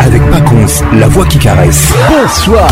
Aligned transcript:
avec 0.00 0.20
Pacons, 0.30 0.66
la 0.94 1.06
voix 1.08 1.26
qui 1.26 1.38
caresse. 1.38 1.92
Bonsoir. 2.08 2.68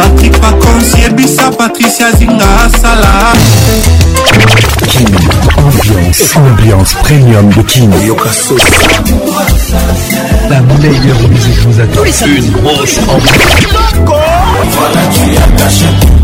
patrik 0.00 0.34
pakonsi 0.40 0.96
yebisa 1.02 1.50
patricia 1.52 2.12
zinga 2.16 2.48
asala 2.64 3.32
King, 4.88 5.16
ambiance, 5.56 6.24
ambiance 6.38 6.94
premium 7.04 7.50
de 7.52 7.62
King. 7.62 7.92
La 10.48 10.60
meilleure 10.60 11.28
musique 11.28 11.60
vous 11.66 11.80
attend. 11.80 12.04
Une 12.26 12.50
grosse 12.50 12.98
ambiance. 12.98 13.66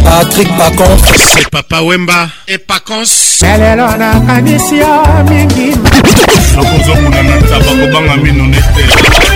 Patrick 0.05 0.49
Pacons. 0.57 0.97
C'est 1.29 1.49
Papa 1.49 1.81
Wemba 1.83 2.29
et 2.49 2.59
Pacons. 2.59 3.43
lelo 3.45 3.87
nakanisi 3.99 4.77
yo 4.79 5.03
mingi 5.31 5.77
nakozokuna 6.57 7.23
na 7.23 7.37
ntaba 7.37 7.73
kobanga 7.81 8.17
mino 8.17 8.45
nete 8.47 9.36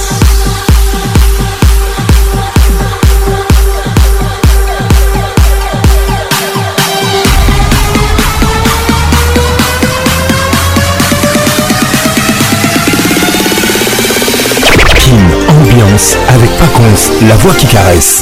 avec 16.29 16.51
Paconce, 16.59 17.11
la 17.27 17.35
voix 17.37 17.53
qui 17.55 17.65
caresse. 17.65 18.21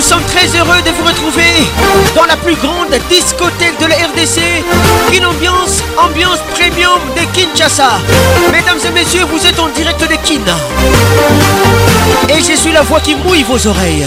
Nous 0.00 0.06
sommes 0.06 0.24
très 0.34 0.46
heureux 0.58 0.80
de 0.82 0.90
vous 0.92 1.04
retrouver 1.04 1.44
dans 2.16 2.24
la 2.24 2.34
plus 2.38 2.54
grande 2.56 2.88
discothèque 3.10 3.78
de 3.80 3.84
la 3.84 3.96
RDC, 3.96 4.64
une 5.14 5.26
ambiance, 5.26 5.82
ambiance 5.98 6.38
premium 6.54 6.98
de 7.14 7.20
Kinshasa. 7.36 8.00
Mesdames 8.50 8.78
et 8.82 8.90
messieurs, 8.92 9.26
vous 9.30 9.46
êtes 9.46 9.58
en 9.60 9.68
direct 9.68 10.00
de 10.00 10.16
Kin. 10.26 10.40
Et 12.30 12.38
je 12.38 12.56
suis 12.58 12.72
la 12.72 12.80
voix 12.80 12.98
qui 13.00 13.14
mouille 13.14 13.42
vos 13.42 13.64
oreilles. 13.66 14.06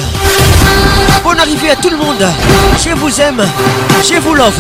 Bonne 1.23 1.39
arrivée 1.39 1.69
à 1.69 1.75
tout 1.75 1.91
le 1.91 1.97
monde. 1.97 2.25
Je 2.83 2.89
vous 2.95 3.21
aime. 3.21 3.47
Je 4.03 4.19
vous 4.19 4.33
love. 4.33 4.59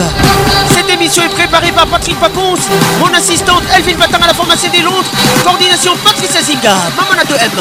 Cette 0.77 0.87
émission 0.91 1.23
est 1.23 1.29
préparée 1.33 1.71
par 1.71 1.87
Patrick 1.87 2.19
Pacons, 2.19 2.53
mon 2.99 3.11
assistante 3.17 3.63
Elvin 3.75 3.97
Batam 3.97 4.21
à 4.21 4.27
la 4.27 4.33
formation 4.35 4.69
des 4.69 4.81
Londres, 4.81 5.03
coordination 5.43 5.93
Patrice 6.05 6.35
Azinga, 6.37 6.75
Mamana 6.95 7.23
de 7.23 7.33
M 7.33 7.51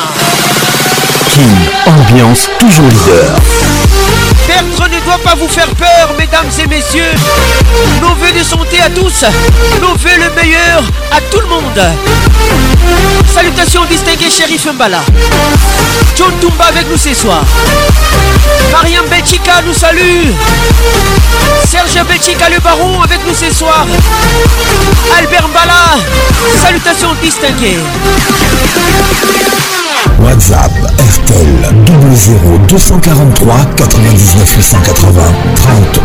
ambiance 1.87 2.49
toujours 2.59 2.87
leader. 2.89 3.39
Bertrand 4.47 4.89
ne 4.95 5.01
doit 5.05 5.19
pas 5.23 5.35
vous 5.35 5.49
faire 5.49 5.69
peur, 5.77 6.15
mesdames 6.19 6.51
et 6.59 6.67
messieurs. 6.67 7.13
Nos 8.03 8.15
voeux 8.15 8.33
de 8.39 8.43
santé 8.45 8.81
à 8.85 8.91
tous. 8.91 9.25
Nos 9.81 9.95
voeux 9.95 10.19
le 10.19 10.31
meilleur 10.41 10.83
à 11.11 11.21
tout 11.31 11.41
le 11.41 11.47
monde. 11.47 11.81
Salutations 13.33 13.85
distinguées, 13.87 14.31
shérif 14.31 14.67
Mbala. 14.75 15.01
John 16.19 16.33
Tumba 16.43 16.65
avec 16.67 16.91
nous 16.91 16.99
ce 16.99 17.15
soir. 17.15 17.43
Mariam 18.73 19.07
Belchika 19.07 19.63
nous 19.67 19.73
salue. 19.75 20.31
Serge 21.69 22.07
Belchika 22.07 22.51
le 22.51 22.59
baron 22.61 23.03
avec 23.03 23.21
nous 23.27 23.35
ce 23.35 23.51
soir. 23.55 23.87
Albert 25.19 25.49
Mbala, 25.49 25.97
salutations 26.61 27.15
distinguées. 27.23 27.79
WhatsApp 30.21 30.73
RTL 30.97 31.73
00243 32.69 33.65
99 33.77 34.57
880 34.57 35.23
30 35.57 35.97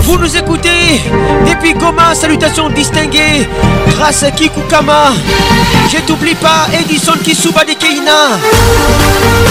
11. 0.00 0.04
Vous 0.04 0.18
nous 0.18 0.36
écoutez 0.36 1.02
depuis 1.46 1.74
Goma, 1.74 2.14
salutations 2.14 2.68
distinguées. 2.70 3.48
Grâce 3.88 4.22
à 4.22 4.30
Kikukama, 4.30 5.12
je 5.92 5.98
t'oublie 6.00 6.34
pas, 6.34 6.66
Edison 6.74 7.12
Kisuba 7.24 7.64
de 7.64 7.72
Keina. 7.74 8.38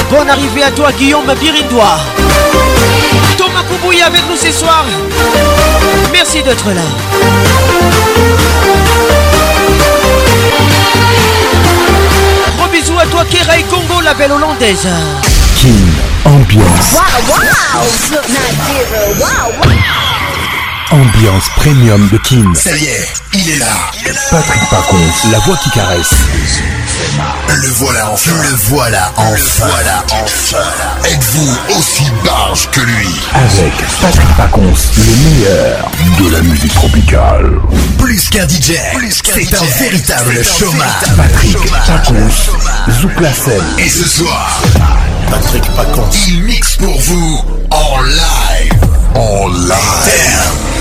Bonne 0.09 0.29
arrivée 0.29 0.63
à 0.63 0.71
toi, 0.71 0.91
Guillaume 0.97 1.33
Birindois. 1.39 1.99
Thomas 3.37 3.63
Koubouya 3.69 4.07
avec 4.07 4.21
nous 4.29 4.35
ce 4.37 4.51
soir. 4.51 4.85
Merci 6.13 6.41
d'être 6.43 6.67
là. 6.69 8.00
Congo 13.21 13.23
Kerai 13.29 13.63
Congo, 13.67 14.01
la 14.01 14.13
belle 14.13 14.31
hollandaise. 14.33 14.87
Kin, 15.55 15.75
ambiance. 16.25 16.93
Wow, 16.93 17.21
wow, 17.27 17.81
not 18.11 18.53
zero. 18.65 19.13
Wow, 19.19 19.51
wow. 19.59 20.20
Ambiance 20.91 21.47
premium 21.55 22.05
de 22.09 22.17
Kin. 22.17 22.43
Ça 22.53 22.71
y 22.75 22.83
est, 22.83 23.07
il 23.33 23.49
est 23.49 23.59
là. 23.59 23.67
Patrick 24.29 24.61
Pacons, 24.69 25.31
la 25.31 25.39
voix 25.39 25.55
qui 25.63 25.71
caresse. 25.71 26.09
Le 27.47 27.69
voilà 27.77 28.11
enfin. 28.11 28.31
Le 28.43 28.55
voilà 28.67 29.09
enfin. 29.15 29.33
Le 29.33 29.71
voilà 29.71 30.03
Êtes-vous 31.09 31.49
aussi 31.79 32.03
barge 32.25 32.69
que 32.71 32.81
lui 32.81 33.07
Avec 33.33 33.73
Patrick 34.01 34.35
Pacons, 34.35 34.73
le 34.97 35.29
meilleur 35.29 35.91
de 36.19 36.29
la 36.35 36.41
musique 36.41 36.73
tropicale. 36.73 37.51
Plus 37.97 38.27
qu'un 38.29 38.45
DJ, 38.49 38.73
c'est 39.23 39.57
un 39.57 39.63
véritable 39.79 40.43
chômage. 40.43 40.87
Patrick 41.15 41.57
Pacons, 41.87 43.31
scène 43.33 43.53
Et 43.77 43.87
ce 43.87 44.05
soir, 44.09 44.61
Patrick 45.29 45.63
Pacons, 45.73 46.09
il 46.27 46.43
mixe 46.43 46.75
pour 46.75 46.99
vous 46.99 47.45
en 47.69 48.01
live. 48.01 48.79
En 49.13 49.47
live. 49.49 50.80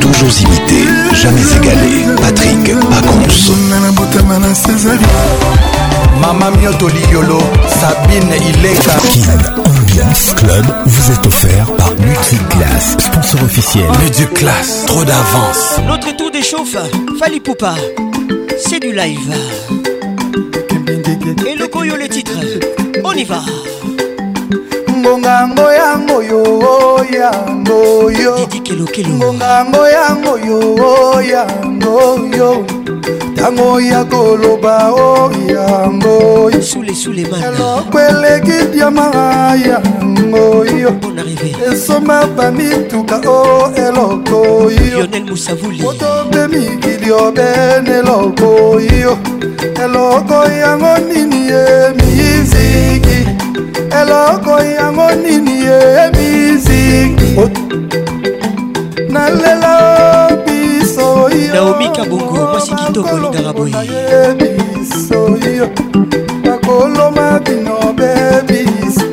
Toujours 0.00 0.40
imité. 0.50 0.86
jamais 1.26 1.42
égalé. 1.42 2.16
Patrick 2.20 2.64
Pacons. 2.64 3.16
Mama 6.20 6.50
Mioto 6.50 6.88
Liolo, 6.88 7.38
Sabine 7.80 8.32
Ileka. 8.48 8.92
Kin 8.92 9.62
Ambiance 9.62 10.34
Club 10.34 10.64
vous 10.86 11.12
est 11.12 11.26
offert 11.26 11.66
par 11.76 11.90
Multiclass, 11.90 12.96
sponsor 12.98 13.42
officiel. 13.42 13.84
Multiclass, 14.00 14.86
trop 14.86 15.04
d'avance. 15.04 15.78
Notre 15.86 16.16
tour 16.16 16.30
d'échauffe, 16.30 16.76
Fali 17.20 17.40
Poupa, 17.40 17.74
c'est 18.58 18.80
du 18.80 18.92
live. 18.92 19.36
Et 21.48 21.54
le 21.58 21.66
coyo 21.66 21.96
le 21.96 22.08
titre, 22.08 22.32
on 23.04 23.12
y 23.12 23.24
va. 23.24 23.42
ngongango 25.06 25.68
yango 25.72 26.18
yo 26.30 26.42
yango 27.12 28.10
yo 28.10 28.34
ngongango 29.06 29.88
yango 29.98 30.34
yo 30.48 30.60
yango 31.22 32.36
yo 32.36 32.50
ntango 33.32 33.78
ya 33.80 34.02
koloba 34.04 34.90
o 34.90 35.30
yango 35.46 36.50
eloko 36.50 38.00
eleki 38.00 38.66
diama 38.72 39.54
yango 39.68 40.64
yo 40.66 40.90
esomba 41.70 42.26
bamituka 42.26 43.20
o 43.28 43.70
eloko 43.76 44.68
yo 44.72 45.06
motobe 45.84 46.48
mikili 46.48 47.12
obene 47.12 47.90
eloko 48.02 48.80
yo 48.80 49.16
eloko 49.84 50.50
yango 50.50 50.98
nini 51.06 51.46
ye 51.46 51.66
miziki 51.96 53.05
eloko 53.76 54.58
yango 54.78 55.08
nini 55.22 55.54
ye 55.66 55.78
miziki 56.16 57.30
nalela 59.08 60.30
biso 60.44 61.28
naomi 61.54 61.88
kabongo 61.88 62.34
mwasi 62.46 62.74
kitoko 62.74 63.14
olingaka 63.16 63.52
boye 63.52 64.06
biso 64.38 65.18
yo 65.58 65.68
bakoloma 66.44 67.28
bino 67.44 67.76
bebiso 67.98 69.04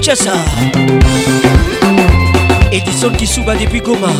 Kinshasa 0.06 0.38
Edison 2.70 3.10
Kisuba 3.18 3.56
depuis 3.58 3.80
Goma 3.82 4.12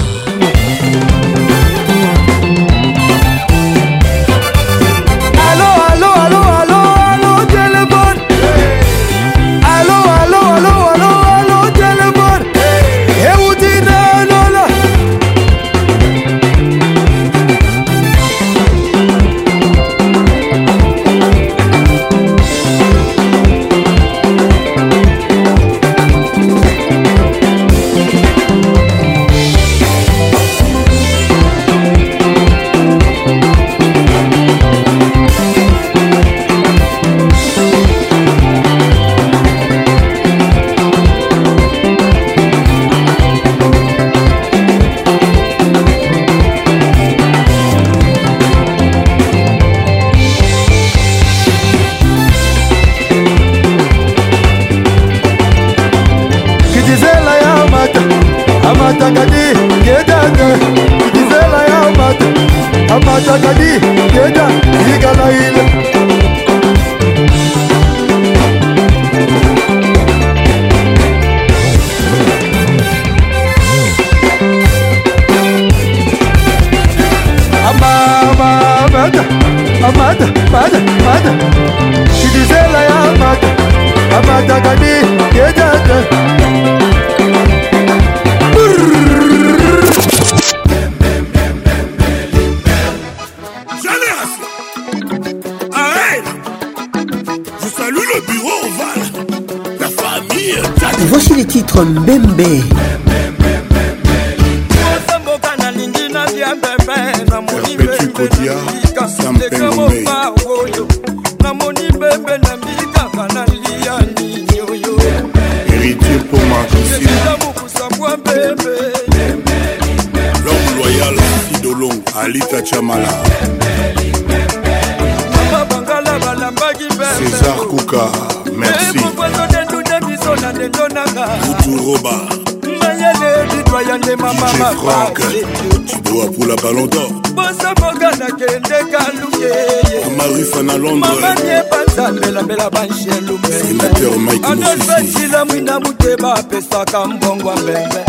ya 136.56 136.62
ballon 136.62 136.88
d'or 136.88 137.10
bosaboka 137.34 138.10
nakendeka 138.18 139.02
lukeyemarufana 139.20 140.74
londremamanie 140.78 141.58
banzambelambela 141.70 142.66
banshelumbeadolfetila 142.70 145.44
mwina 145.44 145.80
muteba 145.80 146.34
apesaka 146.34 147.06
mbongwa 147.06 147.56
mbembe 147.56 148.00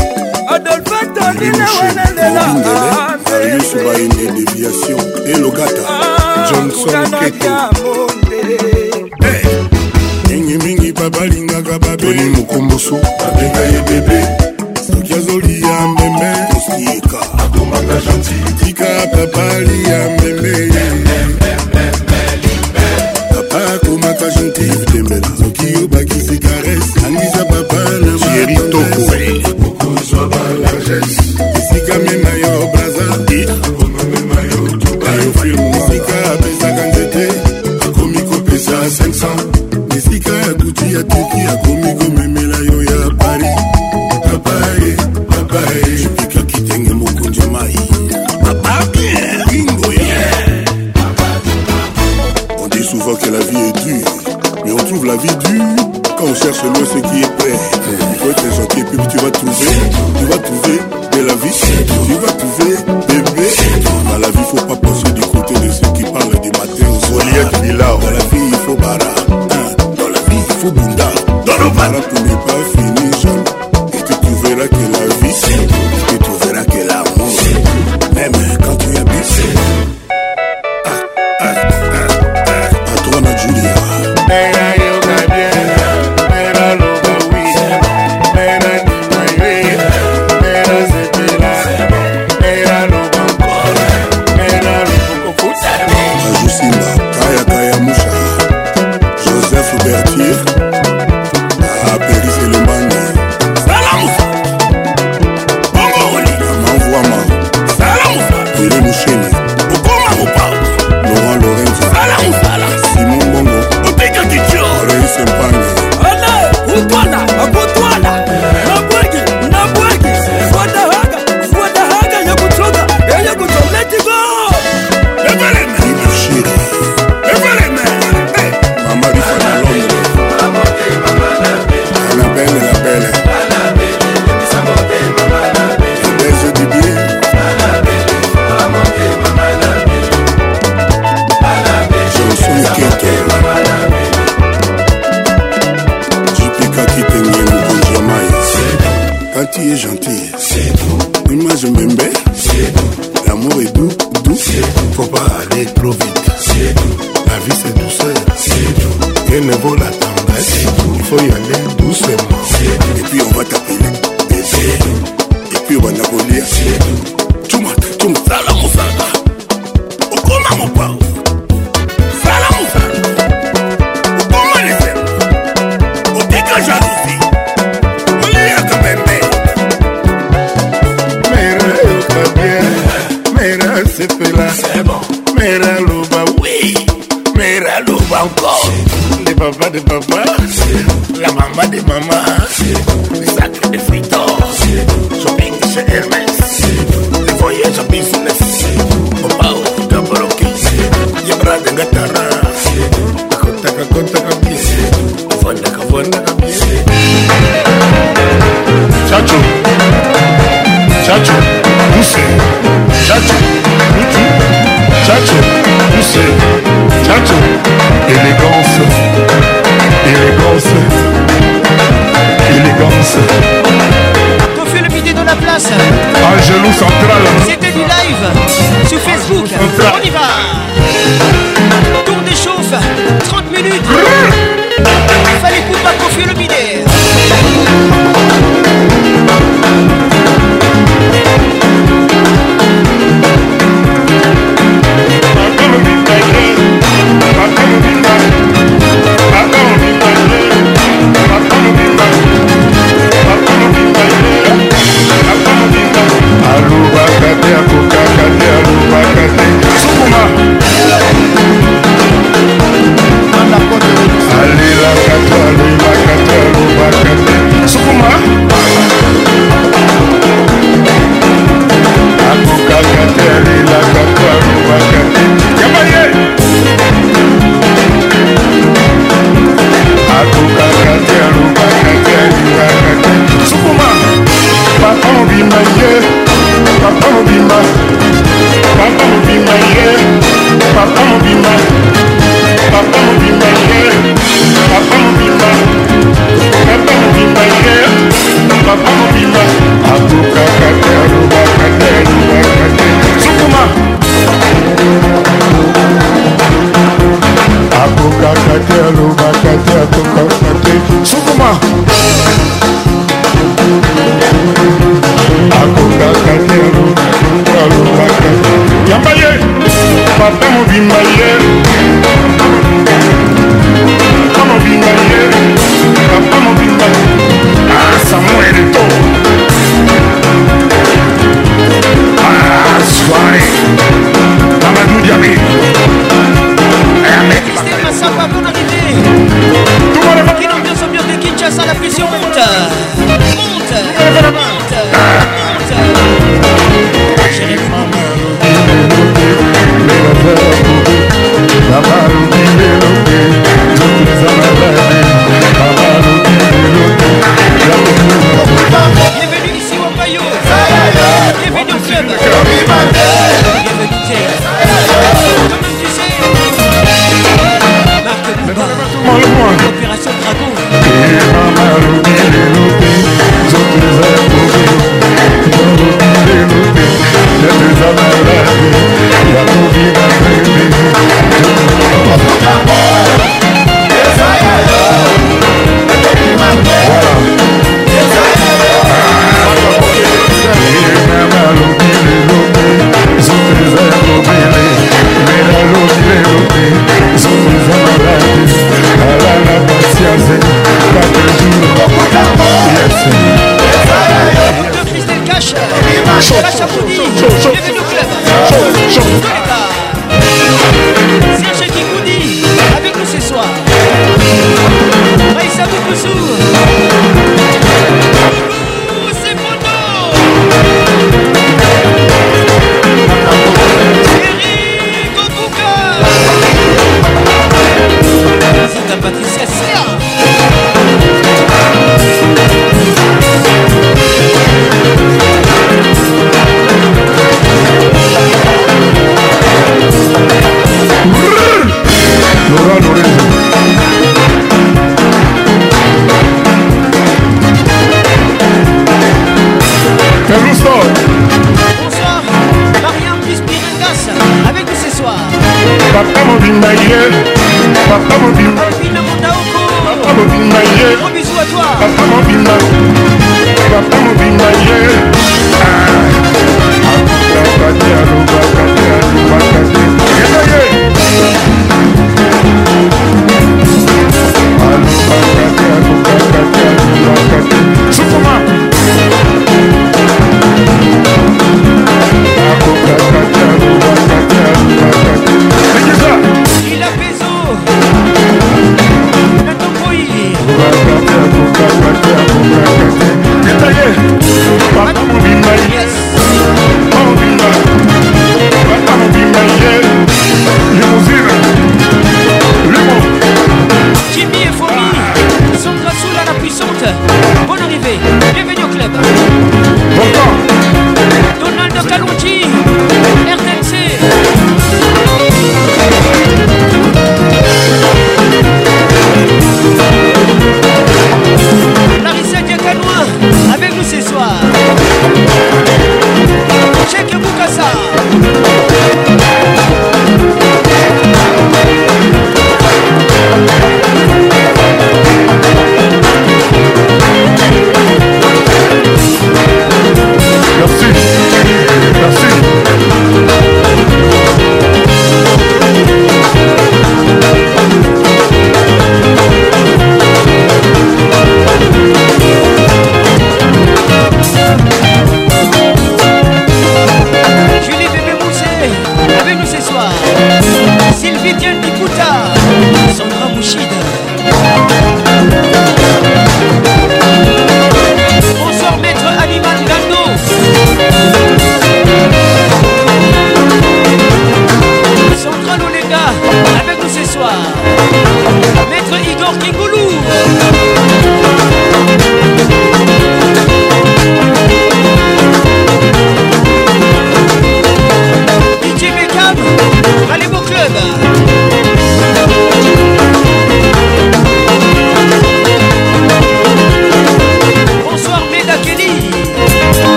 adolfe 0.50 1.06
tondine 1.06 1.66
wanelelaaaesubaine 1.80 4.28
ah, 4.30 4.32
déviation 4.32 5.02
elogata 5.36 5.88
ah, 5.90 6.18
johnson 6.52 7.06
keto 7.20 8.07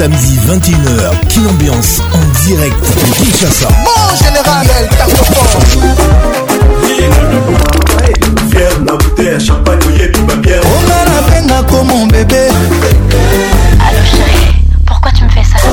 samedi 0.00 0.38
21h, 0.48 1.28
Kin 1.28 1.46
Ambiance 1.46 2.00
en 2.12 2.46
direct 2.46 2.84
de 2.88 3.14
Kinshasa. 3.20 3.68
Mon 3.84 4.16
général, 4.16 4.66
elle 4.78 4.88
tape 4.96 5.10
Fier 8.50 8.68
la 8.86 8.94
bouteille, 8.96 9.40
champagne, 9.44 9.78
pas 9.78 10.06
tout 10.10 10.26
ma 10.26 10.36
bière. 10.36 10.62
On 10.64 10.90
a 10.90 11.48
la 11.52 11.62
comme 11.64 11.88
mon 11.88 12.06
bébé. 12.06 12.46
Allô 12.48 14.00
chérie, 14.10 14.56
pourquoi 14.86 15.12
tu 15.12 15.24
me 15.24 15.28
fais 15.28 15.42
ça 15.42 15.68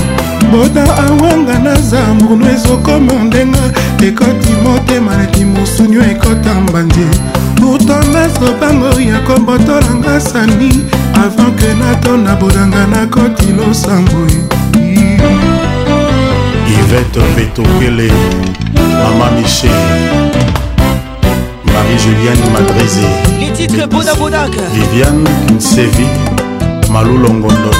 boda 0.50 0.84
awanga 1.06 1.58
naza 1.58 1.98
mbuno 2.20 2.46
ezokoma 2.50 3.12
ndenga 3.26 3.58
ekoti 4.08 4.52
motema 4.64 5.16
neti 5.16 5.44
mosunio 5.44 6.02
ekota 6.02 6.54
mbanje 6.68 7.06
murtomas 7.66 8.30
lopango 8.40 8.88
ya 9.00 9.20
kobotolanga 9.26 10.20
sani 10.22 10.70
avant 11.24 11.54
ke 11.58 11.74
natona 11.74 12.36
bolanga 12.38 12.86
nakoti 12.86 13.46
losambo 13.52 14.26
ivete 16.70 17.18
betokele 17.36 18.06
mama 18.78 19.30
michel 19.34 19.74
marie-juliane 21.66 22.46
madrizi 22.54 23.02
viviane 24.78 25.26
kinsevi 25.46 26.06
malulongondo 26.92 27.70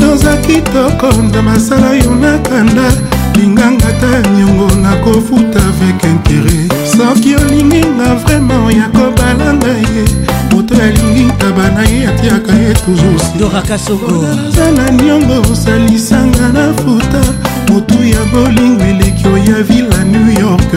kozaki 0.00 0.60
tokonda 0.62 1.40
masala 1.42 1.94
yo 1.96 2.12
nakanda 2.14 3.15
olinganga 3.36 3.92
ta 4.00 4.20
niongo 4.30 4.70
nakofuta 4.82 5.58
avec 5.58 6.02
intere 6.04 6.66
soki 6.90 7.34
olinginga 7.36 8.14
vraimen 8.24 8.70
ya 8.78 8.86
kobalanga 8.88 9.66
ye 9.92 10.04
moto 10.50 10.74
alingi 10.76 11.30
taba 11.38 11.70
na 11.70 11.82
ye 11.82 12.06
atiaka 12.08 12.52
ye 12.52 12.72
toujoursaza 12.82 14.70
na 14.76 14.88
niongo 14.90 15.40
osalisanga 15.52 16.48
na 16.52 16.72
futa 16.80 17.20
motu 17.68 18.02
ya 18.04 18.20
bolingo 18.32 18.84
eleki 18.84 19.26
oya 19.28 19.62
ville 19.68 19.94
a 20.00 20.04
new 20.04 20.28
york 20.40 20.72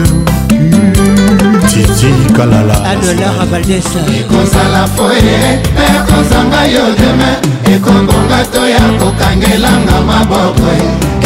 titi 1.68 2.10
kalala 2.36 2.74
adolara 2.90 3.44
valdes 3.50 3.84
ekozala 4.20 4.82
foye 4.96 5.38
mpe 5.74 5.84
ekozanga 5.98 6.60
yo 6.74 6.84
deme 7.00 7.30
ekobonga 7.76 8.38
to 8.52 8.62
ya 8.68 8.84
kokangelanga 9.00 9.96
maboko 10.06 10.68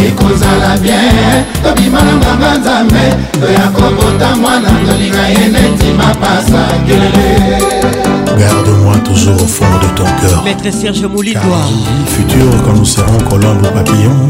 ekozala 0.07 0.77
bien 0.83 1.45
tobimananganga 1.65 2.53
nzambe 2.59 3.05
toya 3.41 3.69
kobota 3.77 4.37
mwana 4.37 4.71
tolinga 4.87 5.27
ye 5.35 5.49
neti 5.49 5.87
mapasa 5.99 6.63
kelele 6.87 7.59
Garde-moi 8.39 8.97
toujours 9.05 9.41
au 9.43 9.47
fond 9.47 9.65
de 9.81 9.87
ton 9.97 10.03
cœur. 10.05 10.43
Maître 10.45 10.69
Serge 10.77 11.05
Moulidois. 11.05 11.69
Futur, 12.09 12.51
quand 12.65 12.73
nous 12.73 12.85
serons 12.85 13.19
colombes 13.31 13.65
ou 13.65 13.71
papillons, 13.73 14.29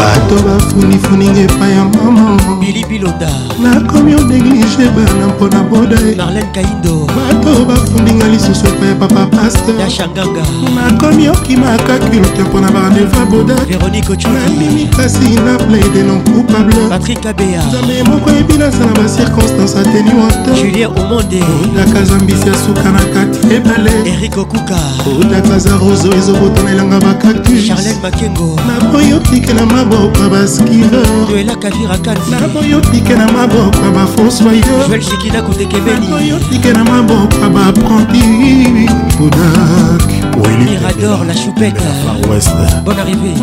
bato 0.00 0.36
bafunifuninga 0.44 1.40
epai 1.40 1.70
ya 1.72 1.84
mama 1.84 2.38
bilibiloda 2.60 3.28
nakomi 3.62 4.14
odeglige 4.14 4.88
bana 4.96 5.26
mpona 5.28 5.60
boda 5.62 5.98
marlenkaindo 6.18 7.06
bato 7.16 7.64
bafundinga 7.64 8.26
lisusu 8.28 8.66
epai 8.66 8.88
ya 8.88 8.94
papa 8.94 9.26
paster 9.26 9.74
ya 9.80 9.90
shanganga 9.90 10.44
nakomi 10.74 11.28
okimaka 11.28 11.98
culte 11.98 12.42
mpona 12.42 12.70
barandeva 12.70 13.24
bodaknandimi 13.30 14.88
kasi 14.96 15.18
na 15.46 15.58
plaide 15.58 16.02
non 16.02 16.20
coupable 16.24 16.88
patrik 16.88 17.26
abea 17.26 17.62
nzambe 17.68 18.02
moko 18.02 18.30
yebi 18.30 18.52
nasala 18.54 18.92
bacirconstance 18.92 19.78
ateniwata 19.80 20.50
julien 20.60 20.90
omonde 21.00 21.42
odaka 21.64 22.02
zambisi 22.04 22.48
ya 22.48 22.54
suka 22.66 22.90
na 22.90 22.98
kati 23.14 23.54
ebale 23.54 23.92
erik 24.12 24.38
okuka 24.38 24.78
odaka 25.20 25.58
za 25.58 25.70
roso 25.76 26.12
ezobotanelanga 26.18 27.00
bacactus 27.00 27.66
charlen 27.66 27.96
makengo 28.02 28.58
naboyi 28.68 29.12
otikela 29.12 29.66
mab 29.66 29.89
maboko 29.90 30.22
baskilornaboyotike 30.32 33.14
na 33.16 33.26
maboko 33.32 33.84
bafosoyonaboyotike 33.94 36.70
na 36.72 36.84
maboko 36.84 37.48
bapranti 37.54 38.88
podak 39.18 40.06
mirador 40.58 41.20
la 41.26 41.34
choupette 41.34 41.84
bonne 42.84 43.00
arrivée 43.00 43.36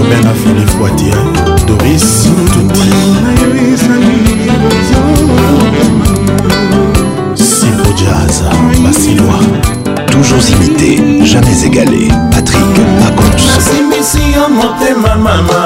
urbain 0.00 0.22
na 0.24 0.34
philippe 0.34 0.82
watia 0.82 1.16
doris 1.66 2.22
tuti 2.24 3.76
sipo 7.44 7.92
jaza 7.98 8.50
basilwa 8.84 9.38
toujours 10.12 10.50
imité 10.50 10.96
jamais 11.26 11.60
égalé 11.66 12.08
patrik 12.30 12.74
akonsimbisi 13.08 14.22
yo 14.36 14.48
motema 14.48 15.14
mama 15.16 15.64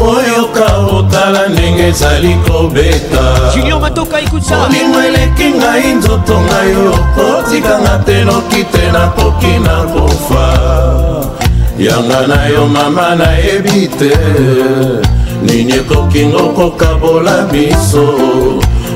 oyoka 0.00 0.66
otala 0.96 1.48
ndenge 1.48 1.88
ezali 1.88 2.34
kobeta 2.48 3.52
junior 3.56 3.80
matoka 3.80 4.20
ikuta 4.20 4.54
olingo 4.66 4.98
eleki 5.08 5.46
ngai 5.58 5.88
nzoto 5.98 6.36
ngai 6.46 6.70
yo 6.74 6.92
otikanga 7.30 7.94
te 8.06 8.16
noki 8.28 8.62
te 8.72 8.82
nakoki 8.92 9.54
na 9.66 9.76
kofa 9.92 10.46
yanga 11.78 12.26
na 12.26 12.38
yo 12.50 12.66
mama 12.74 13.06
nayebi 13.20 13.78
te 13.98 14.10
nini 15.46 15.72
ekokinga 15.80 16.44
kokabola 16.56 17.46
biso 17.54 18.06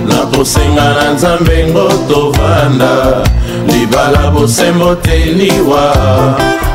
nakosenga 0.09 0.87
na 0.99 1.05
nzambe 1.15 1.57
ngo 1.71 1.87
tovanda 2.11 3.23
libala 3.71 4.23
bosembo 4.35 4.91
teliwa 5.05 5.85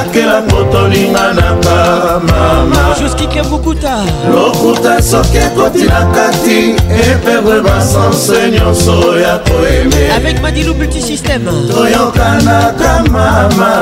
akela 0.00 0.38
kotolinga 0.48 1.24
na 1.38 1.50
bamama 1.64 2.82
juskike 3.00 3.42
bukuta 3.50 3.94
lokuta 4.34 5.02
soki 5.02 5.38
ekoti 5.46 5.84
na 5.90 6.02
kati 6.14 6.60
eperdre 7.10 7.60
basanse 7.66 8.38
nyonso 8.52 9.18
ya 9.18 9.38
koeme 9.48 10.02
avec 10.16 10.42
madilu 10.42 10.72
multisystème 10.74 11.46
toyokanaka 11.74 12.92
mama 13.10 13.72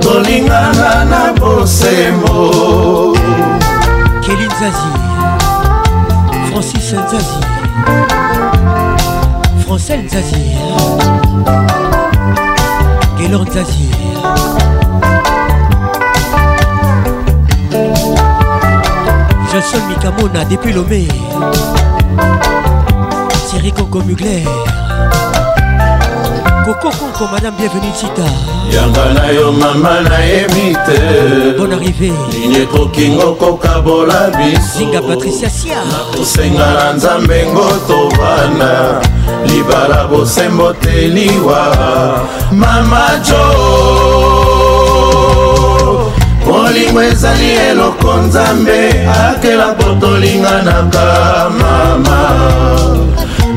tolingana 0.00 0.92
na 1.10 1.22
bosembo 1.40 3.18
kelinzazi 4.24 4.88
francis 6.50 6.92
nzazi 6.92 8.51
Francel 9.72 10.04
Zazie 10.06 10.52
Gaylord 13.16 13.50
Zazie 13.52 13.88
Jason 19.50 19.80
Mikamona 19.88 20.44
depuis 20.44 20.74
Lomé 20.74 21.08
Thierry 23.48 23.72
Coco 23.72 24.00
Mugler 24.04 24.44
Coco 26.66 26.90
Conco 26.98 27.32
Madame 27.32 27.56
Bienvenue 27.56 27.92
Tita 27.98 28.28
Yanga 28.68 29.04
na 29.16 29.32
yo 29.32 29.52
mama 29.52 30.00
nayebi 30.02 30.76
te 30.84 31.56
Bonne 31.56 31.72
arrivée 31.76 32.12
Ligne 32.30 32.66
kokingo 32.66 33.32
kokabola 33.40 34.28
biso 34.36 34.78
Zinga 34.84 35.00
Patricia 35.00 35.48
Sia 35.48 35.80
Nakosenga 35.84 36.66
na 36.76 36.92
nzambe 36.92 37.46
ngo 37.48 37.66
tovanda 37.88 39.08
libala 39.46 40.06
bosembo 40.10 40.72
te 40.74 41.06
liwa 41.08 41.76
mama 42.52 43.06
jo 43.26 43.44
molimo 46.46 47.00
ezali 47.02 47.50
eloko 47.70 48.10
nzambe 48.26 49.08
akela 49.26 49.74
botolinganaka 49.78 51.04
mama 51.60 52.18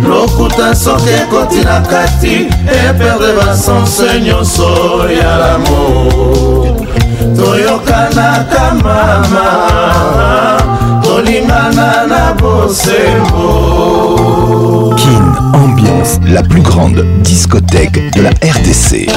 lokuta 0.09 0.75
soki 0.75 1.09
ekoti 1.21 1.59
na 1.67 1.77
kati 1.91 2.35
eperde 2.79 3.29
basanse 3.37 4.21
nyonso 4.25 4.71
ya 5.21 5.33
lamo 5.41 5.79
toyokanaka 7.37 8.63
mama 8.83 9.45
tolingana 11.03 12.05
na 12.11 12.23
bosembo 12.39 14.64
Ambiance, 15.53 16.19
la 16.25 16.41
plus 16.41 16.61
grande 16.61 17.05
discothèque 17.19 17.99
de 18.15 18.21
la 18.21 18.29
RDC. 18.31 19.07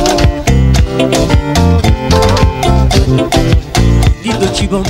Lido 4.22 4.46
Chibombe, 4.52 4.86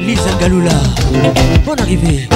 Lisa 0.00 0.30
Galula, 0.40 0.70
Bon 1.64 1.74
arrivée. 1.78 2.28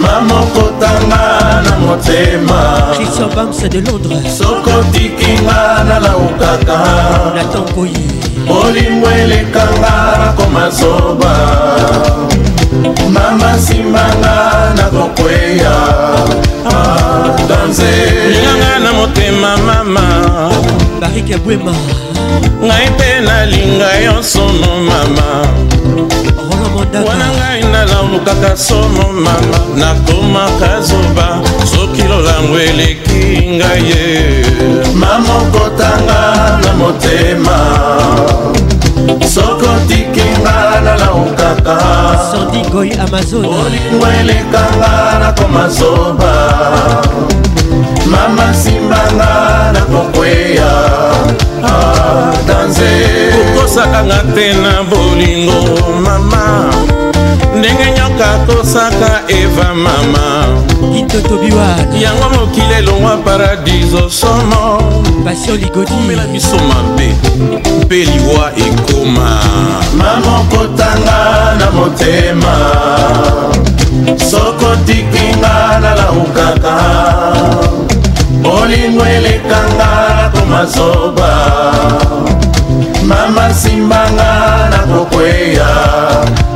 Maman 0.00 0.46
Kotanga 0.52 1.62
na 1.64 1.76
motema 1.78 2.94
Christian 2.94 3.28
Banks 3.34 3.68
de 3.68 3.78
Londres 3.80 4.20
Soko 4.36 4.70
tikinga 4.92 5.84
na 5.88 5.98
Nathan 5.98 7.34
Na 7.34 7.44
tampoyi 7.44 7.90
Bolingo 8.46 9.08
kanga, 9.52 10.34
na 10.52 11.28
Mama 13.10 13.58
simanga 13.58 14.45
linganga 17.82 18.78
na 18.78 18.92
motema 18.92 19.56
mama 19.56 20.02
barik 21.00 21.30
ya 21.30 21.38
bwema 21.38 21.74
ngai 22.66 22.86
mpe 22.94 23.08
nalinga 23.26 23.90
yo 24.04 24.14
sono 24.22 24.70
mama 24.88 25.26
wana 27.08 27.28
ngai 27.38 27.60
nalamukaka 27.72 28.50
somo 28.66 29.06
mama 29.12 29.58
nakomaka 29.80 30.80
zoba 30.88 31.28
soki 31.70 32.02
lolango 32.10 32.56
eleki 32.70 33.24
ngai 33.56 33.82
ye 33.90 34.06
mamokotanga 35.00 36.20
na 36.62 36.70
motema 36.80 37.56
sokotikinga 39.24 40.80
nalamu 40.84 41.24
kaka 41.36 41.76
sordigoi 42.30 42.92
amazon 43.00 43.44
olingo 43.44 44.06
elekanga 44.20 45.18
nakoma 45.20 45.68
zoba 45.68 46.32
mama 48.06 48.54
simbanga 48.54 49.70
nakokweya 49.72 50.72
ah, 51.64 52.32
danse 52.48 52.90
okosakanga 53.40 54.18
te 54.34 54.52
na 54.62 54.82
bolingo 54.90 55.92
mama 56.00 56.68
ndenge 57.58 57.84
nyoka 57.90 58.38
tosaka 58.46 59.20
eva 59.28 59.74
mama 59.74 60.44
itotobiwa 61.00 61.76
yango 62.02 62.28
mokili 62.34 62.74
elongwa 62.78 63.16
paradiso 63.16 64.10
somo 64.10 64.82
pasio 65.24 65.56
ligotiomela 65.56 66.24
miso 66.26 66.56
mabe 66.68 67.14
mpe 67.84 67.96
liwa 68.04 68.52
ekoma 68.66 69.38
mamokotanga 69.98 71.18
na 71.58 71.70
motema 71.70 72.54
sokotikinga 74.30 75.78
nalaukaka 75.80 76.76
olingo 78.60 79.04
elekanga 79.04 79.88
na 80.16 80.30
komazoba 80.30 81.36
mama 83.06 83.54
simbanga 83.54 84.30
na 84.70 84.78
kokweya 84.78 85.66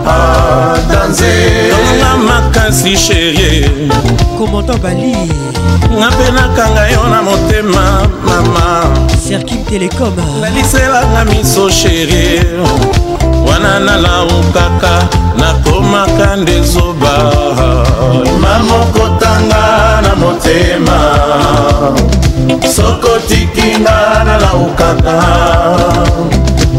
ata 0.07 1.03
ah, 1.03 1.07
nzetonga 1.11 2.11
makasi 2.29 2.97
sherie 2.97 3.71
komoto 4.39 4.75
bali 4.83 5.15
nga 5.99 6.07
mpe 6.15 6.27
nakanga 6.37 6.85
yo 6.93 7.03
na 7.13 7.21
motema 7.27 7.85
mama 8.27 8.67
serkim 9.25 9.63
telecom 9.71 10.11
naliselanga 10.43 11.25
miso 11.31 11.71
sherie 11.71 12.43
wana 13.47 13.79
nalau 13.81 14.31
kaka 14.55 14.95
nakomaka 15.41 16.37
nde 16.37 16.57
zoba 16.73 17.15
mama 18.43 18.75
okotanga 18.83 19.65
na 20.03 20.13
motema 20.23 20.99
sokotikinga 22.59 23.99
nalaukaka 24.27 25.15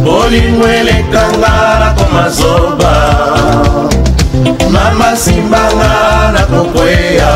bolingo 0.04 0.68
elekanga 0.68 1.54
nakoma 1.80 2.26
zoba 2.30 2.94
mama 4.70 5.16
simbanga 5.16 6.32
nakokweya 6.36 7.32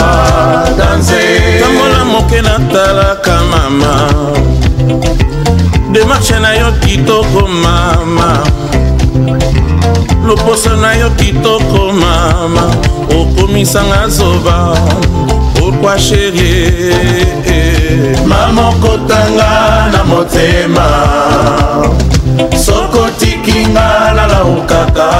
ah, 0.00 0.68
danse 0.78 1.22
tambola 1.60 2.04
moke 2.04 2.38
natalaka 2.42 3.34
mama 3.50 3.92
demarshe 5.92 6.38
na 6.40 6.54
yo 6.54 6.70
kitoko 6.78 7.48
mama 7.50 8.38
loposo 10.26 10.76
na 10.78 10.94
yo 10.94 11.10
kitoko 11.18 11.90
mama 11.92 12.64
okomisanga 13.20 14.06
zoba 14.08 14.58
pourquoi 15.62 15.96
chérie 15.96 16.90
mama 18.26 18.70
okotanga 18.70 19.50
na 19.92 20.00
motema 20.10 20.86
soko 22.66 22.98
otikinga 23.08 23.88
nalaukaka 24.16 25.10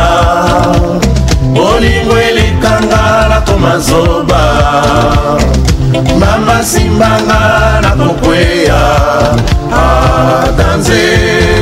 bolingo 1.55 2.17
elekanga 2.29 3.03
nakoma 3.31 3.75
zoba 3.87 4.43
mama 6.21 6.57
simbanga 6.71 7.41
nakokweya 7.85 8.81
adanze 9.71 11.03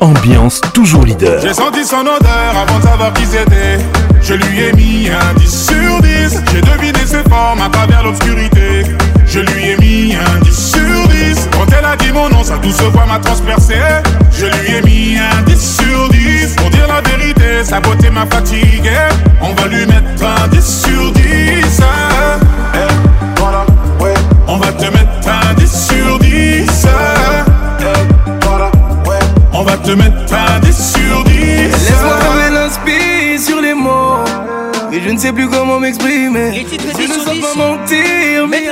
Ambiance 0.00 0.60
toujours 0.74 1.04
leader. 1.04 1.40
J'ai 1.42 1.52
senti 1.52 1.84
son 1.84 2.00
odeur 2.00 2.54
avant 2.56 2.78
de 2.78 2.82
savoir 2.84 3.12
qui 3.14 3.26
c'était. 3.26 3.78
Je 4.22 4.34
lui 4.34 4.60
ai 4.60 4.72
mis 4.72 5.08
un 5.08 5.34
10 5.38 5.66
sur 5.68 6.00
10. 6.00 6.40
J'ai 6.52 6.60
deviné 6.60 6.98
ses 7.04 7.28
formes 7.28 7.60
à 7.60 7.68
travers 7.68 8.04
l'obscurité. 8.04 8.84
Je 9.26 9.40
lui 9.40 9.68
ai 9.70 9.76
mis 9.78 10.14
un 10.14 10.40
10 10.42 10.72
sur 10.72 11.08
10. 11.08 11.48
Quand 11.50 11.66
elle 11.76 11.84
a 11.84 11.96
dit 11.96 12.12
mon 12.12 12.28
nom, 12.28 12.44
sa 12.44 12.56
douce 12.58 12.80
voix 12.92 13.06
m'a 13.06 13.18
transpercé. 13.18 13.74
Je 14.32 14.46
lui 14.46 14.74
ai 14.76 14.82
mis 14.82 15.16
un 15.18 15.42
10 15.42 15.78
sur 15.80 16.08
10. 16.10 16.54
Pour 16.56 16.70
dire 16.70 16.86
la 16.88 17.00
vérité, 17.00 17.64
sa 17.64 17.80
beauté 17.80 18.08
m'a 18.10 18.26
fatigué. 18.26 18.94
On 19.40 19.52
va 19.60 19.66
lui 19.68 19.84
mettre 19.86 20.22
un 20.24 20.46
10 20.48 20.80
sur 20.84 21.12
10. 21.12 21.22
te 29.88 29.94
mettre 29.94 30.60
des 30.60 30.70
sur 30.70 31.27
Je 35.08 35.14
ne 35.14 35.18
sais 35.18 35.32
plus 35.32 35.48
comment 35.48 35.80
m'exprimer. 35.80 36.50
Les 36.50 37.06
ne 37.06 37.12
sais 37.14 37.40
pas 37.40 37.54
mentir, 37.56 38.46
Mais 38.46 38.64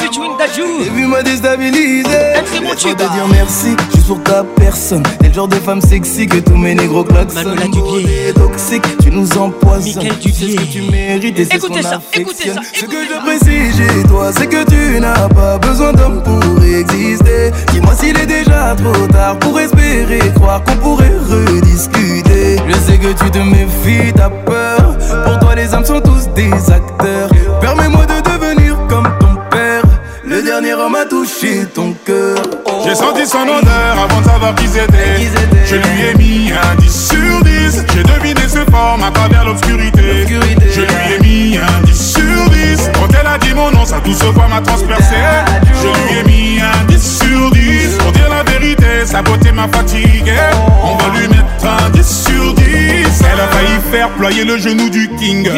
featuring 0.00 0.90
vu 0.94 1.04
m'a 1.06 1.22
déstabilisé. 1.22 2.02
Je 2.34 2.82
te 2.82 2.96
dire 2.96 3.26
merci, 3.30 3.76
juste 3.94 4.06
pour 4.06 4.22
ta 4.22 4.42
personne. 4.58 5.02
T'es 5.20 5.28
le 5.28 5.34
genre 5.34 5.48
de 5.48 5.56
femme 5.56 5.82
sexy 5.82 6.26
que 6.26 6.38
tous 6.38 6.56
mes 6.56 6.74
négros 6.74 7.04
klaxonnent. 7.04 7.58
est 8.28 8.32
toxique, 8.32 8.84
tu 9.02 9.10
nous 9.10 9.30
empoisonnes. 9.36 10.02
Michael 10.02 10.18
tu 10.18 10.32
C'est 10.32 10.46
ce 10.48 10.56
que 10.56 10.64
tu 10.72 10.82
mérites 10.90 11.38
et 11.40 11.44
c'est 11.44 11.60
ça, 11.82 11.98
écoutez 12.14 12.48
ça. 12.48 12.60
Ce 12.72 12.84
que 12.86 12.92
je 13.08 13.24
précise 13.26 13.76
chez 13.76 14.02
toi, 14.08 14.30
c'est 14.34 14.46
que 14.46 14.64
tu 14.64 14.98
n'as 14.98 15.28
pas 15.28 15.58
besoin 15.58 15.92
d'homme 15.92 16.22
pour 16.22 16.40
exister. 16.64 17.50
Dis-moi 17.74 17.92
s'il 18.00 18.16
est 18.18 18.24
déjà 18.26 18.74
trop 18.82 19.06
tard 19.08 19.38
pour 19.40 19.60
espérer 19.60 20.20
croire 20.36 20.64
qu'on 20.64 20.76
pourrait 20.76 21.12
rediscuter. 21.30 22.56
Je 22.66 22.72
sais 22.76 22.96
que 22.96 23.08
tu 23.08 23.30
te 23.30 23.38
méfies, 23.40 24.12
t'as 24.16 24.30
peur. 24.30 24.94
Pour 25.24 25.38
toi, 25.40 25.54
les 25.54 25.65
les 25.66 25.74
hommes 25.74 25.84
sont 25.84 26.00
tous 26.00 26.28
des 26.34 26.52
acteurs. 26.72 27.28
Permets-moi 27.60 28.06
de 28.06 28.20
devenir 28.22 28.76
comme 28.88 29.08
ton 29.18 29.34
père. 29.50 29.82
Le 30.24 30.40
dernier 30.42 30.74
homme 30.74 30.94
a 30.94 31.04
touché 31.04 31.64
ton 31.74 31.92
cœur. 32.06 32.36
J'ai 32.84 32.94
senti 32.94 33.26
son 33.26 33.42
odeur 33.42 33.92
avant 34.00 34.20
de 34.20 34.26
savoir 34.26 34.54
qui 34.54 34.68
c'était. 34.68 35.28
Je 35.66 35.74
lui 35.76 36.02
ai 36.08 36.14
mis 36.18 36.52
un 36.52 36.76
10 36.80 37.08
sur 37.08 37.42
10. 37.42 37.84
J'ai 37.94 38.02
deviné 38.04 38.40
ses 38.46 38.64
formes 38.70 39.02
à 39.02 39.10
travers 39.10 39.44
l'obscurité. 39.44 40.26
Je 40.28 40.80
lui 40.82 41.12
ai 41.12 41.20
mis 41.50 41.56
un 41.58 41.82
10 41.84 42.12
sur 42.14 42.50
10. 42.50 42.90
Quand 42.94 43.08
elle 43.20 43.26
a 43.26 43.38
dit 43.38 43.52
mon 43.54 43.70
nom, 43.72 43.84
sa 43.84 43.98
douce 44.00 44.22
voix 44.22 44.46
m'a 44.46 44.60
transpercé. 44.60 45.16
Je 45.82 45.86
lui 45.86 46.20
ai 46.20 46.24
mis 46.56 46.60
un 46.60 46.84
10 46.86 47.18
sur 47.18 47.50
10. 47.50 47.96
Pour 47.98 48.12
dire 48.12 48.30
la 48.30 48.44
vérité, 48.52 49.04
sa 49.04 49.20
beauté 49.20 49.50
m'a 49.50 49.66
fatigué. 49.66 50.38
Oh. 50.56 50.90
On 50.92 50.96
va 50.96 51.18
lui 51.18 51.26
mettre 51.26 51.84
un 51.86 51.90
10 51.90 52.24
sur 52.28 52.54
10. 52.54 53.05
Elle 53.22 53.40
a 53.40 53.48
failli 53.48 53.78
faire 53.90 54.08
ployer 54.10 54.44
le 54.44 54.58
genou 54.58 54.88
du 54.90 55.08
king. 55.18 55.48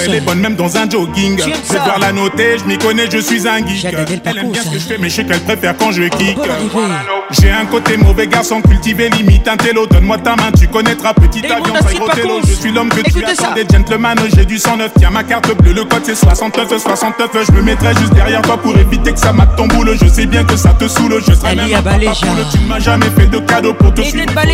elle 0.00 0.14
est 0.14 0.20
bonne 0.20 0.40
même 0.40 0.56
dans 0.56 0.76
un 0.76 0.88
jogging. 0.88 1.38
Je 1.40 1.72
vais 1.72 1.78
la 1.98 2.12
noter, 2.12 2.58
je 2.58 2.64
m'y 2.64 2.76
connais, 2.76 3.08
je 3.10 3.18
suis 3.18 3.46
un 3.48 3.66
geek. 3.66 3.94
Elle 4.24 4.38
aime 4.38 4.50
bien 4.50 4.62
ce 4.62 4.68
que 4.68 4.74
je 4.78 4.84
fais, 4.84 4.98
mais 4.98 5.08
je 5.08 5.16
sais 5.16 5.24
qu'elle 5.24 5.40
préfère 5.40 5.76
quand 5.76 5.92
je 5.92 6.02
kick. 6.04 6.36
J'ai 7.40 7.50
un 7.50 7.64
côté 7.66 7.96
mauvais 7.96 8.26
garçon 8.26 8.60
cultivé, 8.60 9.08
limite 9.10 9.46
un 9.48 9.56
télo. 9.56 9.86
Donne-moi 9.86 10.18
ta 10.18 10.36
main, 10.36 10.50
tu 10.58 10.66
connaîtras 10.68 11.14
petit 11.14 11.44
avion, 11.46 11.74
Je 12.46 12.52
suis 12.52 12.72
l'homme 12.72 12.88
que 12.90 13.00
tu 13.10 13.24
attendais, 13.24 13.64
gentleman, 13.72 14.18
j'ai 14.34 14.44
du 14.44 14.58
109. 14.58 14.90
Tiens 14.98 15.10
ma 15.10 15.22
carte 15.24 15.50
bleue, 15.62 15.72
le 15.72 15.84
code 15.84 16.02
c'est 16.04 16.14
69, 16.14 16.76
69. 16.82 17.28
Je 17.48 17.52
me 17.52 17.62
mettrai 17.62 17.94
juste 18.00 18.12
derrière 18.12 18.42
toi 18.42 18.56
pour 18.58 18.76
éviter 18.76 19.12
que 19.12 19.18
ça 19.18 19.32
mate 19.32 19.56
ton 19.56 19.66
boule. 19.66 19.96
Je 20.00 20.08
sais 20.08 20.26
bien 20.26 20.44
que 20.44 20.56
ça 20.56 20.70
te 20.78 20.86
saoule, 20.88 21.20
je 21.26 21.32
serai 21.32 21.54
même 21.56 21.68
Tu 22.50 22.58
m'as 22.68 22.78
jamais 22.80 23.10
fait 23.16 23.26
de 23.28 23.38
cadeau 23.38 23.72
pour 23.72 23.94
te 23.94 24.02
suivre. 24.02 24.26
par 24.34 24.44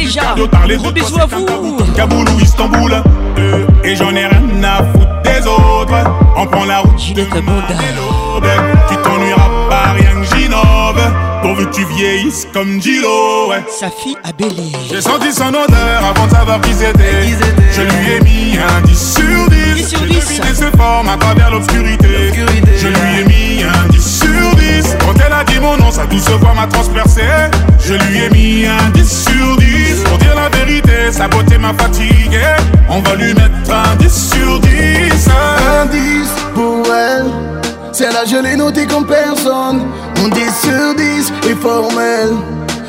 de 0.69 0.77
toi, 0.77 1.27
Kaboul 1.97 2.29
ou 2.29 2.41
Istanbul. 2.41 3.03
Euh, 3.39 3.67
et 3.83 3.97
j'en 3.97 4.15
ai 4.15 4.27
rien 4.27 4.43
à 4.63 4.83
foutre 4.85 5.23
des 5.25 5.47
autres. 5.47 5.95
On 6.37 6.47
prend 6.47 6.65
la 6.67 6.81
route 6.81 7.13
de 7.15 7.25
Kaboul. 7.25 7.63
Tu 8.89 8.97
t'ennuies 8.99 9.33
pour 10.67 10.93
Pourvu 11.43 11.67
que 11.67 11.75
tu 11.75 11.85
vieillisses 11.97 12.47
comme 12.53 12.81
Gilo, 12.83 13.51
ouais. 13.51 13.63
Sa 13.71 13.91
fille 13.91 14.17
a 14.25 14.31
Abélie. 14.31 14.73
J'ai 14.91 15.01
senti 15.01 15.33
son 15.33 15.49
odeur 15.49 16.05
avant 16.09 16.27
de 16.27 16.31
savoir 16.33 16.61
qui 16.63 16.73
c'était. 16.73 17.37
Je 17.73 17.83
lui 17.83 18.13
ai 18.13 18.21
mis 18.21 18.57
un 18.57 18.81
10 18.85 19.15
sur 19.17 19.49
10. 19.49 19.91
J'ai 19.91 19.97
deviné 19.99 20.21
ses 20.55 20.77
formes 20.77 21.09
à 21.09 21.17
travers 21.17 21.51
l'obscurité. 21.53 22.33
Je 22.79 22.89
lui 22.89 23.21
ai 23.21 23.25
mis 23.27 23.63
un 23.63 23.89
10 23.91 24.21
sur 24.21 24.57
10. 24.57 24.97
Quand 25.01 25.13
elle 25.25 25.33
a 25.33 25.45
dit 25.45 25.61
mon 25.61 25.77
nom, 25.77 25.91
sa 25.93 26.07
douce 26.07 26.29
voix 26.31 26.55
m'a 26.55 26.67
transpercé. 26.67 27.23
Je 27.87 27.95
lui 27.95 28.19
ai 28.19 28.31
mis 28.31 28.67
un 28.67 28.91
10 28.95 29.27
sur 29.29 29.57
10. 29.59 30.05
Pour 30.09 30.19
dire 30.19 30.35
la 30.35 30.49
vérité, 30.49 31.13
sa 31.13 31.29
beauté 31.29 31.59
m'a 31.59 31.75
fatigué. 31.75 32.43
On 32.89 33.01
va 33.01 33.15
lui 33.15 33.33
mettre 33.35 33.71
un 33.73 33.95
10 33.97 34.31
sur 34.33 34.59
10. 34.61 34.71
Un 35.83 35.87
10 35.87 36.01
pour 36.55 36.83
elle 36.93 37.63
c'est 37.99 38.13
là 38.13 38.25
je 38.27 38.37
l'ai 38.37 38.57
notée 38.57 38.85
comme 38.85 39.07
personne 39.07 39.81
On 40.23 40.29
10 40.29 40.41
sur 40.65 40.95
10 40.97 41.33
est 41.49 41.55
formel 41.55 42.35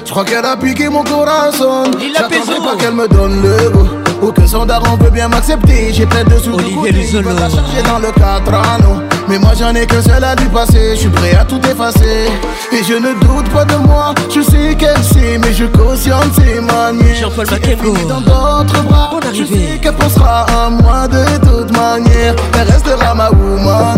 Je 0.04 0.12
crois 0.12 0.26
qu'elle 0.26 0.44
a 0.44 0.58
piqué 0.58 0.90
mon 0.90 1.02
corazon 1.02 1.86
J'attendrai 2.14 2.58
pas 2.60 2.76
qu'elle 2.78 2.94
me 2.94 3.08
donne 3.08 3.42
le 3.42 3.70
goût 3.70 3.88
aucun 4.20 4.48
son 4.48 4.62
on 4.68 4.98
peut 4.98 5.12
bien 5.12 5.28
m'accepter 5.30 5.94
J'ai 5.94 6.08
peur 6.08 6.26
de 6.26 6.38
sous 6.40 6.52
Olivier 6.56 6.92
de 6.92 7.22
côté, 7.22 7.82
dans 7.88 8.00
le 8.00 8.08
4 8.08 8.48
anneaux 8.76 9.02
Mais 9.30 9.38
moi 9.38 9.52
j'en 9.60 9.76
ai 9.76 9.86
que 9.86 10.02
seul 10.02 10.24
à 10.24 10.36
du 10.36 10.46
passé 10.46 10.94
Je 10.96 11.02
suis 11.02 11.10
prêt 11.10 11.36
à 11.40 11.44
tout 11.46 11.62
effacer 11.70 12.26
Et 12.74 12.84
je 12.84 12.96
ne 12.96 13.14
doute 13.26 13.48
pas 13.54 13.64
de 13.66 13.76
moi 13.76 14.16
Je 14.34 14.42
sais 14.42 14.74
qu'elle 14.76 15.04
sait 15.04 15.38
Mais 15.40 15.54
je 15.54 15.66
cautionne 15.66 16.32
ses 16.36 16.60
manières 16.62 17.16
Jean-Paul 17.22 17.46
si 17.46 18.06
dans 18.08 18.22
d'autres 18.22 18.82
bras 18.86 19.12
Je 19.32 19.44
sais 19.46 19.78
qu'elle 19.80 19.94
pensera 19.94 20.48
à 20.66 20.70
moi 20.72 21.08
de 21.08 21.24
toute 21.48 21.72
manière 21.78 22.36
Elle 22.60 22.70
restera 22.72 23.14
ma 23.14 23.30
woman 23.30 23.97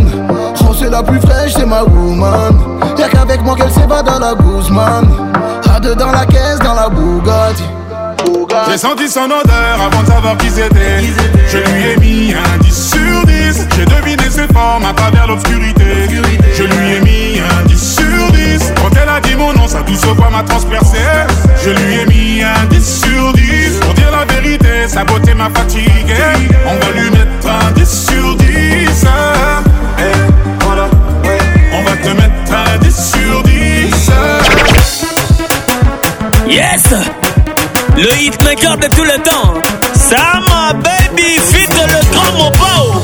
la 0.90 1.04
plus 1.04 1.20
fraîche, 1.20 1.54
c'est 1.56 1.66
ma 1.66 1.84
woman. 1.84 2.60
Y'a 2.98 3.08
qu'avec 3.10 3.42
moi 3.44 3.56
qu'elle 3.56 3.72
s'évade 3.72 4.06
dans 4.06 4.20
la 4.20 4.34
Guzman. 4.34 5.08
À 5.76 5.80
deux 5.80 5.96
dans 5.96 6.12
la 6.12 6.26
caisse, 6.26 6.60
dans 6.64 6.74
la 6.74 6.90
Bugatti. 6.90 7.64
J'ai 8.70 8.78
senti 8.78 9.08
son 9.08 9.26
odeur 9.26 9.80
avant 9.82 10.02
de 10.04 10.08
savoir 10.08 10.38
qui 10.38 10.50
c'était. 10.50 11.02
Je 11.50 11.58
lui 11.58 11.84
ai 11.92 11.98
mis 11.98 12.34
un 12.34 12.58
10 12.64 12.90
sur 12.92 13.26
10. 13.26 13.68
J'ai 13.76 13.86
deviné 13.86 14.24
ses 14.30 14.48
forme 14.54 14.86
à 14.86 14.94
travers 14.94 15.28
l'obscurité. 15.28 16.10
Je 16.56 16.64
lui 16.64 16.94
ai 16.96 17.00
mis 17.02 17.40
un 17.40 17.66
10 17.68 17.96
sur 17.98 18.32
10. 18.34 18.74
Quand 18.76 18.90
elle 19.02 19.10
a 19.10 19.20
dit 19.22 19.36
mon 19.36 19.54
nom, 19.54 19.68
sa 19.68 19.82
douce 19.82 20.04
voix 20.06 20.30
m'a 20.30 20.44
transpercé. 20.44 20.98
Je 21.64 21.70
lui 21.70 22.00
ai 22.02 22.06
mis 22.08 22.42
un 22.44 22.66
10 22.70 23.02
sur 23.04 23.34
10. 23.34 23.80
Pour 23.82 23.94
dire 23.94 24.12
la 24.12 24.26
vérité, 24.34 24.88
sa 24.88 25.04
beauté 25.06 25.34
m'a 25.36 25.50
fatigué. 25.52 25.88
On 26.66 26.70
va 26.74 27.00
lui 27.02 27.10
mettre 27.12 27.48
un 27.48 27.72
10 27.72 28.08
sur 28.12 28.36
10. 28.38 28.48
10 32.82 32.96
sur 32.96 33.44
10. 33.44 33.52
Yes! 36.50 36.84
Le 37.98 38.10
hitmaker 38.24 38.78
de 38.78 38.88
tout 38.88 39.04
le 39.04 39.20
temps. 39.24 39.54
Sama 39.94 40.74
Baby, 40.74 41.24
fit 41.52 41.70
le 41.88 42.12
grand 42.16 42.32
Mopo. 42.38 43.02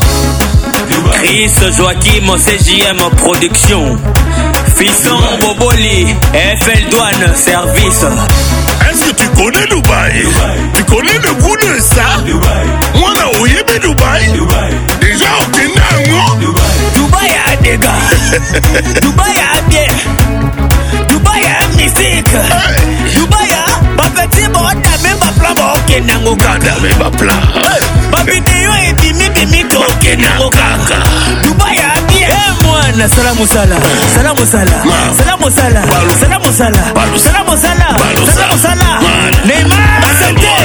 Chris 1.13 1.49
Joachim, 1.77 2.27
CJM 2.37 3.01
Production. 3.17 3.83
Fisson 4.77 5.19
Boboli, 5.41 6.15
FL 6.61 6.83
Douane 6.89 7.27
Service. 7.35 8.03
Est-ce 8.91 9.11
que 9.11 9.15
tu 9.21 9.27
connais 9.29 9.65
Dubaï? 9.67 10.13
Dubaï. 10.19 10.57
Tu 10.73 10.83
connais 10.85 11.17
le 11.23 11.33
goût 11.41 11.55
de 11.57 11.77
ça? 11.81 12.05
Dubaï. 12.25 12.65
Moi, 12.99 13.09
on 13.09 13.13
a 13.75 13.79
Dubaï. 13.79 14.21
Dubaï. 14.33 14.71
Déjà, 15.01 15.29
on 15.41 15.47
tenait 15.51 15.79
un 15.79 15.87
ya 17.27 17.55
dega 17.61 17.93
dubaya 19.03 19.49
de 19.69 19.83
dubaya 21.09 21.53
misike 21.77 22.41
dubaya 23.15 23.61
bapeti 23.97 24.43
bodame 24.53 25.11
baplan 25.21 25.53
bokendango 25.59 26.33
kadame 26.43 26.89
baplan 26.99 27.41
babideyo 28.11 28.71
ebimibimi 28.89 29.61
tokendango 29.73 30.49
kaka 30.53 30.99
dubaya 31.45 31.89
bie 32.07 32.27
mwana 32.63 33.05
salamosala 33.15 33.75
salamosala 34.15 34.75
salamosala 35.17 35.81
salamosala 36.21 36.81
salamosala 37.21 37.91
salamosala 38.33 38.89
neymar 39.45 40.01
sete 40.21 40.55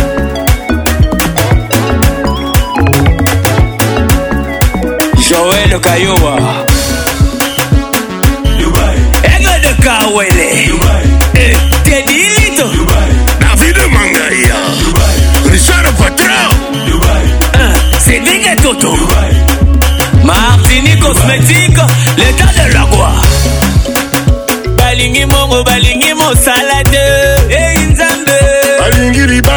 joel 5.36 5.80
kayowa 5.80 6.64
egede 9.24 9.74
kawele 9.84 10.50
eh, 11.34 11.56
tedilito 11.82 12.64
david 13.40 13.76
mangaya 13.92 14.56
richard 15.52 15.96
patrao 15.98 16.52
sedike 18.04 18.48
eh, 18.48 18.56
toto 18.62 18.96
martini 20.24 20.96
cosmétique 21.00 21.82
l'état 22.20 22.52
de 22.56 22.72
la 22.74 22.80
roi 22.80 23.12
balingi 24.76 25.24
mongo 25.26 25.62
balingi 25.64 26.14
mosala 26.14 26.82
de 26.92 27.35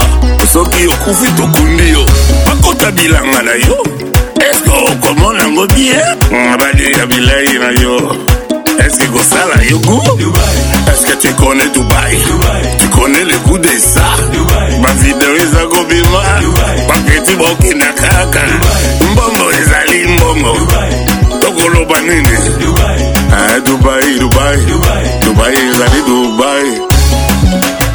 soki 0.54 0.88
okufi 0.88 1.32
tokundi 1.32 1.90
yo 1.90 2.06
bakota 2.46 2.92
bilanga 2.92 3.42
na 3.42 3.52
yo 3.52 3.78
eske 4.52 4.72
okomona 4.92 5.40
yango 5.40 5.68
bie 5.68 6.02
badeya 6.60 7.06
bilei 7.06 7.60
na 7.60 7.82
yo 7.82 8.16
Est-ce 8.80 9.00
que 9.00 9.08
Gosala 9.10 9.62
Yogo 9.70 10.02
Est-ce 10.88 11.06
que 11.06 11.16
tu 11.18 11.28
connais 11.34 11.68
Dubaï 11.74 12.18
Tu 12.80 12.88
connais 12.90 13.24
le 13.24 13.36
goût 13.40 13.58
de 13.58 13.66
ça 13.68 14.04
Ma 14.82 14.92
vidéo 15.02 15.36
est 15.36 15.56
à 15.60 15.66
Gobima 15.66 16.22
Ma 16.88 16.94
petit 17.02 17.34
boki 17.36 17.74
na 17.76 17.88
kaka 17.88 18.46
Mbongo 19.02 19.52
est 19.52 19.74
à 19.74 19.84
Limbongo 19.92 20.56
Tokolo 21.42 21.86
Banini 21.86 22.38
ah, 23.34 23.60
Dubaï, 23.62 24.20
Dubaï 24.20 24.60
Dubaï 25.24 25.54
est 25.54 25.82
à 25.82 25.84
Dubaï 26.06 26.80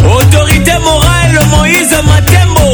Autorité 0.05 0.73
morale 0.83 1.39
Moïse 1.51 1.97
Matembo 2.07 2.71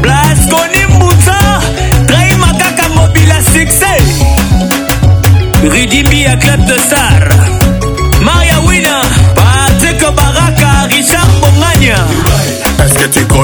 Blasconi 0.00 0.82
Mbouta 0.90 1.60
Trahima 2.06 2.50
Kaka 2.56 2.86
Mobile 2.94 3.32
à 3.32 3.40
succès 3.52 3.98
Rudimbi 5.64 6.20
à 6.26 6.36
Club 6.36 6.64
de 6.64 6.78
Sar 6.88 7.36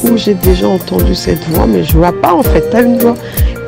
Où 0.02 0.16
j'ai 0.16 0.34
déjà 0.34 0.66
entendu 0.66 1.14
cette 1.14 1.44
voix, 1.50 1.66
mais 1.68 1.84
je 1.84 1.92
vois 1.92 2.12
pas 2.22 2.32
en 2.32 2.42
fait. 2.42 2.64
T'as 2.72 2.82
une 2.82 2.98
voix 2.98 3.14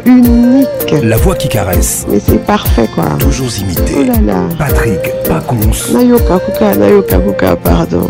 unique. 0.07 0.67
La 1.03 1.17
voix 1.19 1.35
qui 1.37 1.49
caresse. 1.49 2.07
Mais 2.11 2.19
c'est 2.19 2.45
parfait 2.45 2.89
quoi. 2.95 3.05
Toujours 3.19 3.49
imité. 3.61 3.95
Oh 3.97 4.05
là 4.13 4.33
là. 4.33 4.41
Patrick 4.59 4.99
Pacons. 5.29 5.71
Nayoka 5.93 6.41
Kuka, 6.41 6.75
Nayoka 6.75 7.19
Kuka, 7.19 7.57
pardon. 7.57 8.09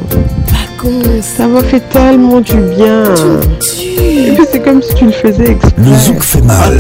Ça 1.23 1.47
m'a 1.49 1.63
fait 1.65 1.81
tellement 1.91 2.41
du 2.41 2.55
bien. 2.57 3.05
c'est 3.63 4.63
comme 4.63 4.83
si 4.83 4.95
tu 4.95 5.07
le 5.07 5.13
faisais 5.13 5.51
exprès. 5.53 5.73
Le 5.79 5.95
zouk 5.97 6.23
fait 6.23 6.43
mal. 6.43 6.77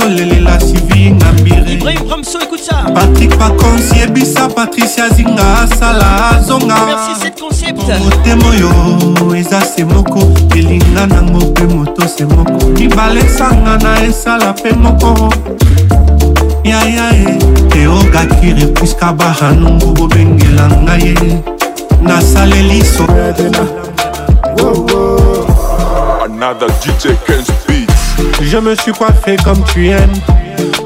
olelela 0.06 0.60
sivi 0.60 1.10
ngambirepatrick 1.10 3.36
pakonsi 3.38 3.98
yebisa 3.98 4.48
patricia 4.48 5.08
zinga 5.08 5.58
asala 5.62 6.30
azonga 6.36 6.74
motema 8.04 8.44
oyo 8.48 8.72
eza 9.36 9.60
se 9.60 9.84
moko 9.84 10.20
elinga 10.56 11.06
nango 11.06 11.38
mpe 11.38 11.62
moto 11.62 12.08
se 12.08 12.24
moko 12.26 12.66
mibale 12.66 13.20
esangana 13.20 14.02
esala 14.04 14.52
mpe 14.52 14.72
moko 14.72 15.34
yayae 16.64 17.38
teogakire 17.68 18.66
puska 18.66 19.12
bahanungu 19.12 19.86
bobengela 19.92 20.68
ngai 20.82 21.02
ye 21.04 21.38
nasaleliso 22.02 23.06
Another 26.32 26.70
DJ 26.80 27.02
Ken's 27.26 27.50
Je 28.42 28.56
me 28.56 28.74
suis 28.74 28.92
coiffé 28.92 29.36
comme 29.44 29.62
tu 29.64 29.88
aimes. 29.88 30.12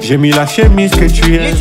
J'ai 0.01 0.17
mis 0.19 0.31
la 0.33 0.47
chemise 0.47 0.91
que 0.91 1.05
tu 1.07 1.37
aimes. 1.37 1.55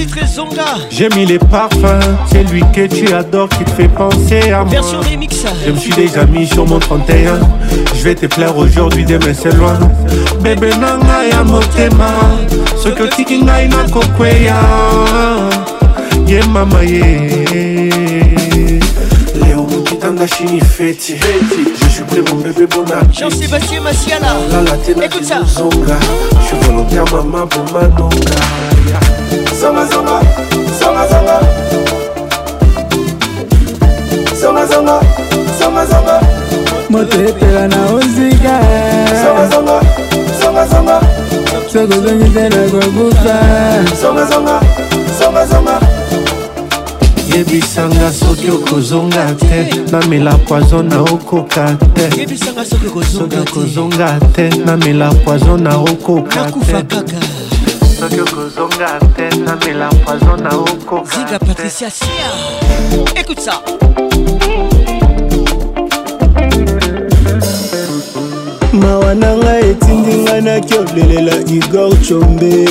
J'ai 0.90 1.08
mis 1.10 1.26
les 1.26 1.40
parfums. 1.40 2.00
C'est 2.26 2.44
lui 2.50 2.62
que 2.74 2.88
tu 2.88 3.14
adores 3.14 3.50
qui 3.50 3.64
te 3.64 3.70
fait 3.72 3.88
penser 3.88 4.52
à 4.52 4.60
moi. 4.62 4.70
Version 4.72 5.00
remix. 5.02 5.46
Je 5.66 5.72
me 5.72 5.78
suis 5.78 5.94
déjà 5.94 6.26
mis 6.26 6.48
sur 6.48 6.66
mon 6.68 6.80
31. 6.80 7.40
Je 7.96 8.04
vais 8.04 8.16
te 8.16 8.26
plaire 8.26 8.58
aujourd'hui, 8.58 9.06
demain 9.06 9.34
c'est 9.34 9.56
loin. 9.56 9.78
Bébé 10.42 10.72
nanga 10.72 11.26
ya 11.32 11.44
motema. 11.44 12.10
Ce 12.78 12.90
que 12.90 13.04
tiki 13.16 13.44
na 13.44 13.60
kokweya. 13.92 14.56
Yeah 16.28 16.46
mama 16.48 16.84
yeah. 16.84 17.43
la 20.24 20.28
chini 20.30 20.60
feti 20.62 21.16
Je 21.82 21.90
suis 21.90 22.04
prêt 22.04 22.22
mon 22.32 22.40
bébé 22.40 22.66
bon 22.66 22.84
appétit 22.90 23.20
Jean-Sébastien 23.20 23.82
Maciala 23.82 24.28
La 24.52 24.62
latine 24.62 25.02
Écoute 25.04 25.26
ça 25.26 25.42
zonga 25.46 25.98
Je 26.42 26.46
suis 26.48 26.56
volontaire 26.66 27.04
maman 27.14 27.46
pour 27.48 27.64
ma 27.74 27.88
nonga 27.88 28.38
Zanga 29.60 29.86
zanga 29.86 30.22
Zanga 30.80 31.08
zanga 31.10 31.40
Zanga 34.42 34.66
zanga 34.66 35.00
Zanga 35.60 35.86
zanga 35.88 36.20
motoepela 36.90 37.68
na 37.68 37.94
ozika 37.96 38.60
sokozongi 41.72 42.30
te 42.30 42.50
nakokufa 42.50 43.34
yebisanga 47.36 48.12
soki 48.12 48.50
okozonga 48.52 49.34
te 49.38 49.70
namela 49.92 50.34
poizo 50.48 50.84
na 50.84 51.00
okoka 51.02 51.76
te 51.96 52.10
soki 53.04 53.38
okozonga 53.42 54.20
te 54.36 54.50
namela 54.66 55.10
poizo 55.26 55.58
na 55.58 55.72
okoka 55.80 56.46
te 56.52 56.84
soki 57.98 58.20
okozonga 58.22 59.00
te 59.16 59.30
namela 59.42 59.90
poizo 60.06 60.38
na 60.38 60.50
okokazinga 60.60 61.40
patricia 61.40 61.90
sia 61.90 62.30
écoute 63.20 63.42
ça 63.42 63.62
mawa 68.74 69.16
na 69.16 69.36
ngai 69.38 69.62
etindi 69.72 70.16
ngai 70.26 70.42
nakiolelela 70.42 71.36
igor 71.48 71.94
chombe 72.08 72.66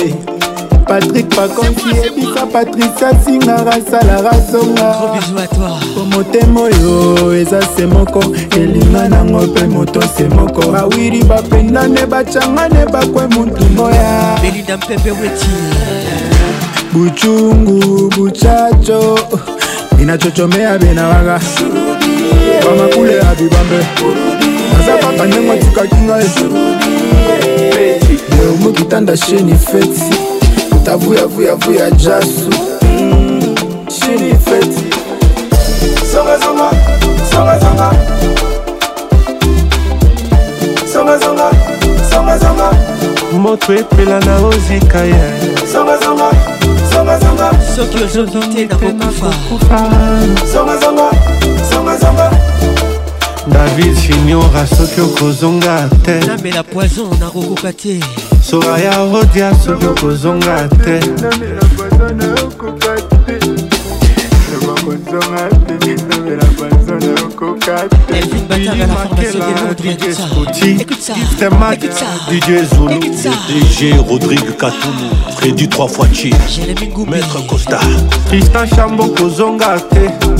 patrik 0.85 1.27
pakonsi 1.35 1.89
yebisa 2.03 2.45
patricia 2.51 3.15
singara 3.25 3.71
asalaka 3.73 4.35
zonga 4.51 4.95
omotema 6.01 6.59
oyo 6.61 7.33
eza 7.37 7.61
se 7.61 7.85
moko 7.85 8.23
elinga 8.57 9.09
nango 9.09 9.39
mpe 9.41 9.63
moto 9.67 10.01
se 10.01 10.23
moko 10.27 10.71
bawiri 10.71 11.23
bapendane 11.23 12.05
bacangane 12.05 12.85
bakwe 12.85 13.27
mutu 13.27 13.65
moya 13.75 14.39
buchungu 16.93 18.09
buchacho 18.15 19.19
inachochomea 20.01 20.77
benawaga 20.77 21.39
kwa 22.63 22.75
makule 22.75 23.15
ya 23.15 23.35
bibambe 23.35 23.85
naza 24.77 24.97
kaka 24.97 25.25
ndengo 25.25 25.55
tikaki 25.55 25.95
ngai 25.95 26.25
leo 28.37 28.55
mokitanda 28.61 29.17
sheni 29.17 29.55
feti 29.55 30.32
tavuyavuyavuya 30.83 31.89
jasu 31.91 32.49
mm, 32.81 33.55
shiri 33.89 34.35
feti 34.35 34.95
songazonga 36.11 36.69
songazonga 37.31 37.91
songazonga 40.93 41.49
songazonga 42.11 42.69
moto 43.41 43.73
epela 43.73 44.19
na 44.19 44.37
ozika 44.45 45.01
ye 45.03 45.23
songazonga 45.73 46.29
songazonga 46.93 47.51
soki 47.75 48.03
ozozongi 48.03 48.65
nakokufa 48.65 49.89
songazonga 50.53 51.11
songazonga 51.69 52.31
david 53.47 53.95
finiora 53.95 54.67
soki 54.67 55.01
okozonga 55.01 55.89
te 56.05 56.19
nambela 56.19 56.63
poison 56.63 57.07
nakokoka 57.19 57.71
te 57.73 57.99
so 58.43 58.59
aya 58.73 58.91
odia 59.01 59.55
soki 59.55 59.85
okozonga 59.87 60.69
te 60.69 60.99
DJ 72.29 72.63
Zulu, 72.63 72.99
DJ 73.47 73.91
Rodrigue 74.09 74.53
Katoumou, 74.57 75.09
Freddy 75.37 75.67
3 75.67 75.87
fois 75.87 76.07
Chi, 76.11 76.31
Maître 77.07 77.45
Costa, 77.47 77.79
Tristan 78.27 78.65
Chambo 78.67 79.07
Kozonga 79.09 79.75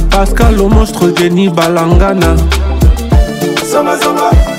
Pascal 0.10 0.56
le 0.56 0.64
monstre 0.68 1.08
Denis 1.10 1.50
Balangana. 1.50 2.36
Zomba, 3.70 3.98
zomba. 3.98 4.53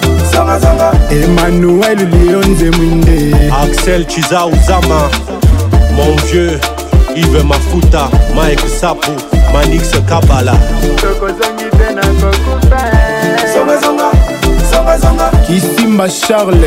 Emmanuel 1.11 1.97
Lionze 2.11 2.71
Mwinde 2.77 3.35
Axel 3.63 4.05
Chiza 4.09 4.47
Uzama 4.47 5.09
Mon 5.97 6.17
vieux 6.27 6.59
Yves 7.17 7.45
Mafuta 7.45 8.11
Mike 8.35 8.61
Sapo 8.79 9.13
Manix 9.53 9.91
Kabala 10.07 10.53
Kisimba 15.47 16.09
Charles 16.09 16.59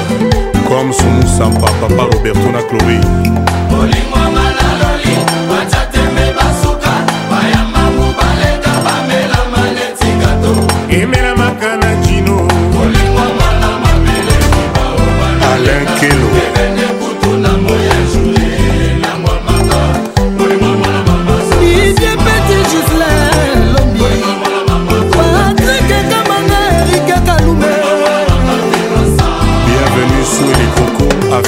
comme 0.67 0.91
somusampa 0.93 1.67
papa 1.81 2.03
roberto 2.11 2.51
na 2.51 2.61
chloé 2.69 2.99
bolingo 3.69 4.15
malalo 4.33 4.86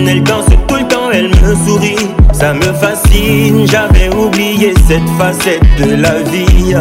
elle 0.07 0.23
danse 0.23 0.45
tout 0.67 0.75
le 0.75 0.87
temps, 0.87 1.11
elle 1.11 1.29
me 1.29 1.55
sourit. 1.67 1.95
Ça 2.33 2.53
me 2.53 2.61
fascine, 2.73 3.65
j'avais 3.67 4.13
oublié 4.15 4.73
cette 4.87 5.07
facette 5.17 5.61
de 5.79 5.95
la 5.95 6.21
vie. 6.23 6.75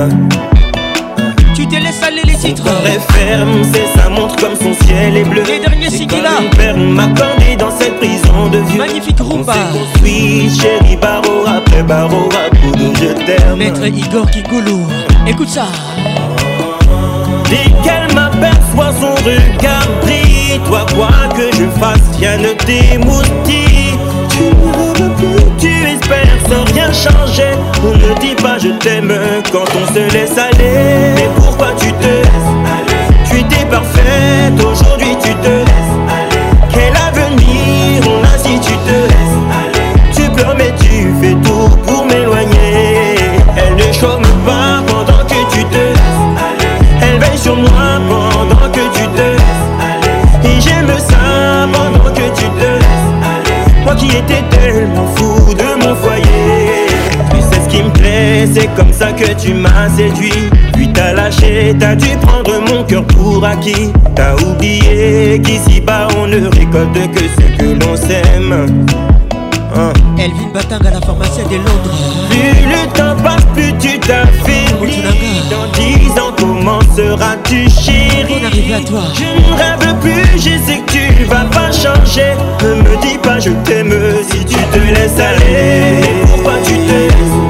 Tu 1.54 1.66
t'es 1.66 1.80
laissé 1.80 2.04
aller 2.04 2.22
les 2.24 2.34
titres. 2.34 2.64
Son 2.64 3.00
ferme, 3.14 3.62
c'est 3.72 3.98
sa 4.00 4.10
montre 4.10 4.36
comme 4.36 4.54
son 4.56 4.74
ciel 4.86 5.16
est 5.16 5.24
bleu. 5.24 5.42
Les 5.46 5.58
derniers 5.58 5.88
sigila. 5.88 6.28
M'accorder 6.76 7.56
dans 7.58 7.70
cette 7.70 7.96
prison 7.96 8.48
de 8.52 8.58
vieux. 8.58 8.78
Magnifique 8.78 9.18
rumba. 9.20 9.54
On 9.74 9.78
construit, 9.78 10.50
chérie, 10.60 10.96
barreau 11.00 11.46
après 11.46 11.82
barreau, 11.82 12.28
pour 12.62 12.72
de 12.72 12.94
je 12.94 13.24
t'aime. 13.24 13.56
Maître 13.56 13.86
Igor 13.86 14.30
Kikoulou 14.30 14.86
écoute 15.26 15.48
ça. 15.48 15.66
Dès 17.48 18.14
m'a 18.14 18.25
son 18.84 19.14
regard 19.24 19.82
Toi, 20.66 20.86
quoi 20.96 21.28
que 21.36 21.54
je 21.56 21.64
fasse, 21.78 22.00
rien 22.18 22.38
ne 22.38 22.50
t'émoutille 22.54 23.98
Tu 24.30 25.02
ne 25.02 25.08
plus, 25.10 25.44
tu 25.58 25.68
espères 25.88 26.38
sans 26.48 26.64
rien 26.72 26.90
changer. 26.92 27.52
On 27.84 27.90
ne 27.90 28.18
dit 28.20 28.34
pas 28.42 28.58
je 28.58 28.68
t'aime 28.68 29.12
quand 29.52 29.64
on 29.74 29.94
se 29.94 30.12
laisse 30.12 30.38
aller. 30.38 31.12
Mais 31.14 31.28
pourquoi 31.36 31.72
tu 31.78 31.92
te 31.92 32.04
laisses 32.06 32.55
comme 58.76 58.92
ça 58.92 59.12
que 59.12 59.32
tu 59.32 59.54
m'as 59.54 59.88
séduit. 59.96 60.50
Puis 60.74 60.88
t'as 60.92 61.14
lâché, 61.14 61.74
t'as 61.80 61.94
dû 61.96 62.08
prendre 62.20 62.52
mon 62.70 62.84
cœur 62.84 63.04
pour 63.06 63.44
acquis. 63.44 63.90
T'as 64.14 64.34
oublié 64.36 65.40
qu'ici-bas 65.42 66.08
on 66.18 66.26
ne 66.26 66.44
récolte 66.48 66.92
que 67.12 67.20
ce 67.20 67.56
que 67.58 67.84
l'on 67.84 67.96
sème. 67.96 68.86
vit 68.86 68.94
hein. 69.74 69.92
Elvin 70.18 70.52
Batang 70.54 70.86
à 70.86 70.90
la 70.92 71.00
pharmacie 71.00 71.42
de 71.50 71.56
Londres. 71.56 71.96
Plus 72.30 72.64
le 72.64 72.92
temps 72.92 73.16
passe, 73.22 73.44
plus 73.54 73.72
tu 73.78 73.98
t'affaiblis. 73.98 75.02
Dans 75.50 75.70
dix 75.78 76.10
ans, 76.20 76.34
comment 76.38 76.80
seras-tu 76.96 77.68
chérie 77.70 78.42
Je 78.58 79.22
ne 79.22 79.56
rêve 79.56 79.96
plus, 80.02 80.24
je 80.36 80.70
sais 80.70 80.82
que 80.86 80.92
tu 81.16 81.24
vas 81.24 81.44
pas 81.52 81.72
changer. 81.72 82.34
Ne 82.62 82.74
me 82.82 83.00
dis 83.02 83.16
pas 83.22 83.38
je 83.38 83.50
t'aime 83.64 83.92
si 84.30 84.38
tu 84.44 84.54
te 84.54 84.78
laisses 84.94 85.18
aller. 85.18 86.00
Pourquoi 86.30 86.54
tu 86.64 86.74
te 86.74 86.92
laisses 86.92 87.45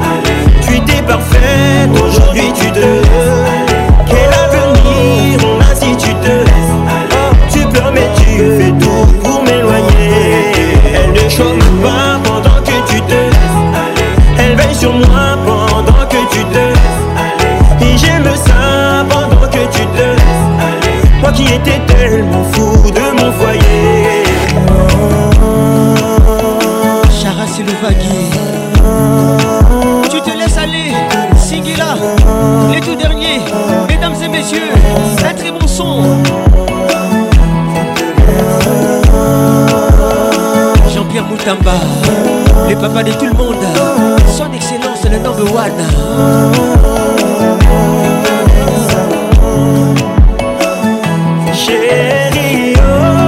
J'étais 21.65 21.79
tellement 21.87 22.43
fou 22.51 22.91
de 22.91 22.99
mon 23.21 23.31
foyer. 23.31 24.23
Chara, 27.19 27.45
c'est 27.47 27.63
le 27.63 27.71
vaguier. 27.81 28.29
Tu 30.09 30.21
te 30.21 30.37
laisses 30.37 30.57
aller, 30.57 30.93
Singila, 31.35 31.95
les 32.71 32.79
tout 32.79 32.95
derniers, 32.95 33.39
mesdames 33.87 34.13
et 34.23 34.27
messieurs, 34.27 34.61
un 35.23 35.33
très 35.33 35.51
bon 35.51 35.65
son. 35.65 36.01
Jean-Pierre 40.93 41.25
Moutamba, 41.25 41.79
le 42.69 42.75
papa 42.75 43.01
de 43.03 43.13
tout 43.13 43.25
le 43.25 43.33
monde, 43.33 43.57
son 44.31 44.53
excellence, 44.53 45.03
le 45.09 45.17
number 45.17 45.51
one. 45.53 47.06
chérie. 51.67 52.73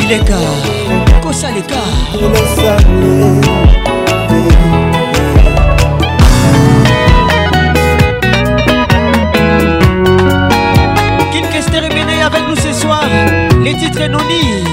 leka 0.09 0.39
kosa 1.21 1.49
leka 1.51 1.81
Kim 11.31 11.45
Kester 11.53 11.77
est 11.83 12.21
avec 12.23 12.41
nous 12.49 12.55
ce 12.55 12.73
soir 12.73 13.03
les 13.63 13.75
titres 13.75 14.01
anonymes 14.01 14.65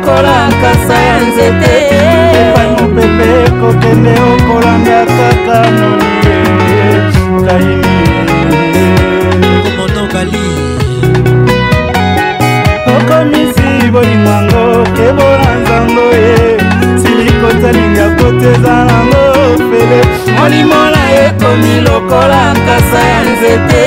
lokola 0.00 0.36
kasa 0.62 0.96
ya 1.06 1.14
nzete 1.28 1.74
epai 2.38 2.68
mopepe 2.76 3.28
kokende 3.60 4.14
okolanga 4.32 4.98
kaka 5.18 5.58
noye 5.70 6.36
kaini 7.46 7.96
komotogali 9.64 10.44
okomisi 12.94 13.68
bolingwango 13.92 14.64
kebola 14.96 15.48
nzango 15.60 16.04
e. 16.12 16.18
ye 16.18 16.38
silikotalinga 17.02 18.06
kotezalango 18.18 19.24
fele 19.68 20.00
molimola 20.38 21.00
ekomi 21.24 21.74
lokola 21.86 22.42
kasa 22.66 23.00
ya 23.12 23.20
nzete 23.32 23.80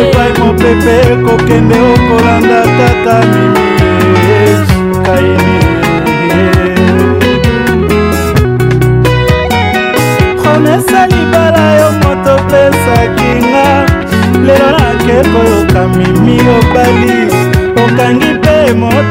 epai 0.00 0.30
mopepe 0.40 0.96
kokende 1.26 1.91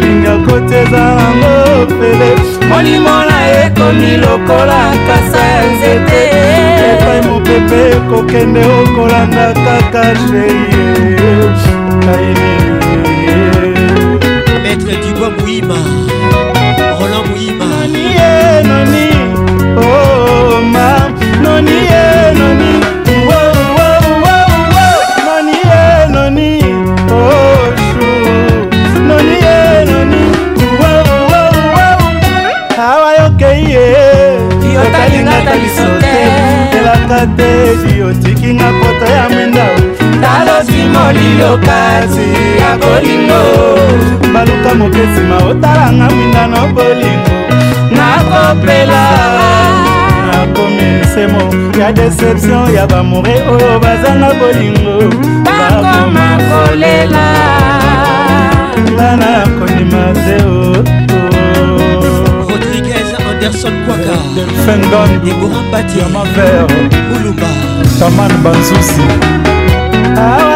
balinga 0.03 0.35
koteza 0.47 1.03
yango 1.21 1.87
pele 1.87 2.33
molimo 2.71 3.15
na 3.29 3.39
ekomi 3.65 4.17
lokola 4.23 4.81
kasa 5.09 5.41
ya 5.53 5.63
nzete 5.75 6.23
epai 6.91 7.21
mopepe 7.27 7.83
kokende 8.11 8.63
okolanda 8.81 9.47
kaka 9.65 10.05
sheye 10.23 11.37
kaini 12.05 12.53
maître 14.65 14.95
dubois 15.03 15.37
mouima 15.39 16.52
lokati 41.53 42.29
ya 42.63 42.71
bolingo 42.81 43.43
baluka 44.35 44.75
mokesima 44.79 45.37
otalanga 45.37 46.09
mwinda 46.15 46.47
no 46.47 46.69
bolingo 46.75 47.33
nakopela 47.91 49.03
nakomi 50.31 50.83
nsemo 51.03 51.41
ya 51.81 51.93
deception 51.93 52.75
ya 52.75 52.87
bamore 52.87 53.33
oyo 53.55 53.79
bazanga 53.83 54.31
bolingo 54.41 54.93
bakoma 55.45 56.27
kolela 56.49 57.27
nga 58.95 59.09
nakondima 59.17 60.03
te 60.25 60.37
rodriguez 62.49 63.13
anderson 63.31 63.73
kwaka 63.87 64.15
fendon 64.67 65.11
deborah 65.25 65.65
bati 65.73 65.99
yama 65.99 66.23
ver 66.37 66.65
ulumba 67.17 67.49
taman 67.99 68.31
banzusi 68.45 69.03
ah, 70.19 70.52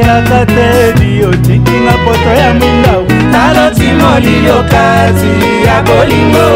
eyaka 0.00 0.46
te 0.46 0.68
biotikinga 1.00 1.92
poto 2.04 2.30
ya 2.40 2.54
mwindau 2.54 3.02
naloti 3.32 3.88
molilo 4.00 4.56
kasi 4.72 5.32
ya 5.66 5.76
bolingo 5.86 6.48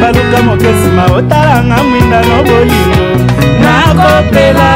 baluka 0.00 0.38
moke 0.46 0.68
nsima 0.72 1.04
otalanga 1.16 1.78
mwinda 1.90 2.20
no 2.28 2.36
bolingo 2.48 3.02
nakopela 3.62 4.70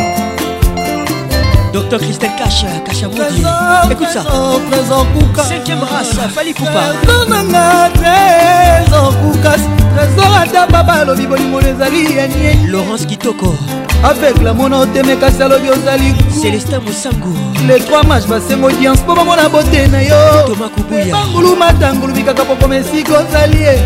Docteur 1.73 1.99
Christelle 1.99 2.31
Cash, 2.43 2.65
Cash 2.87 3.03
Aboudi 3.03 3.43
Écoute 3.91 4.07
ça 4.11 4.23
Cinquième 5.43 5.83
race, 5.83 6.13
Fali 6.33 6.53
Poupa 6.53 6.85
Laurence 12.71 13.05
Kitoko 13.05 13.53
aveugle 14.03 14.49
amona 14.49 14.77
otemekasi 14.79 15.43
alobi 15.43 15.69
ozali 15.69 16.13
celestin 16.41 16.79
mosango 16.85 17.29
le 17.67 17.77
3 17.79 18.03
match 18.07 18.27
basenga 18.27 18.67
audience 18.67 19.01
mpo 19.03 19.15
bamona 19.15 19.49
bote 19.49 19.87
na 19.87 20.01
yo 20.01 20.15
bangulu 21.11 21.55
matangulu 21.55 22.13
bikaka 22.13 22.45
pokoma 22.45 22.75
esika 22.75 23.17
ozali 23.19 23.57
ye 23.61 23.69
eh. 23.73 23.81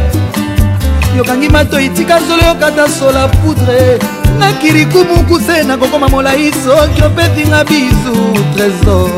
yokangi 1.18 1.50
matoi 1.50 1.90
tika 1.90 2.20
solo 2.20 2.42
yokata 2.48 2.90
sola 2.90 3.28
poudre 3.28 4.00
na 4.40 4.54
kirikumukuse 4.54 5.64
nakokoma 5.64 6.10
molai 6.10 6.52
soki 6.64 7.02
opetinga 7.04 7.64
bizu 7.64 8.16
trésor 8.56 9.10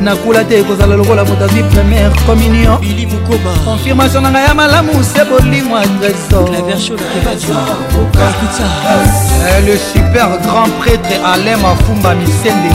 nakula 0.00 0.44
te 0.44 0.60
ekozala 0.60 0.96
lokola 0.96 1.24
moto 1.24 1.44
azwi 1.44 1.62
première 1.62 2.14
communion 2.26 2.78
kokoma 3.26 3.50
confirmation 3.64 4.22
na 4.22 4.30
ngai 4.30 4.44
ya 4.46 4.54
malamu 4.54 5.02
se 5.04 5.22
bolimwa 5.28 5.80
le 9.66 9.76
super 9.76 10.30
grand 10.46 10.70
prêtre 10.78 11.14
alain 11.24 11.56
mafumba 11.56 12.14
misende 12.14 12.72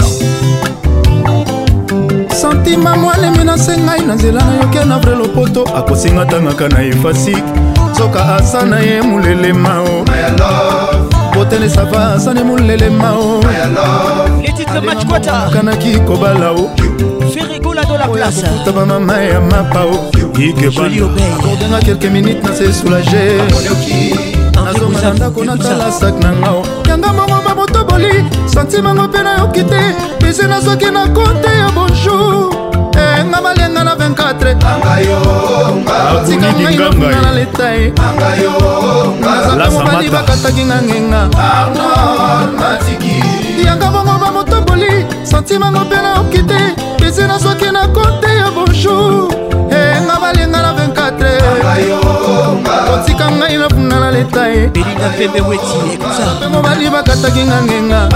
santima 2.33 2.95
mwalemi 2.95 3.43
nase 3.43 3.71
ngai 3.77 4.01
na 4.07 4.13
nzela 4.15 4.41
nayoke 4.45 4.85
na 4.85 4.97
vrai 4.99 5.15
lopoto 5.15 5.63
akosinga 5.75 6.25
tangaka 6.25 6.67
na 6.69 6.79
ye 6.81 6.91
fasik 6.91 7.43
soka 7.97 8.35
asa 8.35 8.65
na 8.65 8.79
ye 8.79 9.01
molelema 9.01 9.81
o 9.81 10.05
botele 11.35 11.69
sava 11.69 12.13
asa 12.15 12.33
ne 12.33 12.43
molelema 12.43 13.11
o 13.19 13.41
kanaki 15.53 15.99
kobala 15.99 16.51
o 16.51 16.69
kokuta 18.01 18.71
bamama 18.75 19.17
ya 19.21 19.41
mapa 19.41 19.81
o 19.93 19.97
ikebana 20.39 21.05
akordanga 21.35 21.79
kelke 21.85 22.09
minute 22.09 22.43
na 22.43 22.55
se 22.55 22.73
soulage 22.73 24.36
nazonga 24.67 24.99
na 25.01 25.09
ndako 25.13 25.43
natala 25.45 25.91
sak 25.91 26.13
na 26.23 26.31
ngao 26.31 26.63
yanga 26.89 27.13
mongo 27.17 27.37
babotoboli 27.47 28.25
santimango 28.53 29.03
mpe 29.07 29.19
nayoki 29.25 29.63
te 29.69 29.79
pese 30.19 30.43
nazoki 30.51 30.89
na 30.95 31.03
konte 31.15 31.51
ya 31.61 31.67
bonjour 31.75 32.55
enga 33.19 33.37
eh, 33.39 33.43
malianga 33.43 33.83
na 33.83 33.95
24otika 33.95 34.71
ngai 36.51 36.75
lokuna 36.75 37.21
na 37.21 37.31
leta 37.37 37.67
ye 37.75 37.93
nazaka 39.57 39.75
mobali 39.75 40.09
bakataki 40.15 40.63
nga 40.69 40.77
ngenga 40.85 41.21
yanga 43.65 43.87
mongo 43.95 44.13
bamotoboli 44.23 44.91
santimango 45.23 45.79
mpe 45.87 45.95
nayoki 46.05 46.41
te 46.49 46.59
pese 46.99 47.27
nazoki 47.27 47.69
na 47.71 47.87
konte 47.95 48.27
ya 48.41 48.47
bonjour 48.55 49.31
enga 49.69 50.15
eh, 50.15 50.21
malianga 50.21 50.61
na 50.61 50.73
te 51.19 51.93
otika 52.93 53.31
ngai 53.31 53.57
nafunda 53.57 53.99
na 53.99 54.11
leta 54.11 54.47
ye 54.47 54.67
belinga 54.67 55.09
pembe 55.17 55.41
weti 55.49 55.77
ekuta 55.93 56.49
mobali 56.49 56.89
bakataki 56.89 57.41
nga 57.43 57.61
ngenga 57.61 58.09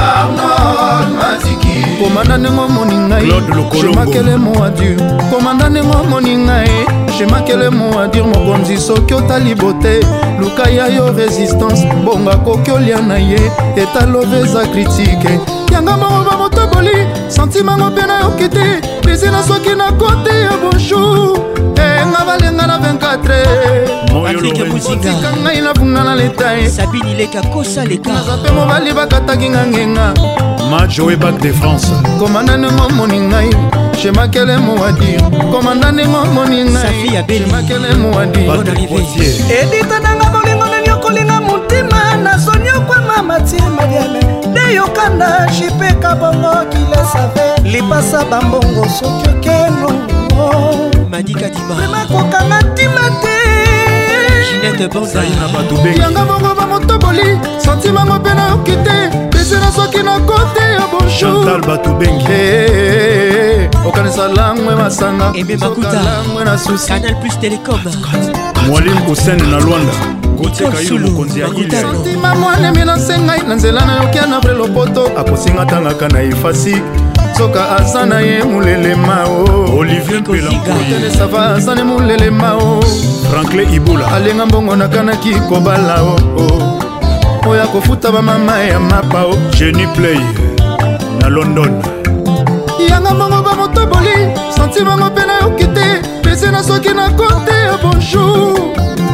komanda 2.02 2.36
ndengo 2.38 2.64
omoni 2.66 2.97
ngai 2.97 3.28
jemakele 3.72 4.38
moadur 4.38 4.99
komanda 5.30 5.70
ndengo 5.70 5.97
omoni 6.02 6.36
ngai 6.38 6.70
jemakele 7.18 7.70
moadur 7.70 8.28
mokonzi 8.28 8.78
soki 8.78 9.14
otali 9.14 9.56
bote 9.56 9.99
luka 10.39 10.70
ya 10.70 10.88
yo 10.88 11.14
resistance 11.18 11.86
bonga 12.06 12.36
koki 12.38 12.72
olia 12.72 13.02
na 13.02 13.18
ye 13.18 13.52
etalove 13.76 14.39
eza 14.39 14.68
kritike 14.68 15.39
yanga 15.74 15.97
moko 15.97 16.51
nyonso 16.62 16.68
boli 16.68 16.91
santimango 17.28 17.86
mpe 17.89 18.01
nayoki 18.05 18.49
te 18.49 18.82
desina 19.03 19.43
soki 19.43 19.70
na 19.76 19.91
kote 19.93 20.41
ya 20.41 20.51
bonjour 20.62 21.39
enga 21.76 22.20
eh, 22.20 22.26
balenga 22.26 22.68
na 22.68 22.78
24otika 22.80 25.38
ngai 25.43 25.62
nabunga 25.62 26.03
na 26.03 26.16
letaenaza 26.16 26.88
mpe 26.88 27.28
mobali 28.53 28.93
bakataki 28.93 29.49
nga 29.49 29.66
ngenga 29.68 30.14
komanda 32.20 32.57
ndengo 32.57 32.86
omoni 32.86 33.20
ngai 33.22 33.49
shemakele 34.01 34.57
mowadi 34.57 35.18
komanda 35.51 35.91
ndengo 35.91 36.18
omoni 36.22 36.64
ngaimakele 36.64 37.93
mowadi 37.97 38.39
edita 39.49 39.99
nanga 39.99 40.26
bolingo 40.34 40.66
nani 40.66 40.89
okolinga 40.91 41.41
motima 41.41 42.16
nazoni 42.24 42.70
okwama 42.70 43.24
matie 43.24 43.59
mariame 43.78 44.31
oyokanda 44.72 45.48
jipeka 45.60 46.16
bongo 46.16 46.50
kilesave 46.72 47.58
lipasa 47.64 48.26
bambongo 48.26 48.88
soki 48.90 49.30
okelongo 49.30 50.92
madikadima 51.10 52.08
kokanga 52.12 52.62
ntima 52.62 53.04
te 53.22 53.40
yanga 56.00 56.26
bongo 56.26 56.56
bamotoboli 56.56 57.40
santimango 57.66 58.14
mpe 58.14 58.34
nayoki 58.34 58.72
te 58.72 59.28
pesena 59.32 59.72
soki 59.72 60.04
na 60.04 60.20
kote 60.20 60.64
ya 60.64 60.84
bonjour 60.92 61.62
eh, 62.32 62.32
eh, 62.32 63.86
okanisa 63.88 64.28
langwe 64.28 64.76
masanga 64.76 65.34
langwe 66.04 66.44
na 66.46 66.58
susi 66.58 66.94
mwalimu 68.70 69.02
kusene 69.02 69.44
na 69.48 69.58
lwanda 69.58 69.94
santima 71.82 72.36
mwanemi 72.36 72.86
nasengai 72.86 73.42
na 73.48 73.56
nzela 73.56 73.86
nayokia 73.86 74.26
na 74.26 74.39
bre 74.39 74.54
lopoto 74.54 75.08
akosinga 75.18 75.66
tangaka 75.66 76.08
na 76.08 76.22
efasi 76.24 76.78
soka 77.38 77.78
aza 77.78 78.06
na 78.06 78.20
ye 78.22 78.44
molelema 78.44 79.26
oolivierpelansava 79.26 81.56
aza 81.56 81.76
ne 81.76 81.84
molelema 81.84 82.54
o 82.56 82.80
franklin 83.30 83.74
ibula 83.74 84.12
alenga 84.12 84.46
mbongo 84.46 84.76
nakanaki 84.76 85.36
kobala 85.50 86.02
o 86.02 86.20
oyo 87.50 87.64
akofuta 87.64 88.12
bamama 88.12 88.60
ya 88.60 88.80
mapa 88.80 89.26
o 89.26 89.38
jeni 89.60 89.88
play 89.88 90.20
na 91.22 91.30
london 91.30 91.84
yanga 92.89 93.14
mbongo 93.14 93.42
bamotoboli 93.42 94.10
santi 94.56 94.84
bango 94.84 95.06
mpe 95.06 95.22
nayoki 95.26 95.66
te 95.68 96.02
pese 96.22 96.52
na 96.52 96.64
soki 96.64 96.89
na 96.89 97.10
kote 97.10 97.52
ya 97.52 97.78
bonjour 97.84 98.60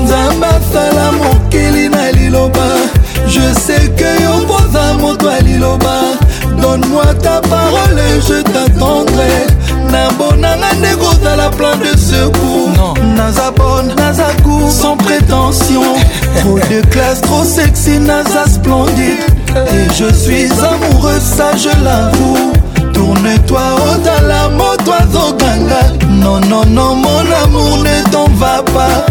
nzambe 0.03 0.47
asala 0.57 1.11
mokili 1.19 1.89
na 1.89 2.11
liloba 2.11 2.96
je 3.29 3.53
sais 3.59 3.89
que 3.95 4.23
yokoza 4.23 4.93
moto 4.99 5.29
ya 5.29 5.39
liloba 5.41 6.17
donne-moi 6.61 7.05
ta 7.21 7.41
parole 7.41 7.97
et 7.99 8.21
je 8.21 8.41
t'attendrai 8.41 9.47
na 9.91 10.07
bonanga 10.17 10.73
nde 10.79 10.95
kozala 10.95 11.49
plan 11.51 11.75
de 11.83 11.97
secours 11.97 12.93
naza 13.15 13.51
bonne 13.51 13.93
naza 13.95 14.27
cour 14.43 14.71
sans 14.71 14.95
prétention 14.97 15.81
trop 16.43 16.59
de 16.69 16.81
classe 16.89 17.21
trop 17.21 17.43
sexy 17.43 17.99
naza 17.99 18.45
splendide 18.47 19.19
et 19.55 19.93
je 19.97 20.13
suis 20.15 20.49
amoureux 20.51 21.19
ça 21.19 21.51
je 21.57 21.69
l'avoue 21.83 22.53
tourne-toi 22.93 23.61
ozala 23.89 24.49
moto 24.55 24.91
azoganga 24.99 26.05
non 26.09 26.39
non 26.49 26.65
non 26.67 26.95
mon 26.95 27.33
amour 27.43 27.77
ne 27.83 28.09
t'en 28.09 28.29
va 28.39 28.63
pas 28.73 29.05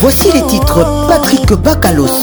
Voici 0.00 0.30
les 0.32 0.42
titres 0.44 0.86
Patrick 1.08 1.52
Bacalos 1.54 2.22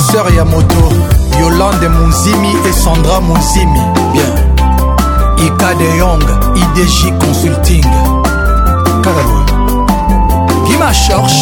sœur 0.00 0.28
Yamoto, 0.30 0.88
Yolande 1.38 1.86
Munzimi 1.88 2.52
et 2.66 2.72
Sandra 2.72 3.20
Munzimi. 3.20 3.78
Bien. 4.12 4.34
Ika 5.46 5.74
de 5.74 5.84
Young, 5.98 6.22
IDJ 6.56 7.12
Consulting. 7.20 7.84
Carabou. 9.02 9.42
Guima 10.66 10.92
Church. 10.92 11.38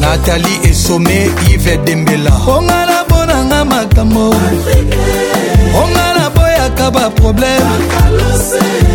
Nathalie 0.00 0.60
Essomé, 0.64 1.30
Yves 1.50 1.78
Dembela. 1.84 2.30
Ongala 2.46 2.98
bonanga 3.08 3.60
makambo. 3.64 4.26
Ongala 5.74 6.30
bayaka 6.56 6.90
baproblème 6.90 7.70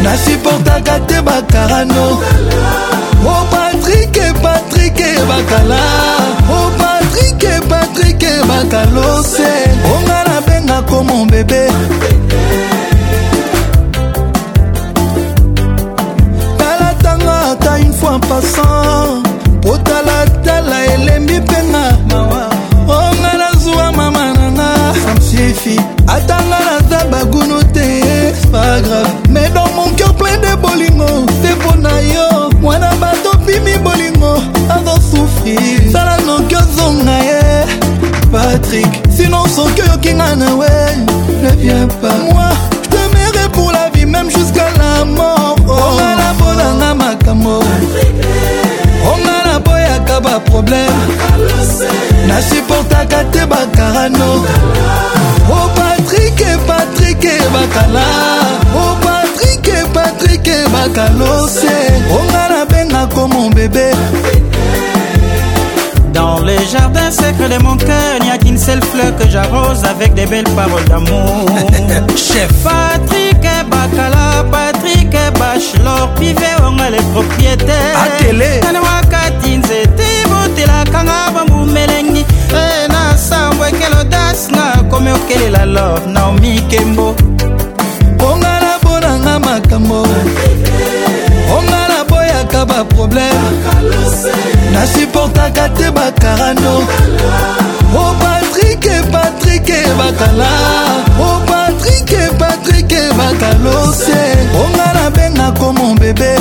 nasuportaka 0.03 0.99
te 1.07 1.22
bakarano 1.22 2.20
o 3.24 3.28
oh, 3.28 3.47
patrik 3.51 4.12
patrik 4.41 4.97
bakala 5.30 5.82
o 6.49 6.53
oh, 6.53 6.70
patrik 6.78 7.67
patrik 7.70 8.24
bakalose 8.47 9.54
onga 9.93 10.20
nabenga 10.28 10.82
komobebe 10.89 11.67
fleurs 69.01 69.15
que 69.17 69.28
j'arrose 69.29 69.83
avec 69.86 70.13
des 70.13 70.25
belles 70.25 70.47
paroles 70.55 70.86
d'amour. 70.86 71.45
Chef 72.15 72.49
Patrick 72.63 73.41
Bakala, 73.41 74.43
Patrick 74.51 75.09
Bachelor, 75.39 76.09
Pivet 76.19 76.55
Onga 76.65 76.89
les 76.91 77.01
propriétaires. 77.13 77.95
À 77.97 78.23
télé. 78.23 78.59
Kanawakati 78.61 79.57
Nzete, 79.57 80.07
Botela 80.29 80.83
Kanga 80.91 81.32
Bambu 81.33 81.71
Melengi. 81.71 82.25
Eh, 82.49 82.87
na 82.89 83.17
Sambo 83.17 83.63
Ekelo 83.65 84.03
Das 84.09 84.49
na 84.51 84.83
Kome 84.89 85.13
Okelela 85.13 85.65
Love, 85.65 86.07
Naomi 86.07 86.61
Kembo. 86.69 87.15
Onga 88.19 88.59
la 88.59 88.78
bonanga 88.82 89.39
makambo. 89.39 90.03
Onga 91.49 91.87
la 91.89 92.03
boyaka 92.07 92.65
ba 92.65 92.83
problème. 92.89 93.23
Na 94.73 94.86
supportaka 94.86 95.69
te 95.69 95.89
bakarano. 95.91 96.82
Oba 97.93 98.30
patrik 99.62 99.70
ebatala 99.70 100.46
o 101.20 101.24
oh, 101.24 101.39
patrik 101.46 102.38
patrik 102.38 102.92
ebatalose 102.92 104.20
onga 104.54 104.93
nabenga 104.93 105.51
komo 105.51 105.96
bebe 105.96 106.36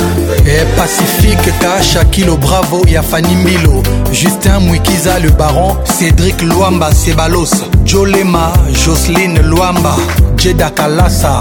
e 0.45 0.65
pacifique 0.75 1.51
kasha 1.59 2.03
kilo 2.05 2.37
bravo 2.37 2.81
ya 2.87 3.01
fani 3.03 3.35
mbilo 3.35 3.83
justin 4.11 4.57
mwikiza 4.59 5.19
le 5.19 5.29
baron 5.29 5.75
cédrik 5.99 6.41
lwamba 6.41 6.93
sebalos 6.93 7.51
jolema 7.83 8.53
joseline 8.85 9.39
lwamba 9.41 9.95
jeda 10.35 10.69
kalasa 10.69 11.39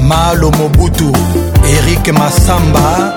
malo 0.00 0.50
mobutu 0.50 1.12
erik 1.66 2.12
masamba 2.14 3.16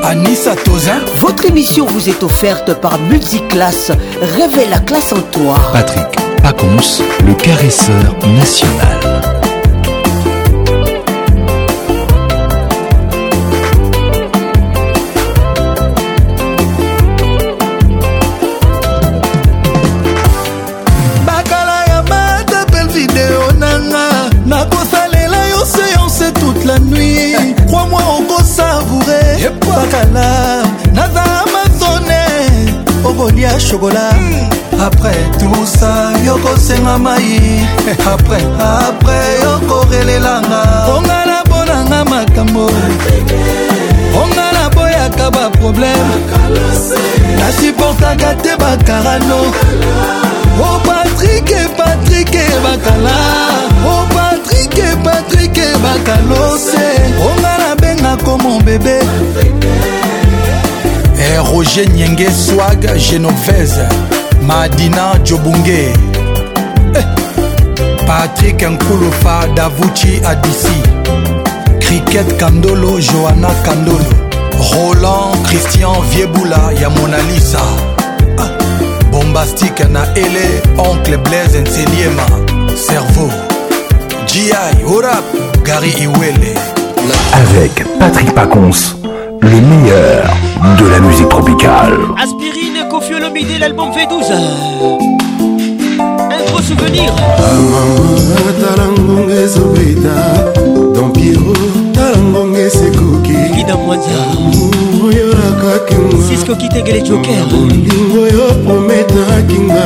Anissa 0.00 0.54
Tozin. 0.54 1.00
Votre 1.20 1.46
émission 1.46 1.84
vous 1.84 2.08
est 2.08 2.22
offerte 2.22 2.72
par 2.80 2.98
Multiclasse. 3.00 3.90
Révèle 4.36 4.70
la 4.70 4.78
classe 4.78 5.12
en 5.12 5.20
toi. 5.32 5.56
Patrick 5.72 6.27
Pacons, 6.42 7.02
le 7.26 7.34
caresseur 7.34 8.14
national. 8.36 8.98
bakala 21.26 21.86
ya 21.88 22.02
matapel 22.08 22.86
video 22.94 23.52
nanga 23.58 24.30
la 24.46 24.58
yo 25.50 26.08
c'est 26.08 26.32
toute 26.38 26.64
la 26.64 26.78
nuit 26.78 27.34
crois-moi 27.68 28.00
on 28.18 28.32
okosavoure 28.32 29.50
bakala 29.66 30.62
naza 30.94 31.22
amazone 31.44 33.36
à 33.44 33.58
chocolat. 33.58 34.10
après 34.80 35.16
tout 35.38 35.64
ça 35.66 36.07
okosenga 36.38 36.98
mai 36.98 37.66
apres 38.12 38.42
apres 38.60 39.44
okorelelanga 39.54 40.86
ponga 40.86 41.24
na 41.26 41.44
mponanga 41.46 42.04
makambo 42.04 42.70
ponga 44.12 44.52
na 44.52 44.68
boyaka 44.70 45.30
baproblème 45.30 46.20
nasuportaka 47.38 48.34
te 48.42 48.56
bakarano 48.58 49.42
o 50.60 50.62
oh, 50.62 50.80
patrike 50.86 51.68
patrike 51.76 52.42
bakala 52.62 53.16
o 53.86 53.90
oh, 53.90 54.06
patrike 54.14 54.96
patrike 55.04 55.66
bakalose 55.82 56.86
ponga 57.18 57.58
nabengako 57.58 58.38
mobebe 58.38 59.00
eh, 61.20 61.38
roger 61.52 61.86
nyenge 61.88 62.30
swag 62.30 62.98
genovese 62.98 63.88
madina 64.46 65.18
jobunge 65.24 66.07
patrik 68.08 68.62
nkulufa 68.70 69.46
davuchi 69.54 70.20
adisi 70.26 70.82
kriket 71.80 72.36
kandolo 72.36 73.00
johanna 73.00 73.50
kandolo 73.64 74.04
roland 74.72 75.46
christian 75.46 76.02
viebula 76.10 76.72
ya 76.82 76.90
monalisa 76.90 77.60
ah, 78.40 78.48
bombastike 79.12 79.84
na 79.84 80.14
ele 80.14 80.62
oncle 80.78 81.16
blaise 81.16 81.58
nseliema 81.60 82.24
cerveau 82.86 83.30
gi 84.26 84.42
orap 84.96 85.24
gary 85.62 85.90
iwele 86.02 86.58
avec 87.32 87.98
patrick 87.98 88.30
pacons 88.34 88.96
le 89.42 89.60
meilleur 89.60 90.24
de 90.78 90.86
la 90.90 90.98
musique 91.00 91.28
tropicale 91.28 91.96
aspirine 92.22 92.88
kofiolomide 92.90 93.58
l'album 93.58 93.90
v12 93.90 94.48
souvenir 96.68 97.10
amama 97.50 98.50
tala 98.60 98.88
ngonga 98.98 99.34
ezobeta 99.44 100.14
don 100.94 101.10
piero 101.12 101.52
tala 101.94 102.18
ngonga 102.30 102.58
esekoki 102.60 103.36
ida 103.60 103.76
mwanza 103.76 104.20
oyo 105.06 105.26
nakakinga 105.38 106.24
sisko 106.28 106.52
kitegele 106.60 107.00
joker 107.02 107.40
bolingo 107.50 108.16
oyo 108.26 108.44
prometaki 108.66 109.56
nga 109.66 109.84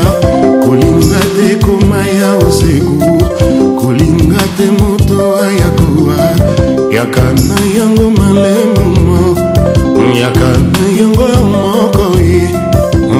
kolinga 0.66 1.20
te 1.36 1.48
koma 1.64 2.00
ya 2.18 2.30
oseku 2.46 2.96
kolinga 3.80 4.42
te 4.56 4.66
moto 4.78 5.22
ayakowa 5.44 6.18
yaka 6.96 7.26
na 7.46 7.56
yango 7.78 8.06
malemumo 8.18 9.18
yaka 10.20 10.50
na 10.74 10.84
yango 10.98 11.26
moko 11.52 12.04
ye 12.18 12.42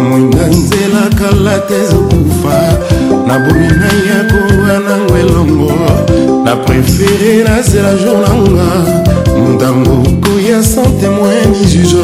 moinga 0.09 0.47
nzela 0.51 1.02
kala 1.18 1.59
te 1.68 1.74
ezoku 1.84 2.21
nabomi 3.26 3.66
nai 3.80 4.00
ya 4.08 4.18
kowa 4.30 4.78
nango 4.78 5.16
elongo 5.18 5.72
na 6.44 6.56
prefere 6.56 7.44
nazela 7.44 7.92
jour 7.98 8.18
nanga 8.20 8.68
ntango 9.52 9.96
koya 10.22 10.62
sans 10.62 10.90
témoin 11.00 11.46
ni 11.52 11.64
juge 11.70 12.02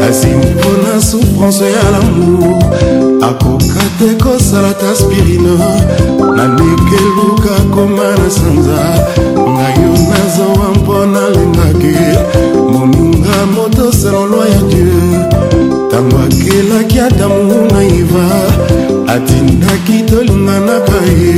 kasi 0.00 0.26
mpona 0.26 1.00
souffrance 1.00 1.64
ya 1.72 1.82
lamour 1.94 3.13
tekosala 4.04 4.72
ta 4.80 4.92
spirino 4.96 5.54
nandekeluka 6.36 7.54
koma 7.74 8.08
na 8.20 8.28
sanza 8.36 8.82
ngai 9.52 9.74
yo 9.82 9.92
nazowa 10.10 10.66
mpo 10.78 10.96
nalingaki 11.14 11.94
moninga 12.72 13.36
moto 13.56 13.86
selolwa 14.00 14.44
ya 14.54 14.60
dieu 14.68 15.20
ntango 15.86 16.16
akelaki 16.26 16.96
ata 17.06 17.24
monguna 17.34 17.80
iva 18.00 18.24
atindaki 19.14 19.96
tolinganaka 20.10 20.98
ye 21.18 21.34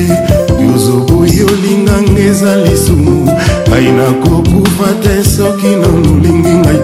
yozobo 0.67 1.17
yolinganga 1.39 2.21
eza 2.31 2.53
lisumu 2.65 3.17
ngai 3.69 3.89
nakokufa 3.99 4.89
te 5.03 5.15
soki 5.35 5.71
nanolingi 5.81 6.53
ngai 6.63 6.79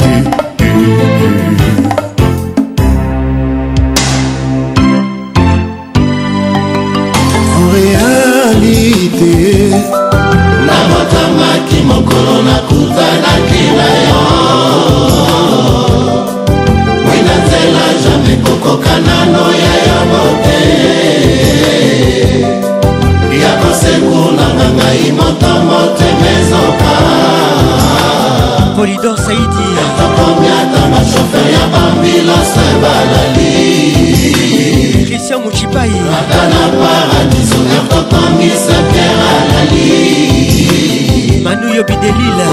lila. 42.18 42.51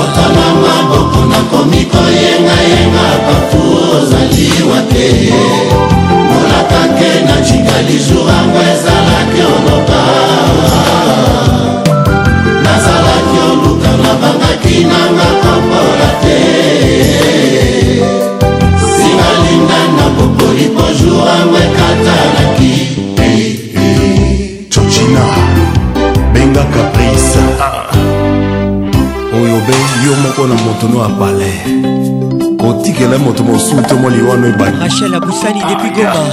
wana 34.30 34.48
ebani 34.48 34.80
rachel 34.80 35.16
abusani 35.16 35.60
depuis 35.70 35.92
goma 35.96 36.24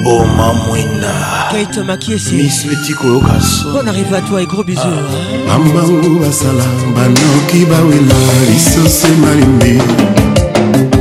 boma 0.07 0.53
mwina 0.55 1.15
kaito 1.51 1.85
makiesimismeti 1.85 2.95
koyoka 2.95 3.41
so 3.41 3.73
bon 3.73 3.87
arrive 3.89 4.15
à 4.15 4.21
toi 4.21 4.41
et 4.43 4.47
gros 4.47 4.63
bisou 4.63 4.85
ah. 4.87 5.49
bambangu 5.49 6.21
basala 6.21 6.65
banoki 6.95 7.67
bawela 7.71 8.19
lisusu 8.49 9.09
malimbi 9.21 9.83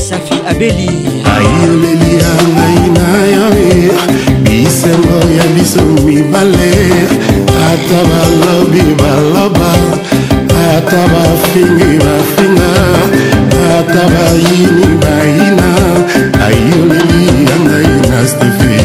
safi 0.08 0.34
abeli 0.50 0.90
ayoleli 1.34 2.12
ya 2.22 2.32
ngai 2.50 2.90
na 2.90 3.26
yo 3.32 3.50
bisengo 4.42 5.18
ya 5.38 5.44
biso 5.56 5.82
mibale 5.82 6.88
ata 7.70 7.98
balobi 8.10 8.82
baloba 9.00 9.68
ata 10.78 10.98
bafingi 11.12 11.90
bafinga 12.04 12.70
ata 13.78 14.02
bayini 14.14 14.86
bayina 15.02 15.68
ayoleli 16.48 17.26
ya 17.50 17.56
ngai 17.64 17.94
na 18.10 18.18
stefe 18.30 18.76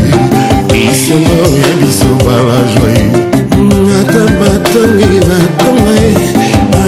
isiongo 0.87 1.41
ya 1.63 1.71
biso 1.79 2.09
balajoi 2.25 3.01
ata 3.99 4.23
batongi 4.39 5.13
batonga 5.27 5.93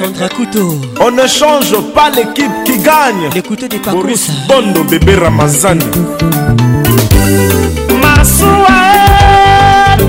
Sandra 0.00 0.30
Couteau. 0.30 0.74
On 0.98 1.10
ne 1.10 1.26
change 1.26 1.76
pas 1.94 2.08
l'équipe 2.08 2.50
qui 2.64 2.78
gagne. 2.78 3.28
L'écoute 3.34 3.64
des 3.68 3.76
parcours. 3.76 4.00
Boris 4.00 4.30
Bondo, 4.48 4.82
bébé 4.84 5.14
Ramazani. 5.16 5.84
Masouae, 8.00 8.70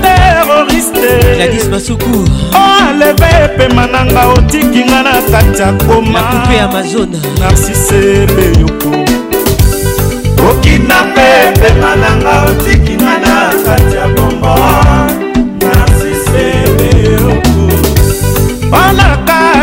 terroriste. 0.00 0.98
Gladys 1.36 1.68
Massoukou. 1.68 2.24
Oh, 2.54 2.92
levé, 2.98 3.48
pemananga, 3.58 4.28
otikinga 4.30 5.02
na 5.02 5.12
katia 5.30 5.72
koma. 5.86 6.20
La 6.20 6.40
poupée 6.40 6.58
Amazon. 6.60 7.10
Narcisse 7.38 7.92
Beyoko. 8.34 8.96
Okina 10.50 11.04
pe, 11.14 11.60
pemananga, 11.60 12.46
otikinga 12.48 13.12
na 13.22 13.50
katia 13.62 14.08
koma. 14.16 14.81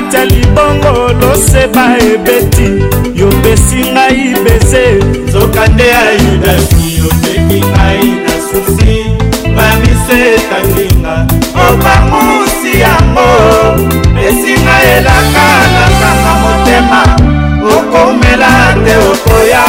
kati 0.10 0.16
ya 0.16 0.26
libongo 0.26 1.14
loseba 1.22 1.86
ebeti 2.12 2.70
yopesi 3.16 3.78
ngai 3.94 4.34
beze 4.44 4.84
nzoka 5.28 5.68
nde 5.68 5.88
ya 5.88 6.02
yudafi 6.12 7.02
opeki 7.10 7.60
ngai 7.72 8.06
na 8.26 8.34
susi 8.48 8.98
bamise 9.56 10.20
etanginga 10.38 11.16
obamusi 11.70 12.72
yango 12.84 13.30
esinga 14.28 14.76
elaka 14.98 15.48
nasanga 15.74 16.34
motema 16.42 17.02
okomela 17.78 18.52
te 18.86 18.96
okoya 19.12 19.64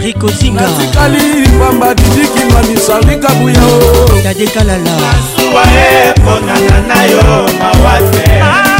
riko 0.03 0.27
zinga 0.27 0.61
natikali 0.61 1.47
pamba 1.59 1.93
didikima 1.93 2.61
misari 2.69 3.15
kabuyao 3.15 4.09
tadekalala 4.23 4.79
nasuwa 4.89 5.63
eponana 5.91 6.87
na 6.87 7.03
yo 7.03 7.23
mawate 7.59 8.41
ah! 8.43 8.70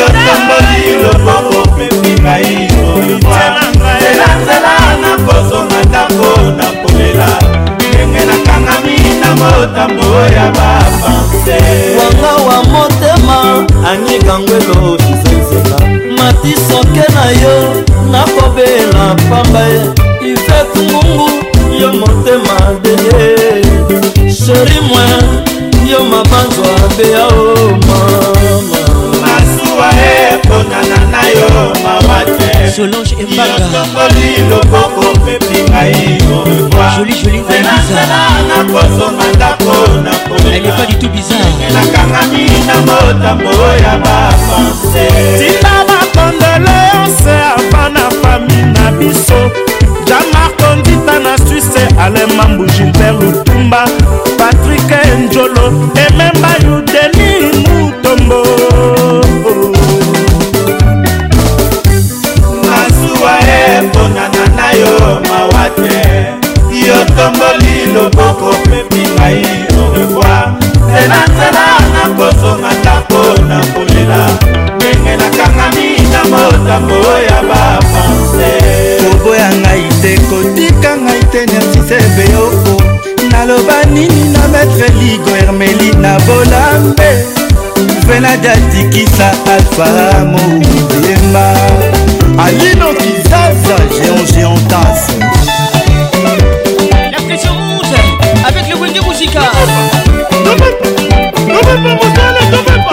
yosamboli 0.00 0.88
loboko 1.02 1.62
pepikai 1.76 2.56
oyuma 2.94 3.40
zelanzela 4.02 4.76
na 5.02 5.10
poso 5.26 5.58
matako 5.72 6.30
na 6.58 6.66
kolela 6.82 7.28
ndenge 7.76 8.22
nakangami 8.30 8.96
na 9.20 9.30
motambo 9.36 10.06
ya 10.36 10.46
bapanse 10.56 11.58
wanga 11.98 12.32
wa 12.48 12.62
motema 12.64 13.66
anyikangwelo 13.90 14.96
kisensela 14.96 15.80
matisoke 16.16 17.04
na 17.14 17.26
yo 17.40 17.82
nakobela 18.10 19.14
pamba 19.30 19.66
ivetungungu 20.22 21.57
Solange 32.74 33.12
Embangayokamboli 33.16 34.28
loboko 34.50 35.02
pepi 35.24 35.58
ngai 35.70 36.12
orevoirnazala 36.38 38.20
na 38.48 38.58
kosomba 38.72 39.24
ndako 39.36 39.76
na 40.04 40.12
komelakangami 40.28 42.44
na 42.66 42.74
motambo 42.86 43.54
ya 43.84 43.92
bapanse 44.02 45.04
tina 45.38 45.74
bakondoleonse 45.88 47.34
ava 47.56 47.84
na 47.88 48.04
fami 48.22 48.58
na 48.74 48.84
biso 48.98 49.40
jamarko 50.04 50.68
ndita 50.76 51.16
na 51.18 51.32
suisse 51.38 51.82
alemambu 52.00 52.64
gilbert 52.64 53.16
lutumba 53.22 53.82
patrik 54.38 54.90
njolo 55.20 55.66
ememba 55.94 56.50
yudeni 56.64 57.28
otongoli 67.18 67.92
loboko 67.94 68.50
pepi 68.70 69.02
ngai 69.16 69.40
orevoir 69.84 70.48
zelanzela 70.92 71.66
na 71.92 72.02
kozongaka 72.18 72.94
mpona 73.08 73.58
kolela 73.74 74.20
ndenge 74.76 75.12
nakangami 75.20 75.88
na 76.12 76.20
motambo 76.30 76.94
ya 77.28 77.38
bapanse 77.48 78.50
koboya 79.02 79.48
ngai 79.60 79.82
te 80.02 80.12
kotika 80.30 80.92
ngai 81.04 81.22
te 81.32 81.40
nersisebeoko 81.52 82.72
naloba 83.32 83.78
nini 83.92 84.24
na 84.32 84.42
maître 84.52 84.88
ligo 85.00 85.30
hermeli 85.40 85.90
na 86.02 86.12
bolambe 86.26 87.10
venadiatikisa 88.06 89.28
alfa 89.54 89.88
mouyemba 90.32 91.46
alino 92.44 92.88
kizaza 92.98 93.76
géon 93.96 94.22
géontas 94.34 95.08
avec 98.46 98.68
le 98.70 98.76
Wendy 98.76 98.98
de 99.00 99.14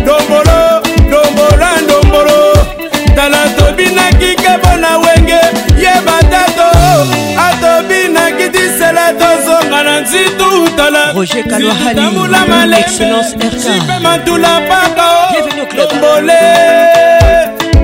dombolo 0.06 0.58
dombola 1.10 1.70
ndombolo 1.82 2.38
tala 3.16 3.48
tobinaki 3.58 4.34
kebo 4.42 4.76
na 4.80 4.98
wenge 4.98 5.40
yeba 5.82 6.18
tato 6.30 6.68
ato 7.50 7.71
esele 8.82 9.12
tozonga 9.20 9.82
na 9.82 10.00
nzitu 10.00 10.68
talatamula 10.76 12.46
malesipe 12.46 13.98
matula 14.02 14.60
paka 14.68 15.04
oh. 15.08 15.50
dombole 15.76 16.42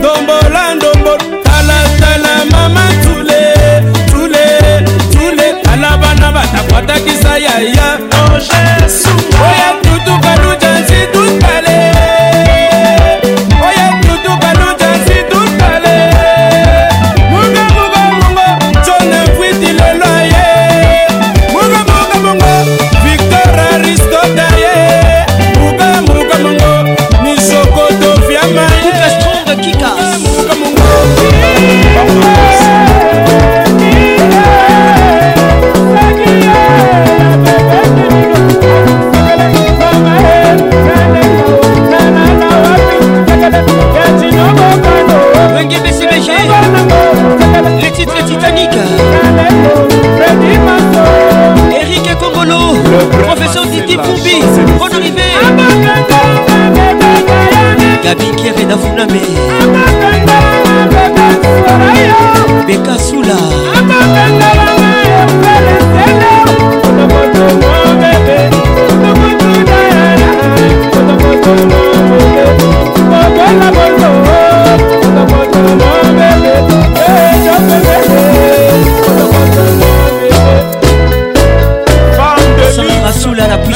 dombola 0.03 0.75
ndombola 0.75 1.19
talatala 1.45 2.35
mama 2.51 2.83
tule 3.03 3.41
tule 4.11 4.49
tule 5.13 5.49
tala 5.63 5.91
bana 6.03 6.29
batakwataki 6.35 7.13
sa 7.23 7.39
yaya 7.39 7.89
anges 8.23 9.08
Professeur 53.11 53.67
Didi 53.69 53.99
Foubi, 54.03 54.37
on 54.81 54.87
arrive 54.87 55.15
Gabi 58.03 58.31
Kieré 58.37 58.65
Nafuname. 58.65 59.09
Beka 62.67 62.99
Soula. 62.99 63.35
Thank 73.31 73.77
Soula 74.01 74.18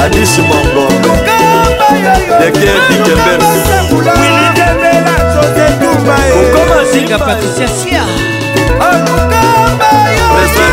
adis 0.06 0.38
mongombe 0.50 1.12
deke 2.40 2.70
dikembers 2.90 3.50
kokoma 6.54 6.86
zinga 6.94 7.20
patricia 7.20 7.68
sia 7.68 8.02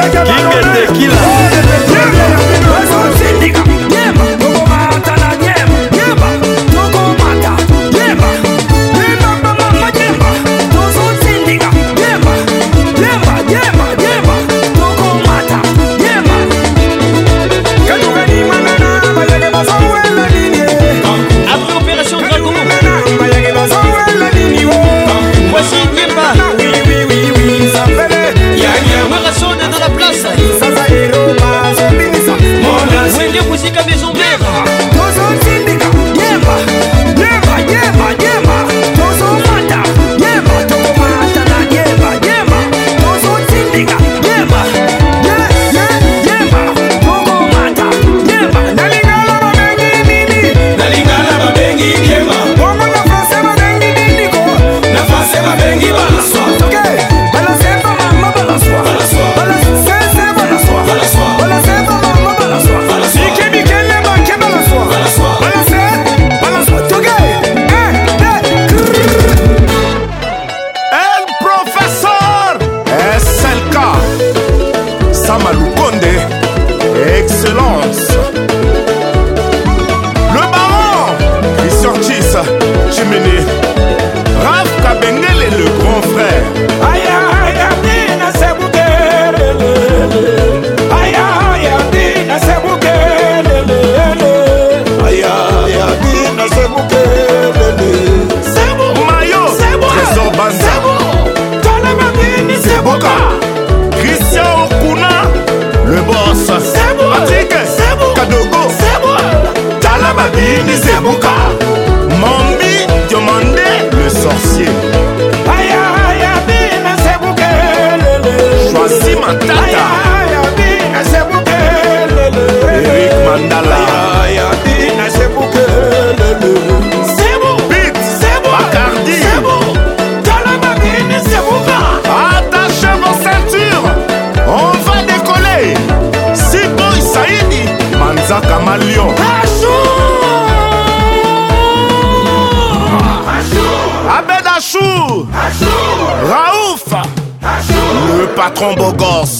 kingende 0.00 0.82
kila 3.50 3.81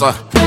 só. 0.03 0.42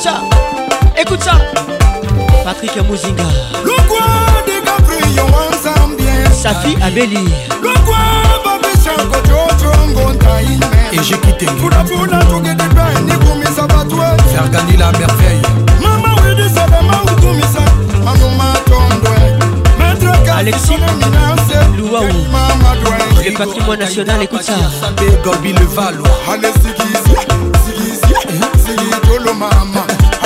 ça, 0.16 0.58
écoute 0.98 1.22
ça. 1.22 1.32
Patrick 2.44 2.74
Mozinga. 2.88 3.22
Le 3.64 3.76
coin 3.86 4.16
des 4.46 4.60
caprillons 4.64 5.28
ensemble 5.28 5.96
bien. 5.96 6.30
Sa 6.32 6.54
fille 6.54 6.78
Abélie. 6.82 7.34
Le 7.62 7.74
coin 7.84 8.08
et 10.92 11.02
j'ai 11.04 11.16
quitté 11.18 11.46
faire 11.46 11.70
gagner 14.50 14.76
la 14.76 14.90
merveille 14.92 15.42
Alexis 20.36 20.74
Louaou 21.76 22.06
Le 23.24 23.30
patrimoine 23.36 23.78
national 23.78 24.22
écoute 24.22 24.42
ça 24.42 24.54
Gorbi 25.22 25.52
le 25.52 25.64
Valois 25.66 26.10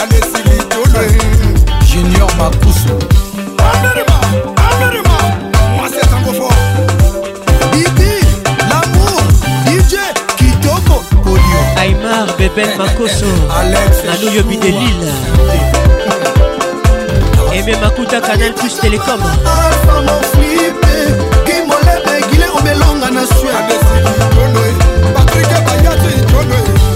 alesili 0.05 0.62
tolwe 0.68 1.16
junior 1.93 2.31
makusu 2.39 3.05
anerima 3.72 4.20
anerima 4.70 5.18
mwasi 5.76 5.94
atango 6.02 6.32
fort 6.32 6.56
bibi 7.72 8.24
lamour 8.70 9.22
dj 9.64 9.94
kitoko 10.36 11.05
kolio 11.24 11.81
aimar 11.81 12.28
bebel 12.39 12.68
makoso 12.78 13.26
naluyo 14.06 14.43
bidelile 14.43 15.12
eme 17.55 17.76
makuta 17.76 18.20
canal 18.20 18.52
plus 18.55 18.81
telecom 18.81 19.20
kimolebe 21.47 22.26
gile 22.32 22.47
obelonga 22.59 23.10
na 23.10 23.26
sue 23.26 23.52
patrike 25.14 25.60
bayate 25.60 26.32
tolwe 26.32 26.93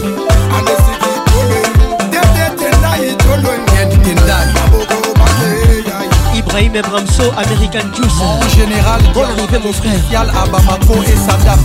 Ibrahim 6.59 6.82
Abramso, 6.85 7.22
American 7.39 7.86
Juice. 7.94 8.18
Mon 8.18 8.40
général, 8.48 9.01
bon 9.14 9.22
arrivée 9.22 9.60
mon 9.64 9.72
frère. 9.72 9.93
Spécial 9.94 10.26
à 10.30 10.44
Bamako 10.44 10.97
et 11.06 11.14
Sadam 11.14 11.60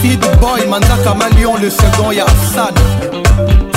Feed 0.00 0.20
Boy, 0.40 0.66
Manzaka 0.68 1.14
Malion, 1.14 1.56
le 1.58 1.68
second, 1.70 2.10
Yassan. 2.12 2.74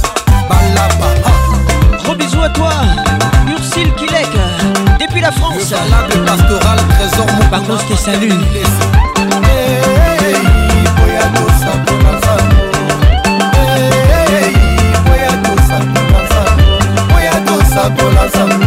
balaba 0.49 1.07
Gros 2.05 2.15
bisous 2.17 2.43
à 2.43 2.49
toi, 2.49 2.73
Ursule 3.47 3.93
Kilek, 3.95 4.31
depuis 4.99 5.21
la 5.21 5.31
France. 5.31 5.55
Le 5.71 6.25
pastoral, 6.25 6.79
trésor, 6.99 7.27
mon 7.39 7.49
Par 7.49 7.63
contre, 7.63 7.85
je 7.91 7.95
te 7.95 8.01
salue. 8.01 8.31
Hey, 8.31 10.19
hey, 10.19 10.39
hey, 18.35 18.60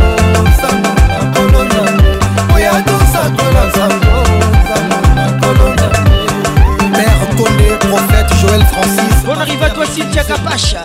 bato 9.63 9.81
asintiaka 9.83 10.35
pasha 10.45 10.79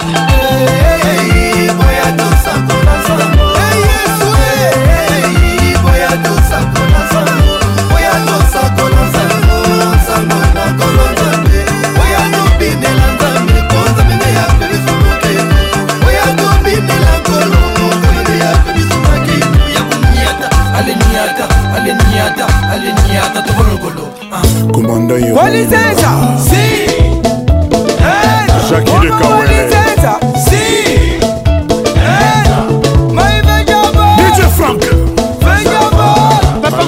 Commander, 24.72 25.18
you. 25.18 25.34
What 25.34 25.52
is 25.54 25.70
that? 25.70 26.67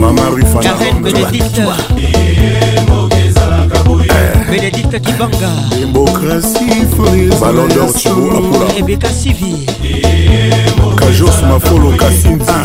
Maman 0.00 0.30
Rufana 0.32 0.62
Karen 0.62 1.02
Bénédicte 1.02 1.60
Bénédicte 4.50 4.98
Kibanga 5.00 5.50
Démocratie 5.78 6.86
Ballon 7.38 7.66
d'or 7.68 7.92
Tchibo 7.94 8.30
Apula 8.30 8.72
Rebecca 8.74 9.10
Sivi 9.10 9.66
Kajos 10.98 11.42
Mafolo 11.46 11.90
Kassinza 11.98 12.62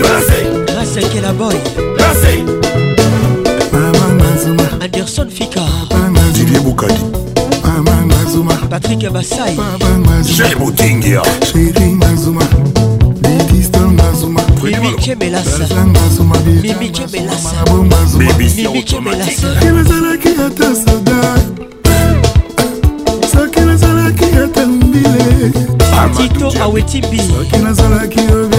Merci. 0.01 0.43
Grâce 0.66 0.97
à 1.16 1.20
la 1.20 1.32
boy. 1.32 1.55
Merci. 1.98 2.43
Maman 3.72 3.89
Mazuma. 4.16 4.62
Anderson 4.82 5.27
Fika. 5.28 5.60
Didier 6.32 6.59
Boukadi. 6.60 6.94
Maman 7.62 8.06
Mazuma. 8.06 8.55
Patrick 8.70 9.06
Bassay. 9.12 9.55
Maman 9.56 10.01
Mazuma. 10.09 10.24
J'ai 10.31 10.55
Boutingia. 10.55 11.22
Chérie 11.44 11.94
Mazuma. 11.94 12.40
Bidistan 13.20 13.90
Mazuma. 13.94 14.40
Mimi 14.62 14.97
Kemelasa. 14.97 15.66
Mimi 16.62 16.90
Kemelasa. 16.90 17.56
Mimi 18.18 18.85
Kemelasa. 18.85 19.48
Kimezalaki 19.60 20.28
ata 20.47 20.74
soda. 20.74 21.18
Soki 23.32 23.60
nazalaki 23.60 24.24
ata 24.44 24.66
mbile. 24.66 25.52
Tito 26.16 26.52
Awetimbi. 26.62 27.18
Soki 27.18 27.56
nazalaki 27.62 28.18
yo 28.18 28.49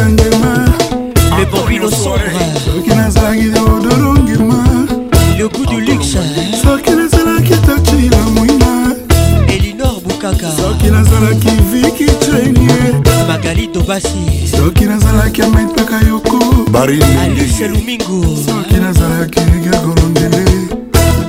basi 13.92 14.48
soki 14.58 14.86
nazalaki 14.86 15.42
amaipaka 15.44 15.96
yoko 16.10 16.38
barise 16.72 17.68
lumingo 17.70 18.22
soki 18.48 18.74
nazalaki 18.84 19.40
gakolondele 19.70 20.44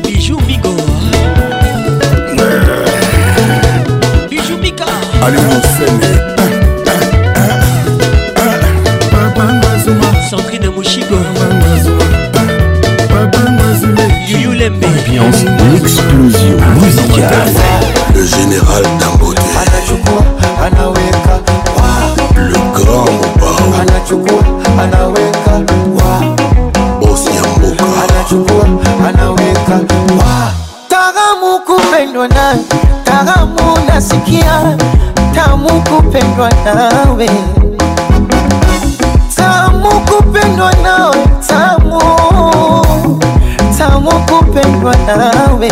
biju 0.04 0.36
mingo 0.46 0.74
biju 4.30 4.56
mika 4.62 4.84
alimofene 5.26 6.22
Sandrine 10.30 10.68
Mouchigo 10.70 11.18
Yuyu 14.30 14.52
Lembe 14.52 14.86
Ambiance, 14.86 15.44
l'explosion 15.72 16.56
musicale 16.80 17.30
Le 18.14 18.24
général 18.24 18.82
Dar 19.00 19.11
kusikia 34.32 34.76
tamu 35.34 35.68
kupendwa 35.68 36.50
nawe, 36.74 37.30
tamu 39.36 39.88
kupendwa 40.00 40.72
nawe, 40.82 41.16
tamu 41.48 42.02
tamu 43.78 44.10
kupendwa 44.12 44.94
nawe. 45.06 45.68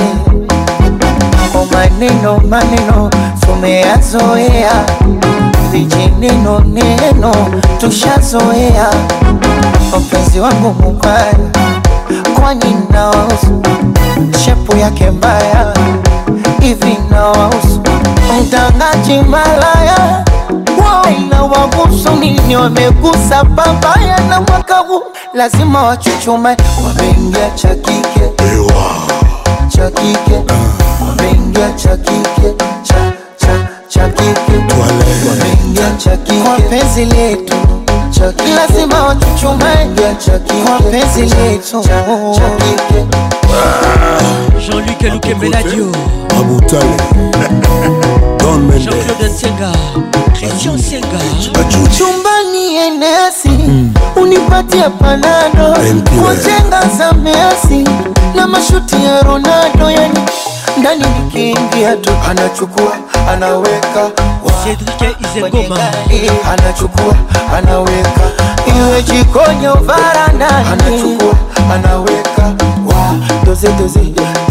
Kwa 1.52 1.60
oh, 1.60 1.66
maneno 1.72 2.40
maneno 2.48 3.10
tumeyazoea, 3.40 4.72
vijineno 5.72 6.60
neno 6.60 7.32
tushazoea. 7.78 8.90
Mpenzi 10.00 10.40
wangu 10.40 10.74
mubaya, 10.82 11.34
kwani 12.40 12.76
nawahusu? 12.90 13.62
Shepu 14.44 14.76
yake 14.76 15.10
mbaya 15.10 15.72
hivi 16.60 16.96
nawahusu 17.10 17.80
Mtangaji 18.38 19.18
malaya 19.22 20.24
wow, 20.76 21.50
wagusu 21.50 22.10
nini 22.10 22.56
wamegusa 22.56 23.44
babaya 23.44 24.20
na 24.28 24.40
mwaka 24.40 24.78
huu 24.78 25.02
lazima 25.34 25.82
wachuchume, 25.82 26.56
wameingia 26.86 27.50
cha 27.50 27.68
kike 27.68 28.24
ah. 30.48 30.52
wameingia 31.06 31.70
cha 31.72 31.96
cha 31.98 32.50
cha 32.82 33.12
cha 33.88 34.02
wameingia 34.80 35.90
cha 35.98 36.16
kwa 36.44 36.60
penzi 36.70 37.04
letu 37.04 37.54
Chucky, 38.12 38.48
lazima 38.54 39.02
watuchumaje 39.04 40.02
wapenzi 40.72 41.20
letu 41.34 41.84
Jean-Luc 41.84 42.80
Lukembeladio 45.12 45.92
Abutale 46.40 46.96
Don 48.38 48.60
Mendes 48.60 48.84
Jean-Claude 48.86 49.26
Nsenga 49.28 49.72
Christian 50.34 50.74
Nsenga 50.74 51.20
Chumbani 51.96 52.64
enesi 52.76 53.48
mm. 53.48 53.94
panado 55.00 55.76
kwa 56.22 56.34
za 56.96 57.12
Messi 57.12 57.84
na 58.34 58.46
mashuti 58.46 58.94
ya 59.04 59.22
Ronaldo 59.22 59.90
yani 59.90 60.18
ndani 60.78 61.04
nikiingia 61.24 61.96
tu 61.96 62.10
anachukua 62.30 62.96
anaweka 63.30 64.10
anachukua 66.52 67.14
anaweka 67.56 68.32
iwe 68.78 69.02
jikonyo 69.02 69.74
varandani 69.74 70.68
anachukua 70.72 71.34
anaweka 71.74 72.44
wa 72.86 73.14
dozedoze 73.44 73.98
wow. 74.00 74.49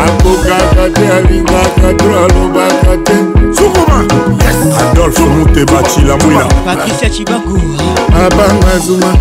akokaka 0.05 0.85
te 0.93 1.05
alingaka 1.17 1.89
to 1.97 2.05
alobaka 2.05 2.93
te 3.05 3.15
sukuma 3.55 3.99
adolfe 4.81 5.23
muteba 5.33 5.79
cilamwina 5.89 6.45
patricia 6.65 7.09
cibangu 7.09 7.57
abanga 8.25 8.73
zuma 8.85 9.11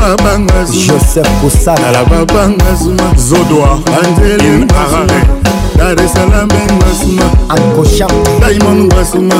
babanga 0.00 0.64
joseph 0.64 1.28
kosanala 1.42 2.04
babanga 2.04 2.74
zuma 2.74 3.08
zodoa 3.16 3.72
anzelimbaare 4.04 5.20
dar 5.76 6.00
esalame 6.04 6.54
ngasuma 6.76 7.24
akosham 7.48 8.10
daimon 8.40 8.84
ngasuma 8.88 9.38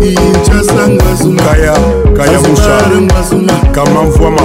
kinchasa 0.00 0.82
ngasuma 0.88 1.42
kaya 1.42 1.74
kaya 2.16 2.38
mushar 2.40 2.92
ngasuma 3.02 3.54
kamamvwama 3.74 4.44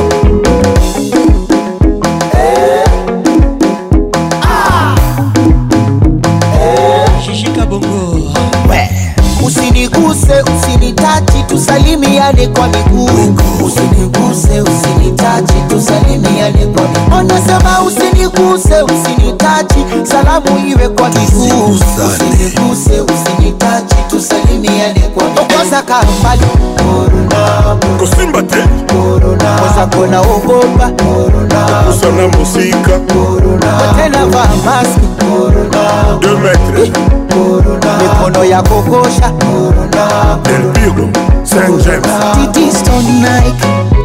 usiniguse 9.46 10.36
usinitache 10.52 11.33
tusalimiane 11.48 12.48
kwa 12.48 12.68
miguu, 12.68 13.32
usiniguse, 13.66 14.62
usinitachi, 14.62 15.54
tusalimiane 15.70 16.66
kwa 16.76 16.84
miguu. 16.88 17.16
Anasema 17.20 17.82
usiniguse, 17.82 18.82
usinitachi, 18.82 19.86
salamu 20.04 20.68
iwe 20.68 20.90
kwa 20.90 21.10
miguu, 21.10 21.66
usiniguse, 22.12 23.14
usinitachi, 23.14 23.96
tusalimiane 24.10 25.00
kwa 25.00 25.24
miguu. 25.24 25.42
Okoza 25.42 25.82
karumbali 25.82 26.46
korona, 26.78 27.76
kusimba 28.00 28.44
te 28.44 28.64
korona, 28.94 29.60
kosa 29.62 29.88
kona 29.88 30.22
ogopa 30.22 30.92
korona, 31.04 31.62
kusana 31.86 32.28
musika 32.38 33.00
korona, 33.14 33.94
tena 33.98 34.26
vaa 34.26 34.50
maski 34.66 35.08
korona, 35.20 35.84
2 36.20 36.38
metre 36.38 36.92
korona, 37.30 37.98
mikono 37.98 38.46
ya 38.46 38.62
kokosha 38.64 39.30
korona, 39.32 40.38
del 40.44 40.62
pigo 40.72 41.10
Saint 41.46 41.78
James. 41.82 42.06
Didiston 42.54 43.04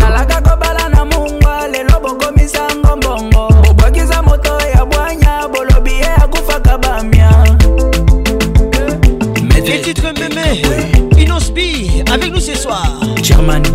nalaka 0.00 0.40
kobala 0.40 0.88
na 0.88 1.04
mungwa 1.04 1.66
lelo 1.68 2.00
bokomisango 2.00 2.96
mbongo 2.96 3.48
bobwakiza 3.62 4.22
moto 4.22 4.58
ya 4.76 4.84
bwanya 4.86 5.48
bolobi 5.48 5.92
ye 5.92 6.06
akufaka 6.24 6.78
bamia 6.78 7.30
Les 9.66 9.80
titres 9.80 10.12
mémé, 10.20 10.62
Inospi, 11.18 12.02
avec 12.12 12.30
nous 12.32 12.38
ce 12.40 12.54
soir. 12.54 12.86
Germany. 13.22 13.73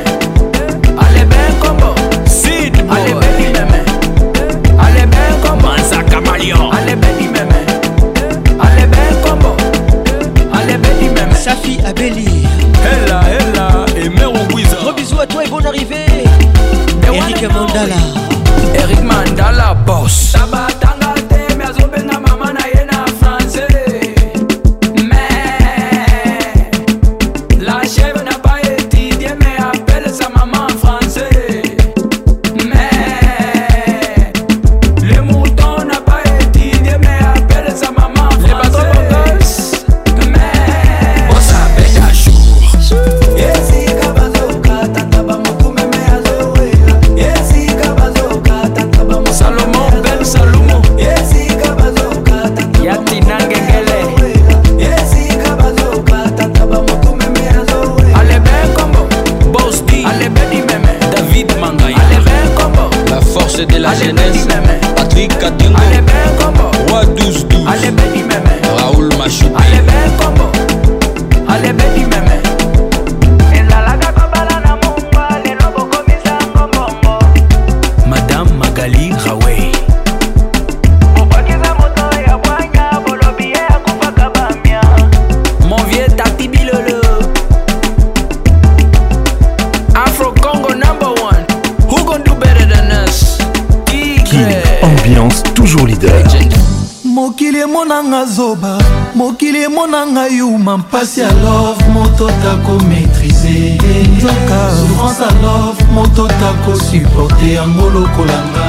nazoba 98.33 98.79
mokili 99.15 99.63
emona 99.63 100.07
ngai 100.07 100.37
yuma 100.39 100.77
mpasi 100.77 101.19
ya 101.19 101.31
love 101.31 101.85
moto 101.93 102.27
tako 102.27 102.71
maîtrise 102.89 103.77
nzoka 104.17 104.71
souffrance 104.79 105.23
ya 105.23 105.41
love 105.41 105.83
moto 105.93 106.27
tako 106.27 106.75
supporte 106.79 107.53
yango 107.53 107.89
lokolanga 107.89 108.65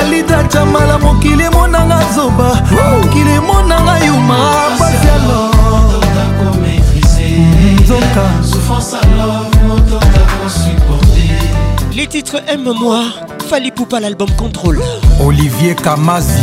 alida 0.00 0.42
jamala 0.42 0.98
mokili 0.98 1.42
emonanga 1.42 1.98
zoba 2.14 2.60
mokili 2.94 3.30
emonanga 3.30 4.04
yuma 4.04 4.38
pasialo 4.78 5.50
Les 11.94 12.06
titres 12.06 12.42
Aime-moi, 12.46 13.04
Fali 13.48 13.70
Poupa 13.72 14.00
l'album 14.00 14.28
Contrôle. 14.32 14.80
Olivier 15.24 15.74
Kamazi, 15.74 16.42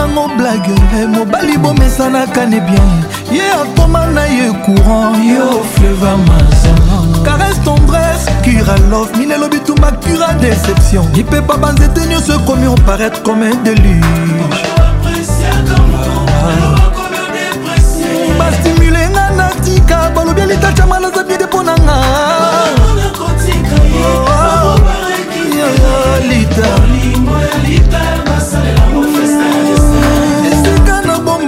nango 0.00 0.28
blage 0.36 0.74
eh, 0.96 1.06
mobali 1.14 1.56
bomesanaka 1.58 2.46
ne 2.46 2.60
bien 2.60 2.90
ye 3.32 3.44
atoma 3.60 4.06
na 4.14 4.24
ye 4.26 4.46
courant 4.64 5.12
yo 5.32 5.46
fleva 5.74 6.12
mazan 6.26 6.80
caresse 7.26 7.60
tendresse 7.64 8.30
cura 8.42 8.76
love 8.90 9.12
mine 9.18 9.32
elobi 9.34 9.58
tuma 9.66 9.88
cura 10.04 10.32
déception 10.44 11.04
lipepa 11.16 11.56
banzete 11.62 12.00
nyonso 12.10 12.32
ekomi 12.38 12.66
oparaître 12.68 13.22
comme 13.22 13.42
un 13.42 13.54
déluge 13.64 14.62
bastimule 18.38 19.02
nga 19.12 19.24
na 19.38 19.50
tika 19.64 20.10
balobi 20.14 20.40
elitatiama 20.42 20.96
naza 21.00 21.22
bide 21.28 21.44
mpo 21.46 21.62
na 21.62 21.74
nga 21.82 21.96
oh, 23.24 24.28
ah. 24.28 24.76
lita 26.30 26.70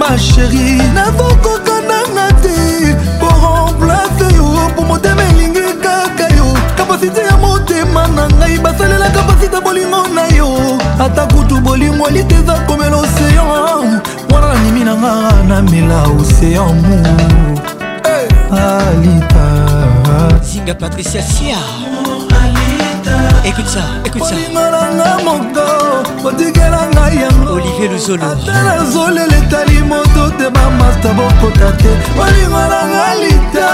ma 0.03 0.17
sheri 0.17 0.75
nakokoka 0.97 1.75
nanga 1.87 2.25
te 2.43 2.91
po 3.19 3.29
remplace 3.31 4.27
yo 4.35 4.45
po 4.75 4.81
motema 4.83 5.23
elingi 5.31 5.63
kaka 5.83 6.27
yo 6.35 6.47
kapasite 6.77 7.19
ya 7.21 7.37
motema 7.37 8.07
na 8.07 8.27
ngai 8.39 8.57
basalela 8.63 9.09
kapasite 9.15 9.59
bolingo 9.63 10.03
na 10.15 10.25
yo 10.37 10.49
ata 10.99 11.25
kutu 11.27 11.61
bolingo 11.61 12.07
elite 12.09 12.35
eza 12.43 12.55
komela 12.67 12.97
oseyan 12.97 14.01
wana 14.31 14.47
nanimi 14.53 14.83
nanga 14.83 15.13
namela 15.49 15.99
oseyan 16.19 16.71
mu 16.85 16.97
alita 18.51 19.45
zinga 20.47 20.73
patricia 20.75 21.21
siar 21.23 21.92
écoute 23.45 23.67
ça 23.67 23.79
écoute 24.05 24.23
ça 24.23 24.35
olingananga 24.35 25.23
moto 25.23 26.27
otikela 26.27 26.87
ngai 26.91 27.15
yango 27.23 27.53
olivier 27.53 27.87
luzolo 27.89 28.23
ata 28.33 28.53
nazolela 28.63 29.37
etali 29.37 29.81
moto 29.81 30.23
te 30.37 30.47
bamasta 30.55 31.09
bokota 31.17 31.71
te 31.81 31.91
olingananga 32.21 33.05
lita 33.21 33.69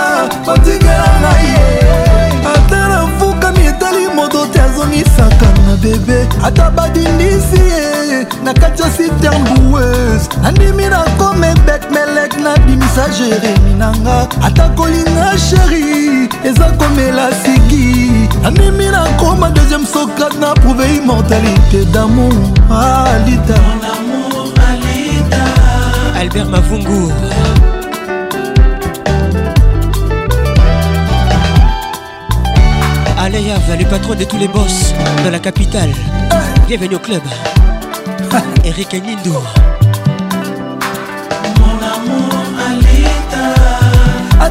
otikela 0.53 1.09
ngai 1.21 1.45
ye 1.53 2.41
ata 2.55 2.79
nafukami 2.89 3.65
etali 3.71 4.05
moto 4.15 4.45
te 4.53 4.59
azongisaka 4.59 5.49
na 5.67 5.75
bebe 5.83 6.27
ata 6.43 6.69
badindisi 6.69 7.61
ye 7.71 8.27
na 8.43 8.53
kati 8.53 8.81
ya 8.81 8.89
siternbues 8.97 10.23
nandimi 10.43 10.87
nakome 10.89 11.53
bet 11.65 11.83
melek 11.93 12.33
nabimisa 12.43 13.05
jeremi 13.17 13.73
nanga 13.77 14.27
ata 14.41 14.69
kolinga 14.69 15.31
sheri 15.37 16.29
eza 16.43 16.65
komela 16.77 17.29
sigi 17.43 18.28
Ah, 18.43 18.51
Miracro, 18.51 19.35
ma 19.35 19.49
deuxième 19.49 19.85
socate 19.85 20.39
na 20.39 20.53
prouve 20.53 20.81
immortalité 20.87 21.83
d'amour 21.93 22.31
alita 22.71 23.55
albert 26.17 26.45
mavungu 26.47 27.11
Aleyav, 33.17 33.59
le 33.77 33.85
patron 33.85 34.15
de 34.15 34.23
tous 34.23 34.37
les 34.37 34.47
boss 34.47 34.93
de 35.25 35.29
la 35.29 35.39
capitale. 35.39 35.89
Bienvenue 36.67 36.95
au 36.95 36.99
club. 36.99 37.21
Eric 38.65 38.93
Nindo. 38.93 39.37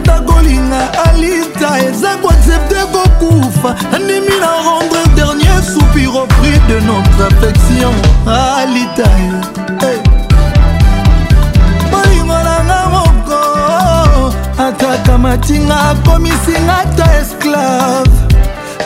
ata 0.08 0.20
kolinga 0.20 0.88
alita 1.04 1.78
eza 1.88 2.10
koaccepte 2.22 2.82
kokufa 2.92 3.74
andimi 3.96 4.32
na 4.40 4.48
rendre 4.64 5.00
dernier 5.16 5.62
soupir 5.74 6.08
au 6.16 6.26
prix 6.26 6.58
de 6.68 6.80
notre 6.86 7.26
affection 7.28 7.92
alita 8.58 9.08
hey. 9.80 9.90
Eh. 9.92 10.00
bolingo 11.90 12.34
nanga 12.34 12.90
moko 12.92 14.34
ataka 14.68 15.18
matinga 15.18 15.76
akomisinga 15.88 16.78
ata 16.78 17.04
esclave 17.20 18.10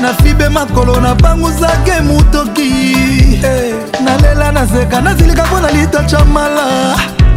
nafibe 0.00 0.48
makolo 0.48 1.00
nabanguzake 1.00 2.00
motoki 2.02 2.70
hey. 2.70 3.44
Eh. 3.70 3.74
nalela 4.04 4.52
nazeka 4.52 5.00
nazilika 5.00 5.44
mpo 5.46 5.60
na 5.60 5.70
litocha 5.70 6.24
mala 6.24 6.66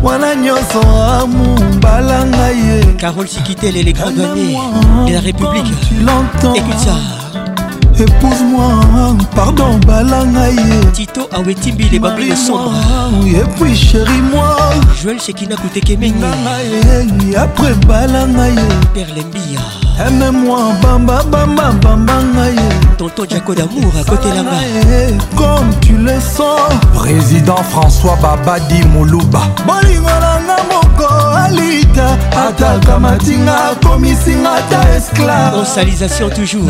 wana 0.06 0.36
nyonso 0.36 0.82
amumbala 1.20 2.18
ngai 2.32 2.58
ye 2.66 2.78
carole 3.00 3.28
sikitele 3.28 3.82
les 3.84 3.94
grands 3.94 4.12
douaniers 4.12 4.60
de 5.08 5.14
la 5.14 5.20
république 5.20 5.66
écoute 6.56 6.78
ça 6.86 6.96
épouse-moi 8.04 9.18
pardon 9.36 9.80
bala 9.88 10.24
ngai 10.26 10.54
ye 10.56 10.92
tito 10.94 11.22
awetimbile 11.34 11.90
les 11.92 12.00
babli 12.00 12.30
de 12.30 12.36
sombre 12.36 12.72
et 13.26 13.42
puis 13.60 13.76
chéri 13.76 14.20
moi 14.32 14.56
joel 15.02 15.20
sekina 15.20 15.56
kutekemeni 15.56 16.24
après 17.36 17.74
bala 17.88 18.28
ngai 18.28 18.54
ye 18.54 18.76
perlembia 18.94 19.66
aime-moi 20.00 20.74
bamba 20.84 21.24
bamba 21.24 21.72
bamba 21.84 22.14
ngai 22.34 22.56
tonton 22.98 23.26
jako 23.28 23.56
d'amour 23.56 23.94
akotelanga 24.02 24.60
comme 25.38 25.70
tu 25.80 25.94
le 25.96 26.20
sens 26.20 26.74
président 26.94 27.56
françois 27.72 28.18
babadi 28.22 28.84
moluba 28.94 29.40
bolingo 29.66 30.10
nanga 30.20 30.58
moko 30.70 31.08
alita 31.46 32.08
ataka 32.48 33.00
matinga 33.00 33.54
akomisinga 33.72 34.52
ata 34.56 34.98
esclave 34.98 35.58
onsalisation 35.62 36.30
toujours 36.30 36.66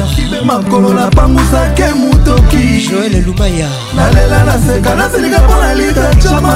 makolo 0.45 0.93
napangusaki 0.93 1.83
motoki 1.99 2.81
joel 2.89 3.23
lumaya 3.25 3.69
nalela 3.95 4.43
naseka 4.45 4.95
nasilika 4.95 5.39
mpo 5.41 5.53
na 5.61 5.73
lita 5.73 6.15
cama 6.23 6.53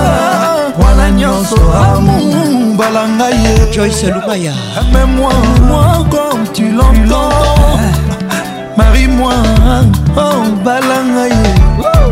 wana 0.83 1.09
nyonso 1.11 1.55
amu 1.95 2.73
mbala 2.73 3.07
ngai 3.09 3.45
ye 3.45 3.71
joyce 3.75 4.05
lumaya 4.11 4.53
amemwa 4.79 5.33
moko 5.67 6.28
tu 6.53 6.69
l'entends 6.69 7.77
marie 8.77 9.07
moi 9.07 9.33
oh 10.17 10.43
balanga 10.63 11.25
ye 11.27 11.53
oh. 11.79 12.08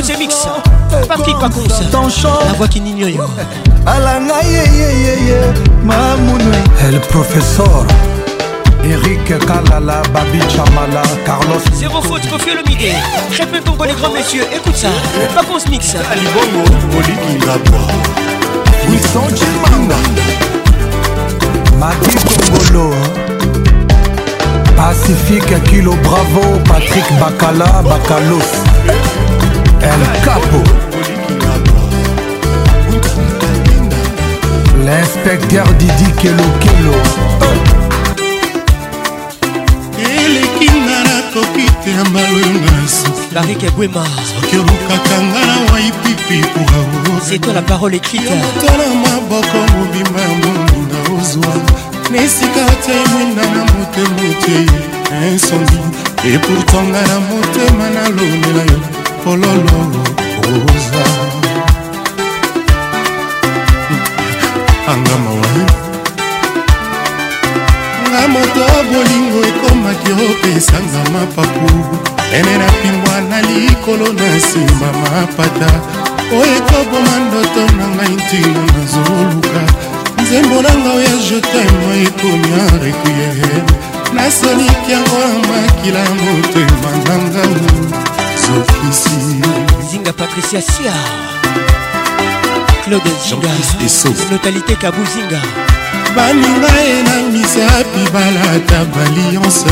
écoute 0.00 0.04
ce 0.12 0.18
mix 0.18 0.46
hein. 0.46 0.62
Patrick 1.08 1.36
hein. 1.42 2.08
chant. 2.08 2.38
La 2.46 2.52
voix 2.56 2.68
qui 2.68 2.80
n'ignore 2.80 3.28
ma 5.84 6.16
monnaie. 6.16 6.86
El 6.86 7.00
professeur 7.00 7.86
Eric 8.84 9.38
Kalala, 9.40 10.02
Babi 10.14 10.38
Chamala, 10.54 11.02
Carlos 11.26 11.60
Zéro 11.74 12.00
faute, 12.02 12.28
Kofi 12.30 12.50
le 12.50 13.32
Très 13.34 13.46
peu 13.46 13.60
pour 13.60 13.84
les 13.84 13.92
grands 13.94 14.12
messieurs, 14.12 14.44
écoute 14.54 14.76
ça 14.76 14.88
Paconce 15.34 15.66
Mix 15.68 15.96
Ali 16.12 16.22
Bongo, 16.22 16.68
la 17.46 17.58
boire 17.58 17.88
Wilson 18.88 19.36
Chimanga 19.36 19.96
Mati 21.76 22.16
Kongolo 22.50 22.92
hein. 22.92 24.74
Pacifique 24.76 25.64
Kilo 25.64 25.96
Bravo, 26.04 26.58
Patrick 26.68 27.04
Bakala, 27.18 27.82
Bacalos 27.82 28.96
El 29.80 30.04
Capo 30.24 30.60
L'inspecteur 34.84 35.66
Didi 35.76 36.10
Kelo 36.20 36.42
Kelo 36.60 36.96
elekinga 39.98 40.98
nakoki 41.06 41.66
te 41.84 41.90
ya 41.92 42.04
malwengasoki 42.12 44.56
olukaka 44.56 45.16
nga 45.22 45.42
na 45.46 45.56
waipipi 45.72 46.38
uraotala 47.40 48.86
maboko 49.04 49.58
mobimba 49.72 50.20
ya 50.20 50.28
moninga 50.38 50.98
ozwa 51.22 51.54
na 52.10 52.18
esika 52.22 52.64
te 52.86 52.96
mwinda 53.10 53.42
na 53.54 53.62
motema 53.70 54.30
te 54.44 54.56
insondi 55.32 55.78
epourtanga 56.34 57.00
na 57.02 57.18
motema 57.20 57.86
nalonela 57.90 58.64
yo 58.72 58.80
fololo 59.28 59.78
oza 60.68 61.04
angama 64.92 65.30
waye 65.40 65.64
nga 68.06 68.20
moto 68.32 68.62
bolingo 68.90 69.40
ekomaki 69.50 70.10
opesanga 70.26 71.00
mapapu 71.14 71.68
ene 72.38 72.52
napimbwa 72.62 73.16
na 73.30 73.38
likolo 73.48 74.06
na 74.18 74.26
nsima 74.36 74.88
mapata 75.02 75.68
oyo 76.38 76.54
ekoboma 76.60 77.14
ndoto 77.26 77.62
na 77.76 77.84
ngai 77.94 78.14
ntina 78.20 78.62
nazoluka 78.74 79.60
nzembo 80.22 80.56
na 80.64 80.72
nga 80.78 80.90
oya 80.98 81.14
jetemo 81.26 81.86
ekomi 82.06 82.50
arequiere 82.66 83.52
nasoliki 84.14 84.88
yango 84.94 85.16
ya 85.26 85.30
makila 85.48 86.02
motema 86.20 86.88
ngangau 87.00 88.07
zinga 89.90 90.12
patricia 90.14 90.60
sia 90.62 90.90
claude 92.84 93.10
zinga 93.22 93.50
notalité 94.30 94.74
kabuzinga 94.76 95.40
baninga 96.16 96.68
enangisa 96.88 97.66
bibalata 97.94 98.78
balionse 98.94 99.66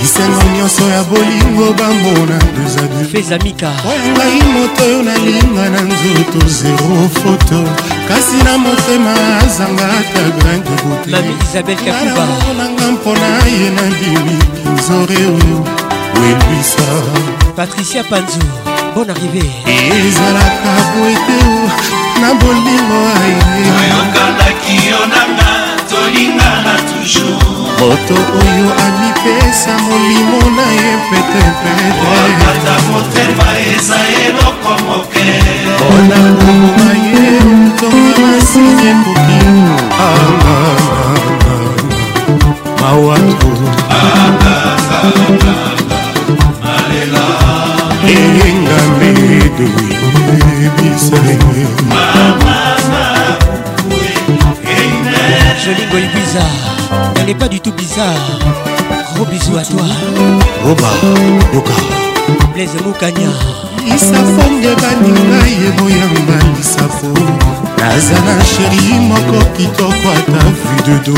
bisengo 0.00 0.42
nyonso 0.56 0.84
ya 0.90 1.02
bolingo 1.04 1.66
bambona 1.72 2.38
oya 2.60 2.82
ngai 4.12 4.40
moto 4.52 4.82
oyo 4.84 4.98
nalinga 5.02 5.64
na 5.72 5.80
nzoto 5.80 6.38
zero 6.46 7.08
foto 7.22 7.58
kasi 8.08 8.36
na 8.44 8.52
motema 8.58 9.14
azanga 9.44 9.84
ata 9.98 10.22
grain 10.36 10.60
de 10.62 10.76
botenanga 10.84 12.86
mpona 12.92 13.28
ye 13.60 13.68
nandimi 13.76 14.36
kinzore 14.62 15.16
oyo 15.26 15.79
elwisa 16.24 16.84
patricia 17.56 18.02
panzu 18.10 18.38
bon 18.94 19.08
arrivé 19.14 19.42
ezalaka 20.06 20.72
boeteo 20.92 21.54
na 22.20 22.28
bolingo 22.40 23.00
ayeoyokanaki 23.20 24.76
yo 24.90 25.00
nanga 25.14 25.50
tolingana 25.90 26.72
toujours 26.88 27.44
moto 27.80 28.16
oyo 28.42 28.68
amipesa 28.86 29.72
molimo 29.86 30.38
na 30.56 30.66
ye 30.78 30.90
petepeteta 31.08 32.74
motema 32.90 33.48
eza 33.74 33.98
eloko 34.24 34.70
moke 34.86 35.26
mpona 35.78 36.18
nguma 36.36 36.88
ye 37.06 37.22
ntonga 37.64 38.16
masini 38.32 38.82
ekoki 38.90 39.38
mawato 42.80 43.48
elinga 48.04 48.78
medo 48.98 49.66
yebisaye 50.60 51.38
Joli 55.64 55.84
boy 55.92 56.00
bizarre, 56.14 57.12
elle 57.16 57.26
n'est 57.26 57.34
pas 57.34 57.46
du 57.46 57.60
tout 57.60 57.70
bizarre. 57.72 58.40
Gros 59.14 59.26
bisous 59.26 59.58
à 59.58 59.62
toi. 59.62 59.82
Roba, 60.64 60.88
Yoka. 61.52 61.72
Blaise 62.54 62.74
Moukania. 62.84 63.28
isafonge 63.94 64.72
baninga 64.82 65.40
yeboyanga 65.60 66.36
lisafo 66.56 67.12
nazala 67.78 68.34
sheri 68.52 69.00
moko 69.10 69.44
kitoko 69.56 70.08
ata 70.18 70.42
vu 70.58 70.76
de 70.86 70.96
do 71.06 71.14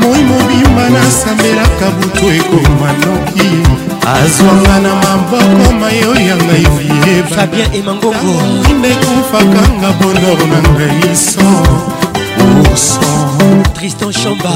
moi 0.00 0.18
mobimba 0.28 0.84
nasambelaka 0.94 1.86
butu 2.00 2.26
ekoma 2.36 2.92
noki 2.98 3.93
azwanga 4.12 4.76
na 4.84 4.92
maboko 4.94 5.72
mayo 5.80 6.12
ya 6.28 6.36
ngai 6.36 6.66
viebafabien 6.76 7.72
emangongo 7.74 8.34
nde 8.76 8.90
kufakanga 9.02 9.88
bonor 10.00 10.40
na 10.52 10.58
ngai 10.60 11.16
so 11.16 11.46
urson 12.60 13.62
tristan 13.74 14.12
chamba 14.12 14.52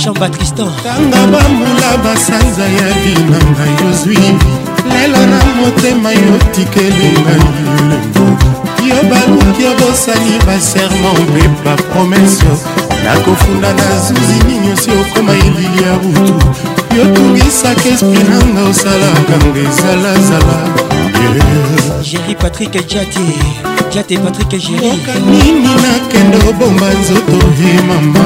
chamba 0.00 0.26
tristan 0.34 0.70
tanga 0.84 1.20
bambula 1.32 1.90
basanza 2.04 2.64
ya 2.78 2.88
bina 3.04 3.38
ngai 3.54 3.74
ozwi 3.90 4.22
lelo 4.92 5.20
na 5.32 5.38
motema 5.60 6.10
yotikeli 6.12 7.06
ngai 7.24 7.44
elembo 7.60 8.24
yo 8.88 8.98
baluki 9.12 9.62
obosani 9.72 10.34
baserment 10.46 11.18
mpe 11.30 11.42
bapromese 11.64 12.52
nakofunda 13.04 13.68
na 13.78 13.86
zuzi 14.04 14.38
nini 14.48 14.72
osi 14.72 14.90
okoma 15.00 15.32
elili 15.32 15.82
ya 15.84 15.92
butu 16.02 16.69
yotungisaka 16.96 17.82
esprit 17.94 18.28
nanga 18.30 18.62
osalaka 18.70 19.34
ngo 19.46 19.58
ezalazala 19.70 20.56
jeri 22.06 22.34
patrik 22.40 22.72
jati 22.92 23.26
jate 23.94 24.14
patrik 24.22 24.50
jerioka 24.64 25.12
nini 25.30 25.60
nakende 25.82 26.36
obomba 26.50 26.86
nzoto 27.00 27.38
ye 27.60 27.74
mama 27.88 28.24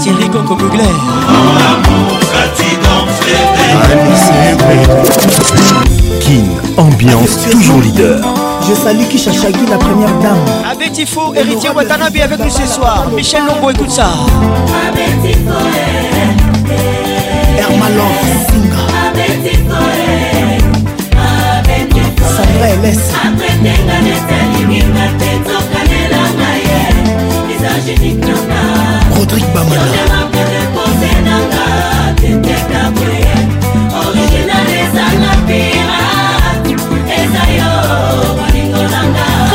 thierry 0.00 0.28
koko 0.32 0.56
mugler 0.56 0.94
kin 6.20 6.46
ambiance 6.76 7.36
toujours 7.50 7.80
leader 7.82 8.20
je 8.68 8.72
salue 8.74 9.04
Kishachagi, 9.10 9.66
la 9.68 9.76
première 9.76 10.08
dame. 10.20 10.90
Tifo, 10.90 11.34
héritier 11.34 11.68
Watanabe 11.74 12.16
avec 12.22 12.38
nous 12.38 12.48
ce 12.48 12.64
soir. 12.66 13.08
Michel 13.14 13.42
Lombo, 13.46 13.68
écoute 13.68 13.90
ça. 13.90 14.08
Abetifo, 14.88 15.50
eh. 15.60 16.43
hermalor 17.58 18.18
singa 18.48 18.82
sandra 22.36 22.66
eles 22.74 23.02
rodrigue 29.16 29.50
bamana 29.54 29.86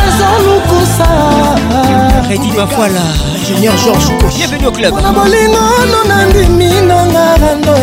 ezalokusa 0.02 1.08
redi 2.30 2.50
bafoala 2.58 3.39
ingénieur 3.50 3.76
george 3.78 4.06
bienvenue 4.36 4.68
au 4.68 4.72
club 4.72 4.94
na 5.02 5.12
bolingono 5.12 6.00
nandimi 6.08 6.70
nanga 6.88 7.34
rando 7.42 7.74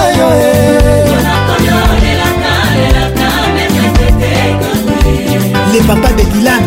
le 5.73 5.79
papa 5.87 6.09
de 6.13 6.23
Dylan 6.23 6.61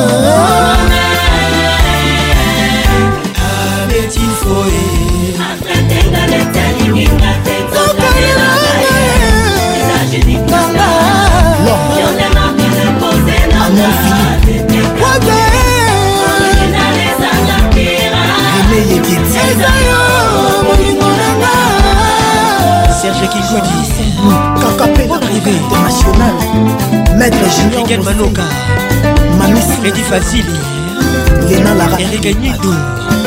Abeti 3.84 4.28
Foye 4.42 4.95
kiti 19.08 19.38
eza 19.52 19.72
yo 19.88 20.00
bolingo 20.66 21.06
nanga 21.20 21.52
serge 23.02 23.28
kikodi 23.34 23.78
kaka 24.62 24.86
pedarive 24.96 25.54
national 25.86 26.36
maître 27.18 27.46
juniorgen 27.56 28.02
manoka 28.04 28.44
mamisi 29.38 30.02
fasili 30.10 30.58
lena 31.50 31.74
lara 31.80 31.96
erika 32.02 32.32
nyido 32.42 32.72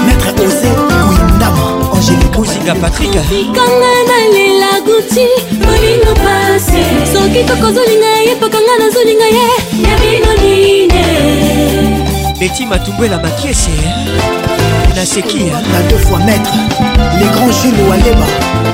maître 0.05 0.31
ose 0.49 0.69
kuindama 1.07 1.65
angelicosinga 1.95 2.75
patrika 2.83 3.21
kanga 3.57 3.93
nalela 4.11 4.73
guti 4.87 5.27
bolingo 5.63 6.13
pase 6.25 6.83
soki 7.13 7.45
tokozolinga 7.47 8.11
ye 8.27 8.35
pakanga 8.43 8.75
nazolinga 8.83 9.27
ye 9.37 9.47
ya 9.87 9.95
bino 10.01 10.33
line 10.43 11.05
beti 12.39 12.67
matumbwela 12.67 13.17
makiese 13.19 14.08
na 14.99 15.05
seki 15.07 15.39
la 15.75 15.83
deux 15.89 15.97
fois 16.07 16.19
maître 16.27 16.51
les 17.21 17.27
grands 17.31 17.53
jules 17.53 17.81
waleba 17.89 18.27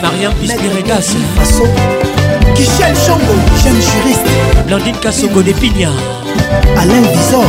mariam 0.02 0.32
pispiregas 0.40 1.12
faso 1.36 1.64
Michel 2.58 2.94
Chongo, 3.04 3.36
jeune 3.62 3.74
juriste 3.74 4.26
Blandine 4.66 4.96
Kassongo 5.02 5.42
de 5.42 5.52
Pigna 5.52 5.90
Alain 6.80 7.02
Visor 7.12 7.44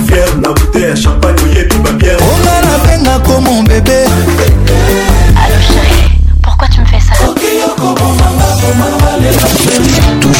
Fier, 0.07 0.25
la 0.41 0.49
bouteille, 0.49 1.01
champagne, 1.01 1.35
tout 1.69 1.83
va 1.83 1.91
bien. 1.91 2.13
On 2.19 2.47
a 2.47 2.61
la 2.61 2.89
peine 2.89 3.21
comme 3.25 3.43
mon 3.43 3.63
bébé. 3.63 4.05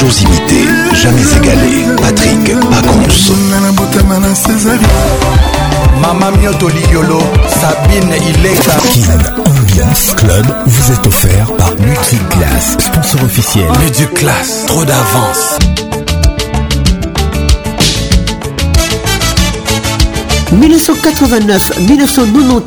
imité, 0.10 0.66
jamais 0.94 1.22
égalé. 1.22 1.86
Patrick 2.02 2.46
Pacons. 2.70 3.36
Mama 6.02 6.32
Mioto 6.32 6.68
Sabine 7.48 8.14
Ambiance 9.46 10.14
Club 10.16 10.46
vous 10.66 10.92
est 10.92 11.08
offert 11.08 11.48
par 11.58 11.72
Multiclass, 11.80 12.78
sponsor 12.80 13.24
officiel. 13.24 13.66
Multiclass, 13.82 14.66
trop 14.68 14.84
d'avance. 14.86 15.58
«1989-1991, 20.54 22.62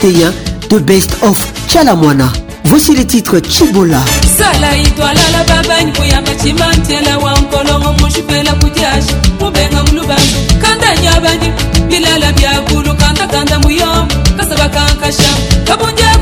The 0.71 0.75
Best 0.79 1.17
of 1.23 1.41
Chalamwana. 1.69 2.33
Voici 2.65 2.97
les 2.97 3.07
titres 3.07 3.39
Chibola. 3.49 4.01
sala 4.39 4.71
itwalala 4.77 5.41
babanyi 5.49 5.91
kuyambachimba 5.97 6.67
ntela 6.79 7.15
wa 7.25 7.33
mkolongo 7.41 7.91
mushipela 8.01 8.53
kutyasha 8.61 9.15
mubenga 9.41 9.81
mulubanju 9.89 10.37
kandanya 10.63 11.13
banji 11.25 11.49
bilala 11.91 12.29
byakulu 12.37 12.93
kandakanda 13.01 13.57
kasaba 13.57 14.15
kasabakankasha 14.37 15.33
kabunja 15.67 16.16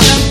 some 0.00 0.29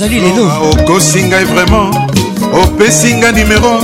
azali 0.00 0.16
lelo 0.24 0.48
okosi 0.72 1.20
ngai 1.28 1.44
vraiment 1.50 1.92
opesi 2.62 3.10
ngai 3.20 3.32
nimero 3.36 3.76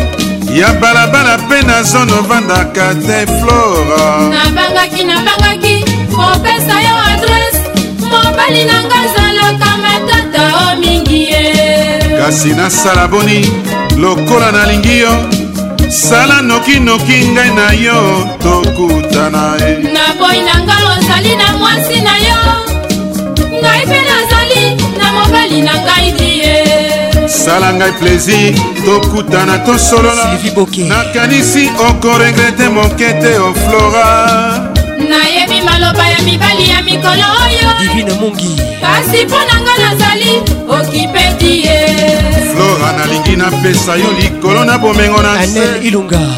ya 0.58 0.68
balabala 0.80 1.34
mpe 1.42 1.58
na 1.68 1.76
zone 1.90 2.12
ovandaka 2.20 2.86
te 3.06 3.18
flora 3.38 4.06
nabangaki 4.34 5.02
nabangaki 5.10 5.74
kopesa 6.14 6.76
yo 6.86 6.94
adrese 7.12 7.60
mobali 8.10 8.62
na 8.68 8.76
nga 8.88 8.96
azalaka 9.04 9.70
matata 9.84 10.42
o 10.64 10.80
mingi 10.82 11.20
ye 11.30 11.44
kasi 12.18 12.50
nasala 12.58 13.04
boni 13.12 13.40
lokola 14.02 14.48
nalingi 14.56 14.94
yo 15.04 15.12
sala 16.02 16.36
nokinoki 16.50 17.18
ngai 17.34 17.50
na 17.58 17.66
yo 17.86 17.98
tokutana 18.44 19.44
ye 19.62 19.70
naboyi 19.94 20.40
na 20.48 20.54
nga 20.66 20.76
ozali 20.96 21.34
na 21.40 21.48
mwasi 21.60 21.98
na 22.06 22.14
yo 22.24 22.25
elongi 25.56 25.60
na 25.64 25.72
ngai 25.82 26.12
die 26.18 26.64
sala 27.28 27.70
ngai 27.78 27.92
plaisir 27.98 28.54
tokutana 28.86 29.56
tosolonakanisi 29.66 31.62
okoregrete 31.88 32.66
mokete 32.74 33.32
oflora 33.48 34.08
nayebi 35.10 35.58
maloba 35.66 36.06
ya 36.12 36.18
mibali 36.24 36.70
ya 36.70 36.82
mikolo 36.82 37.24
oyo 37.46 37.70
kasi 38.82 39.24
mpo 39.26 39.36
na 39.48 39.56
nga 39.62 39.74
nazali 39.82 40.32
okipeti 40.78 41.52
ye 41.66 41.78
flora 42.52 42.92
nalingi 42.98 43.36
napesa 43.36 43.94
yo 43.96 44.10
likolo 44.20 44.64
na 44.64 44.78
bomengo 44.78 45.22
na 45.22 45.46
se 45.46 45.90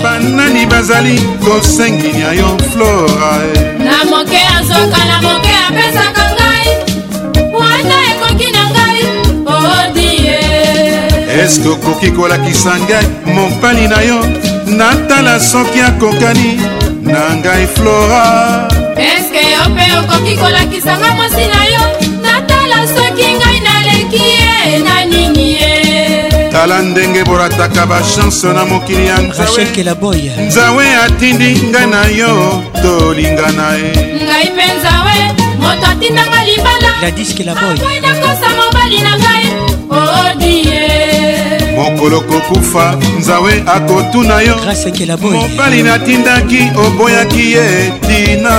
banani 0.02 0.66
bazali 0.66 1.18
kosengini 1.44 2.20
ya 2.20 2.32
yo 2.32 2.58
flora 2.72 3.30
eh. 3.54 3.60
na 3.84 4.04
moke 4.04 4.40
azwaka 4.58 5.04
na 5.10 5.22
moke 5.22 5.52
apesaka 5.68 6.27
eske 11.44 11.68
okoki 11.68 12.10
kolakisa 12.16 12.72
ngai 12.88 13.06
mopali 13.34 13.86
na 13.92 13.98
yo 14.08 14.18
natala 14.78 15.34
soki 15.50 15.80
akokani 15.88 16.50
na 17.12 17.22
ngai 17.40 17.64
flora 17.74 18.24
eske 19.10 19.42
yo 19.54 19.62
mpe 19.72 19.84
okoki 20.00 20.34
kolakisa 20.42 20.92
ngai 21.00 21.14
mwasi 21.18 21.44
na 21.54 21.62
yo 21.72 21.82
natala 22.26 22.78
soki 22.96 23.28
ngai 23.40 23.58
naleki 23.66 24.24
ye 24.36 24.80
na 24.86 24.94
nini 25.12 25.48
ye 25.58 25.74
tala 26.52 26.78
ndenge 26.88 27.22
borataka 27.30 27.82
bachanse 27.90 28.48
na 28.56 28.64
mokili 28.70 29.06
ya 29.06 29.18
nzawe 29.26 29.60
nzawe 30.48 30.84
atindi 31.04 31.50
ngai 31.70 31.86
na 31.94 32.02
yo 32.20 32.32
tolingana 32.82 33.68
ye 33.80 33.90
ngai 34.28 34.48
mpe 34.56 34.66
nzawe 34.76 35.16
moto 35.62 35.86
atindanga 35.92 36.40
libala 36.48 36.88
akoyinakosa 37.08 38.48
mobali 38.58 39.00
na 39.06 39.12
ngai 39.22 39.44
odie 40.02 40.87
mokolo 41.78 42.20
kokufa 42.20 42.96
nzawe 43.18 43.62
akotuna 43.74 44.40
yo 44.40 44.56
mobali 45.32 45.82
natindaki 45.82 46.60
oboyaki 46.86 47.44
ye 47.52 47.66
tina 48.06 48.54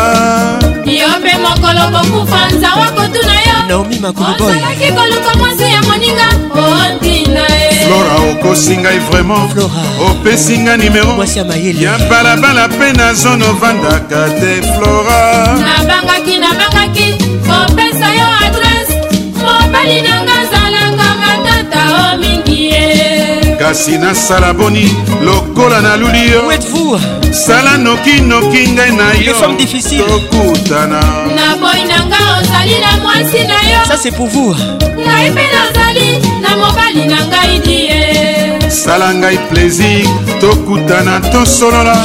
yo 1.00 1.08
mpe 1.20 1.34
mokolo 1.46 1.82
kokufa 1.94 2.40
nzawe 2.56 2.84
akotuna 2.90 3.34
yo 3.48 3.56
naomi 3.70 4.00
makoloboyozalaki 4.00 4.88
koluka 4.98 5.32
mwasi 5.40 5.64
ya 5.76 5.82
moninga 5.88 6.28
otina 6.56 7.40
ye 7.40 7.86
flora 7.86 8.14
okosi 8.32 8.78
ngai 8.78 9.00
vraimen 9.00 9.52
opesi 10.10 10.58
nga 10.58 10.78
nimero 10.78 11.12
ya 11.80 11.98
balabala 12.10 12.68
mpe 12.68 12.88
na 12.98 13.14
zone 13.14 13.46
ovandaka 13.52 14.22
te 14.40 14.52
flora 14.74 15.22
nabangaki 15.68 16.36
nabangaki 16.44 17.08
kopesa 17.48 18.08
yo 18.20 18.28
adrese 18.46 18.96
mobali 19.44 20.02
nanga 20.02 20.29
kasi 23.60 24.00
nasala 24.00 24.54
boni 24.56 24.88
lokola 25.22 25.82
naluli 25.84 26.24
yo 26.32 26.42
sala 27.46 27.72
nokinoki 27.86 28.64
ngai 28.76 28.92
na 29.00 29.08
yotokutana 29.28 31.02
na 31.36 31.48
boyi 31.62 31.84
na 31.92 31.98
nga 32.10 32.22
ozali 32.40 32.78
na 32.84 32.92
mwasi 33.04 33.42
na 33.52 33.60
yo 33.72 33.80
ça 33.90 33.96
c'est 34.02 34.16
pour 34.18 34.28
vous 34.36 34.56
ngai 35.06 35.28
mpe 35.36 35.46
nazali 35.56 36.08
na 36.44 36.50
mobali 36.62 37.04
na 37.12 37.20
ngai 37.32 37.56
die 37.60 38.72
sala 38.84 39.08
ngai 39.20 39.38
plaisir 39.52 40.08
tokutana 40.42 41.16
tosolola 41.34 41.96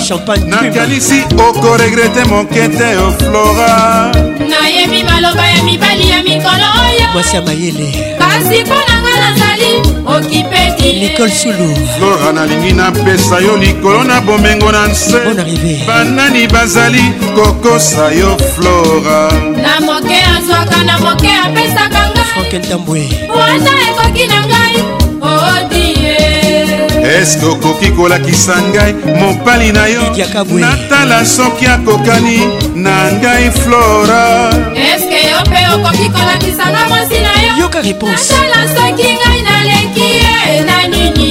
nakanisi 0.52 1.18
okoregrete 1.47 2.22
moke 2.32 2.64
te 2.78 2.89
oflora 3.06 3.74
oh, 4.10 4.12
nayebi 4.51 5.01
maloba 5.09 5.44
ya 5.55 5.62
mibali 5.68 6.06
ya 6.12 6.18
mikolo 6.28 6.66
oyo 6.85 7.05
mwasi 7.14 7.36
ya 7.36 7.43
mayele 7.43 8.14
kasi 8.35 8.56
mpo 8.66 8.74
na 8.90 8.94
ngai 9.05 9.16
nazali 9.31 9.73
okipedilekole 10.16 11.31
sulu 11.40 11.66
flora 11.97 12.32
nalingi 12.32 12.73
napesa 12.73 13.36
yo 13.47 13.55
likolo 13.62 14.02
na 14.05 14.20
bomengo 14.20 14.73
na 14.74 14.89
nse 14.89 15.19
banani 15.86 16.48
bazali 16.51 17.05
kokosa 17.36 18.11
yo 18.20 18.35
flora 18.55 19.20
na 19.65 19.74
moke 19.86 20.19
azwaka 20.36 20.78
na 20.89 20.94
moke 21.05 21.31
apesaka 21.47 22.02
ngaieltambwe 22.15 23.02
po 23.31 23.36
ata 23.47 23.73
ekoki 23.89 24.24
na 24.32 24.39
ngai 24.51 24.77
oodie 25.23 26.19
eske 27.19 27.47
okoki 27.52 27.89
kolakisa 27.97 28.56
ngai 28.73 28.93
mopali 29.20 29.70
na 29.73 29.85
yo 29.94 30.02
natala 30.65 31.19
soki 31.36 31.66
akokani 31.66 32.39
na 32.85 32.97
ngai 33.20 33.47
flora 33.62 34.27
eske 34.90 35.19
yo 35.31 35.39
mpe 35.48 35.59
okoki 35.74 36.06
kolakisa 36.16 36.65
ngai 36.73 36.86
mosina 36.93 37.34
yoka 37.65 37.81
réponse 37.82 38.32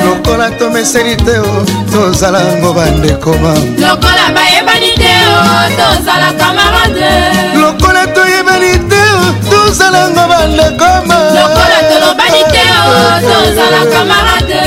lokola 0.04 0.50
tomeseli 0.50 1.16
te 1.16 1.38
o 1.40 1.64
tozalango 1.92 2.72
bandekoma 2.74 3.54
lokola 3.78 4.26
bayebani 4.36 4.92
te 4.96 5.12
o 5.28 5.38
tozala 5.78 6.30
kamarade 6.40 7.10
lokola 7.54 8.02
toyebani 8.14 8.72
te 8.90 9.02
o 9.20 9.24
tozalango 9.50 10.24
bandekoma 10.32 11.18
lokola 11.38 11.78
tolobani 11.90 12.42
te 12.54 12.64
o 12.88 12.94
tozala 13.28 13.82
kamarade 13.92 14.64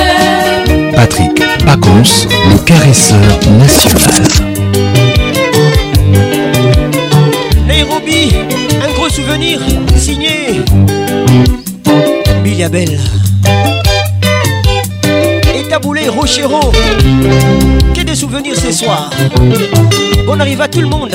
patrick 0.95 1.37
pacons 1.65 2.27
le 2.49 2.57
caresseur 2.65 3.37
national 3.59 4.31
nairobi 7.67 8.31
un 8.85 8.91
gros 8.93 9.09
souvenir 9.15 9.59
signé 9.99 10.63
biliabelle 12.43 12.97
boulet 15.79 16.09
Rochero. 16.09 16.59
Que 17.93 18.01
des 18.03 18.15
souvenirs 18.15 18.55
ce 18.55 18.71
soir. 18.71 19.09
On 20.27 20.39
arrive 20.39 20.61
à 20.61 20.67
tout 20.67 20.81
le 20.81 20.87
monde. 20.87 21.11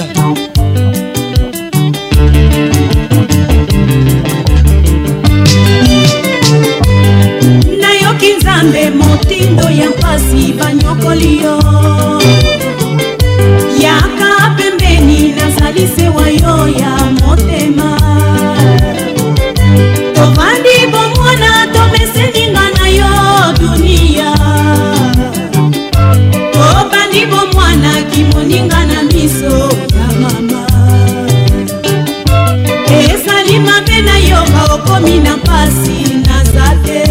nayoki 7.81 8.33
nzambe 8.39 8.91
motindo 8.97 9.63
ya 9.71 9.87
mpasi 9.91 10.53
banyokoli 10.53 11.41
yo 11.43 11.59
yaka 13.79 14.31
pembeni 14.57 15.33
nazali 15.37 15.89
sewa 15.97 16.29
yo 16.31 17.50
emoninga 28.21 28.87
na 28.87 29.03
miso 29.03 29.59
ya 29.99 30.09
mama 30.23 30.65
ezali 33.13 33.57
mabe 33.67 33.97
na 34.07 34.17
yo 34.29 34.41
baokomi 34.55 35.15
na 35.25 35.33
mpasi 35.41 35.99
naza 36.27 36.67
te 36.85 37.03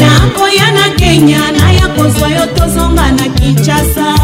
nakoya 0.00 0.68
na 0.76 0.86
kenya 0.98 1.42
naya 1.58 1.86
kozwa 1.96 2.28
yo 2.36 2.44
tozonga 2.56 3.06
na 3.18 3.26
kinshasa 3.36 4.23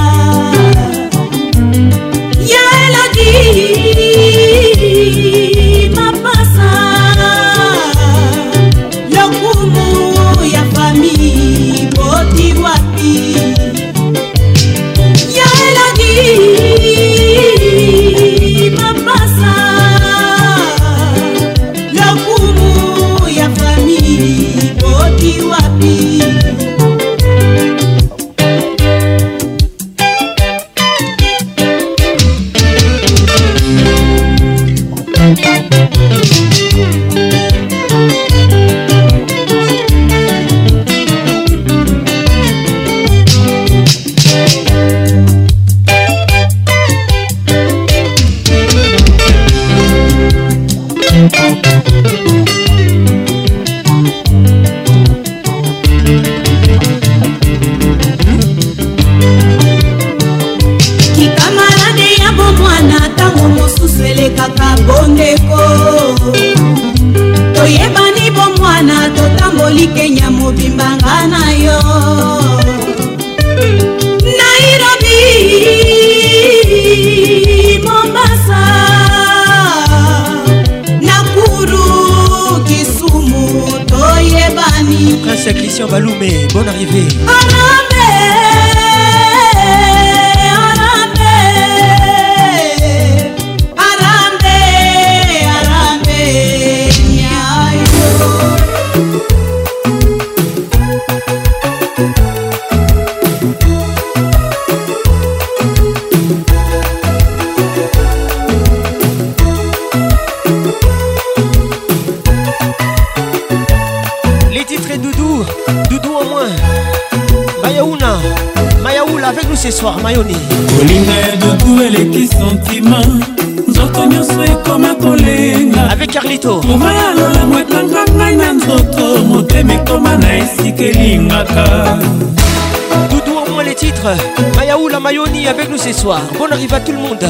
Harmonie 135.31 135.47
avec 135.47 135.70
nous 135.70 135.76
ce 135.76 135.92
soir. 135.92 136.20
Bonne 136.39 136.52
arrivée 136.52 136.75
à 136.75 136.81
tout 136.81 136.91
le 136.92 136.99
monde. 136.99 137.23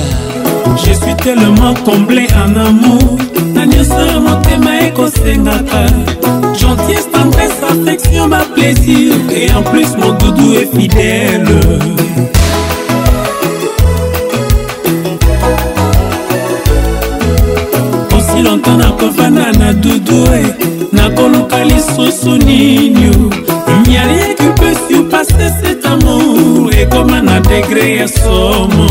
Je 0.77 0.91
suis 0.93 1.15
tellement 1.23 1.75
comblé 1.85 2.27
en 2.35 2.55
amour. 2.59 3.19
na 3.55 3.63
nyonso 3.67 4.01
ya 4.07 4.19
motema 4.21 4.81
ekosengaka 4.87 5.85
gentillesse 6.59 7.11
tendresse 7.13 7.61
affection 7.69 8.27
ma 8.29 8.39
plaisir 8.55 9.13
et 9.35 9.53
en 9.53 9.63
plus 9.65 9.89
mon 9.99 10.13
doudou 10.13 10.55
est 10.55 10.69
fidèle 10.75 11.47
Aussi 18.17 18.43
longtemps 18.43 18.77
nakovanda 18.79 19.53
na 19.59 19.73
dudu 19.75 20.13
Il 20.13 20.17
eh. 22.47 22.53
n'y 23.89 23.97
a 23.97 23.99
rien 24.03 24.31
qui 24.37 24.49
peut 24.61 24.73
surpasser 24.89 25.51
cet 25.63 25.85
amour 25.87 26.00
ekoma 26.83 27.21
na 27.23 27.41
degre 27.49 27.85
ya 27.97 28.09
somo 28.09 28.87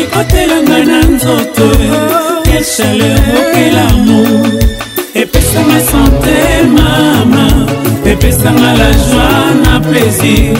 ekotelanga 0.00 0.78
na 0.90 0.98
nzoto 1.12 1.66
quel 2.44 2.64
chaleur 2.74 3.30
okel 3.40 3.76
amour 3.88 4.46
epesanga 5.22 5.78
sante 5.90 6.36
mama 6.76 7.46
epesanga 8.12 8.70
la 8.80 8.90
joie 9.06 9.46
na 9.64 9.74
plaisir 9.86 10.56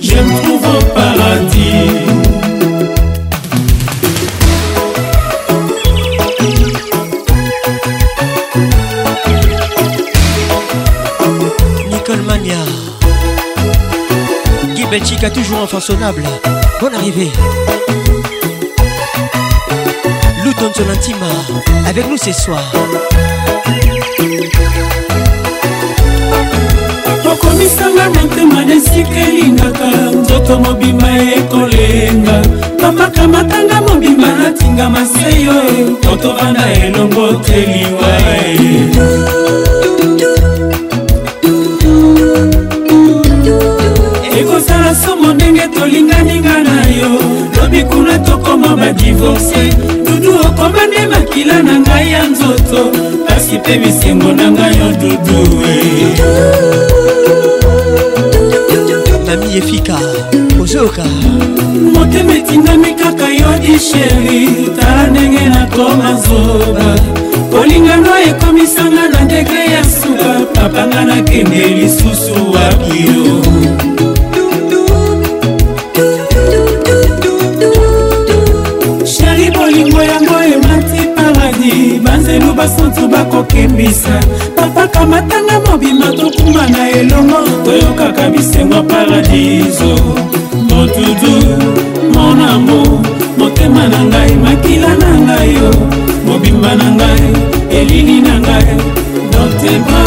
Je 0.00 0.14
me 0.16 0.42
trouve 0.42 0.68
au 0.68 0.84
paradis. 0.92 1.90
Belgique 14.90 15.24
a 15.24 15.30
toujours 15.30 15.68
façonnable. 15.68 16.22
Bonne 16.80 16.94
arrivée. 16.94 17.28
Luton 20.44 20.70
Solantima 20.76 21.26
avec 21.88 22.06
nous 22.08 22.18
ce 22.18 22.30
soir. 22.30 22.60
okomisanga 27.32 28.08
na 28.12 28.22
ntema 28.24 28.64
na 28.66 28.74
esika 28.74 29.20
elingaka 29.28 29.86
nzoto 30.20 30.58
mobima 30.60 31.08
ekolenga 31.38 32.42
bamakamatanga 32.82 33.80
mobima 33.88 34.26
natinga 34.38 34.90
maseyo 34.90 35.54
to 36.02 36.16
tovanda 36.16 36.62
elongo 36.82 37.32
teliwa 37.44 38.10
ekosala 44.40 44.94
somo 44.94 45.32
ndenge 45.32 45.68
tolinganinga 45.74 46.54
na 46.66 46.76
yo 47.00 47.10
lobi 47.62 47.82
kuna 47.84 48.18
tokoma 48.18 48.76
badivorce 48.76 50.03
dudu 50.24 50.38
okoma 50.40 50.86
nde 50.88 51.06
makila 51.08 51.62
na 51.62 51.74
ngai 51.84 52.06
ya 52.12 52.22
nzoto 52.30 52.80
kasi 53.28 53.54
mpe 53.60 53.72
bisengo 53.82 54.30
na 54.38 54.46
ngai 54.54 54.72
yo 54.78 54.88
dudu 55.00 55.38
mami 59.26 59.46
eh. 59.54 59.58
efika 59.60 59.96
ozoka 60.62 61.04
motema 61.94 62.32
etindami 62.40 62.90
kaka 63.00 63.28
yo 63.40 63.50
disheri 63.66 64.40
tala 64.80 65.04
ndenge 65.10 65.42
nakoma 65.54 66.10
zoba 66.24 66.88
kolingano 67.52 68.12
ekomisanga 68.30 69.04
na 69.12 69.20
degre 69.30 69.64
ya 69.74 69.82
suka 69.96 70.28
papanga 70.54 71.00
nakende 71.08 71.66
lisusu 71.78 72.34
wapi 72.54 72.98
yo 73.06 73.24
basantu 82.64 83.08
bakokebisa 83.08 84.20
papaka 84.56 85.04
matanga 85.06 85.60
mobima 85.70 86.06
tokuma 86.16 86.66
na 86.68 86.88
elongo 86.90 87.38
toyokaka 87.64 88.28
bisengo 88.32 88.80
paradiso 88.82 89.88
motudu 90.68 91.34
monamo 92.14 92.80
motema 93.38 93.82
na 93.92 94.00
ngai 94.10 94.32
makila 94.44 94.92
na 95.00 95.10
ngai 95.26 95.50
yo 95.58 95.70
mobimba 96.26 96.72
na 96.80 96.84
ngai 96.98 97.24
elili 97.78 98.16
na 98.26 98.34
ngai 98.44 98.72
doteba 99.32 100.00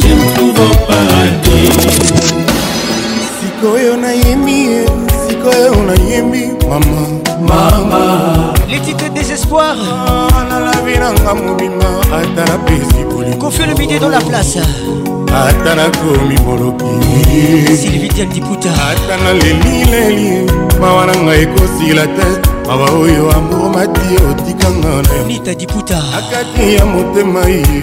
je 0.00 0.10
trouve 0.34 0.60
au 0.68 0.76
paradis 0.86 1.78
sikoyo 3.40 3.92
nayemi 4.02 4.58
sikoyo 5.24 5.70
nayemi 5.88 6.42
mama 6.68 7.00
mama 7.48 8.02
les 8.70 8.80
titres 8.86 9.08
désespoir 9.16 9.76
ah. 9.88 10.23
nanga 11.14 11.34
mobima 11.34 12.00
ata 12.12 12.44
napesi 12.52 13.04
bolingokofelomide 13.14 13.98
dans 13.98 14.10
la 14.12 14.20
place 14.20 14.58
ata 15.28 15.74
nakomi 15.74 16.38
molokiliata 16.46 19.16
nalelileli 19.24 20.50
mawa 20.80 21.06
na 21.06 21.14
ngai 21.16 21.42
ekosila 21.42 22.06
te 22.16 22.26
mawa 22.66 22.90
oyo 22.90 23.30
amour 23.36 23.70
mati 23.70 24.00
otikanga 24.30 24.88
oh, 24.88 25.02
nakati 25.92 26.74
ya 26.74 26.84
motema 26.86 27.44
ye 27.44 27.82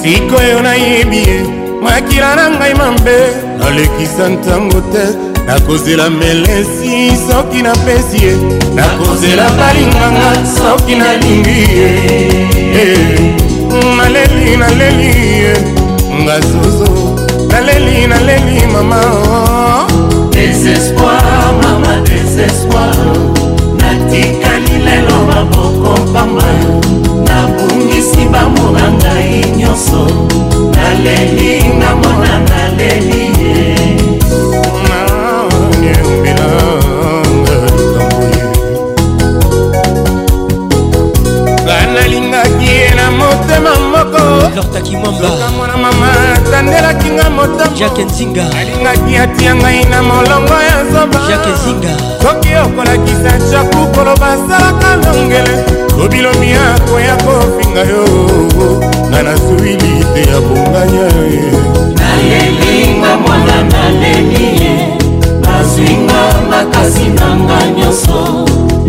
sikoyo 0.00 0.62
nayebi 0.62 1.16
ye 1.26 1.36
makila 1.82 2.30
na 2.36 2.44
ngai 2.56 2.74
mabe 2.80 3.18
nalekisa 3.60 4.24
ntango 4.34 4.80
te 4.92 5.04
nakozela 5.46 6.06
melesi 6.20 6.96
soki 7.26 7.58
napesi 7.66 8.18
ye 8.26 8.34
nakozela 8.76 9.46
balinganga 9.58 10.28
soki 10.58 10.94
nalingi 11.00 11.60
ye 11.78 11.90
eh, 12.80 13.34
naleli 13.96 14.52
naleli 14.62 15.12
ye 15.42 15.54
nga 16.22 16.36
zozo 16.50 16.90
naleli 17.50 17.98
naleli 18.10 18.56
mama 18.72 19.02
desespoir 20.34 21.50
mama 21.62 21.92
desespoir 22.08 23.16
natikali 23.88 24.76
lelo 24.84 25.16
maboko 25.32 25.92
pamba 26.12 26.48
nabungisi 27.26 28.22
bamo 28.32 28.66
na 28.76 28.86
ngai 28.98 29.30
nyonso 29.58 30.02
naleli 30.76 31.50
namona 31.80 32.32
naleli 32.50 33.22
ye 33.40 33.97
nor 44.58 44.66
takimwambakamwana 44.74 45.74
mama 45.82 46.08
atandelaki 46.38 47.08
nga 47.14 47.26
motomoake 47.36 48.02
nzinga 48.04 48.44
alingaki 48.60 49.12
atia 49.22 49.52
ngai 49.54 49.84
na 49.92 49.98
molongo 50.08 50.56
ya 50.70 50.78
zobajake 50.90 51.50
nzinga 51.56 51.92
soki 52.22 52.50
okolakisa 52.66 53.32
shaku 53.50 53.80
koloba 53.94 54.26
asalaka 54.34 54.88
longele 55.02 55.54
lobilobi 55.98 56.50
akoya 56.70 57.14
kofinga 57.24 57.80
yo 57.92 58.04
nga 59.08 59.18
nasuwili 59.26 59.92
te 60.12 60.20
ya 60.30 60.38
bonganya 60.46 61.06
ye 61.32 61.42
nalelinga 62.00 63.10
mwana 63.22 63.56
naleli 63.72 64.44
ye 64.60 64.74
nazwinga 65.46 66.20
makasi 66.50 67.06
na 67.18 67.28
nga 67.42 67.58
nyonso 67.76 68.20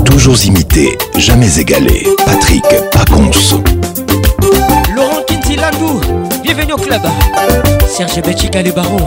Toujours 0.06 0.38
imité, 0.46 0.98
jamais 1.18 1.60
égalé. 1.60 2.06
Patrick 2.26 2.64
Pacons. 2.92 3.32
Laurent 4.96 5.22
Kintilandou, 5.28 6.02
bienvenue 6.44 6.74
au 6.74 6.78
club. 6.78 7.02
Serge 7.90 8.22
Betchika 8.24 8.62
les 8.62 8.72
barons. 8.72 8.98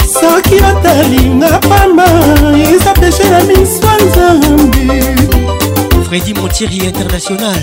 soki 0.06 0.56
otalinga 0.56 1.60
pamba 1.70 2.06
eza 2.74 2.94
peshe 2.94 3.30
na 3.30 3.40
miso 3.44 3.92
nzambe 4.06 4.88
fredi 6.08 6.34
montieri 6.34 6.78
international 6.78 7.60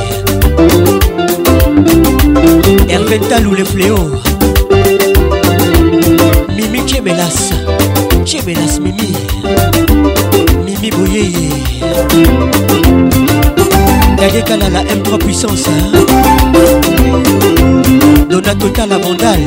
Hervé 2.89 3.19
Talou 3.29 3.53
le 3.55 3.65
fléau. 3.67 4.13
Mimi 6.57 6.81
Tchemelas. 6.87 7.51
Tchemelas 8.25 8.79
Mimi. 8.81 9.13
Mimi 10.65 10.91
Bouyeye. 10.91 11.63
Daniel 14.23 14.45
Kala 14.45 14.69
la 14.71 14.85
M3 14.85 15.19
puissance 15.19 15.65
Donna 18.31 18.55
Total 18.55 18.89
la 18.89 18.99
Vandale 18.99 19.41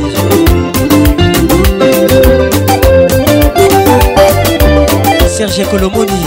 Serge 5.29 5.63
Colomoni 5.71 6.25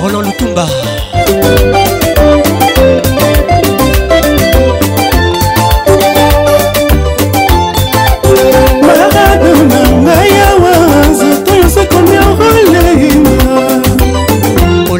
Roland 0.00 0.22
Lutumba 0.26 0.68
Maradona 8.80 9.82
Mayawa 10.04 11.06
Nzoto 11.10 11.54
yonse 11.56 11.86
komi 11.88 12.18
orole 12.18 13.27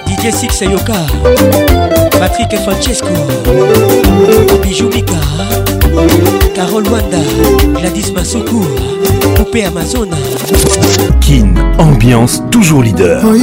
dj 0.07 0.31
six 0.31 0.61
yoka 0.61 0.93
patrick 2.19 2.55
francesco 2.61 3.09
Mika, 4.93 5.13
carole 6.55 6.87
wanda 6.89 7.17
gladys 7.77 8.11
Masuku, 8.13 8.63
poupée 9.35 9.65
amazona 9.65 10.15
kin 11.19 11.53
ambiance 11.77 12.41
toujours 12.49 12.83
leader 12.83 13.21
oh 13.25 13.35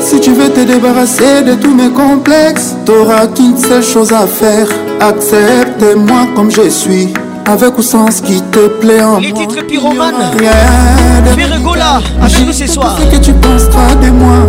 Si 0.00 0.20
tu 0.20 0.32
veux 0.32 0.48
te 0.50 0.60
débarrasser 0.60 1.42
de 1.42 1.54
tous 1.54 1.74
mes 1.74 1.90
complexes, 1.90 2.76
t'auras 2.84 3.26
qu'une 3.26 3.56
seule 3.56 3.82
chose 3.82 4.12
à 4.12 4.26
faire 4.26 4.68
Accepte-moi 5.00 6.18
comme 6.34 6.50
je 6.50 6.68
suis, 6.68 7.12
avec 7.44 7.76
ou 7.78 7.82
sans 7.82 8.10
ce 8.10 8.22
qui 8.22 8.40
te 8.40 8.68
plaît 8.68 9.02
en 9.02 9.18
Les 9.18 9.30
moi. 9.32 9.40
Les 9.42 9.46
titres 9.46 9.66
pyromanes. 9.66 10.14
Ferregola, 11.36 12.00
avec 12.22 12.46
nous 12.46 12.52
ce 12.52 12.66
soir. 12.66 12.96
Ce 12.98 13.14
que 13.16 13.22
tu 13.22 13.32
penseras 13.34 13.94
de 14.02 14.10
moi. 14.10 14.46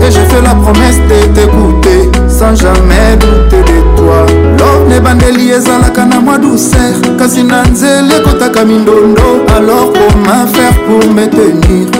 Et 0.00 0.06
je 0.10 0.18
fais 0.20 0.40
la 0.42 0.54
promesse 0.54 0.96
de 0.96 1.26
t'écouter, 1.28 2.10
sans 2.28 2.54
jamais 2.54 3.16
douter 3.20 3.62
de 3.70 3.96
toi. 3.96 4.24
L'homme 4.58 4.98
bandeli 5.00 5.50
ezalaka 5.50 6.04
na 6.06 6.20
mwa 6.20 6.38
douceur, 6.38 6.96
kasi 7.18 7.42
na 7.44 7.62
nzela 7.62 8.16
ekotaka 8.18 8.64
mindondo. 8.64 9.42
Alors 9.56 9.92
comment 9.92 10.46
faire 10.52 10.76
pour 10.86 11.10
me 11.12 11.26
tenir 11.26 11.90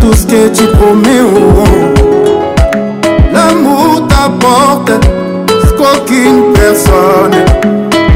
tout 0.00 0.12
ce 0.16 0.26
que 0.26 0.48
tu 0.48 0.64
promets? 0.76 1.22
Oh, 1.22 1.64
oh. 1.64 3.06
L'amour 3.32 4.06
t'apporte. 4.08 4.92
Aucune 5.96 6.52
personne 6.52 7.44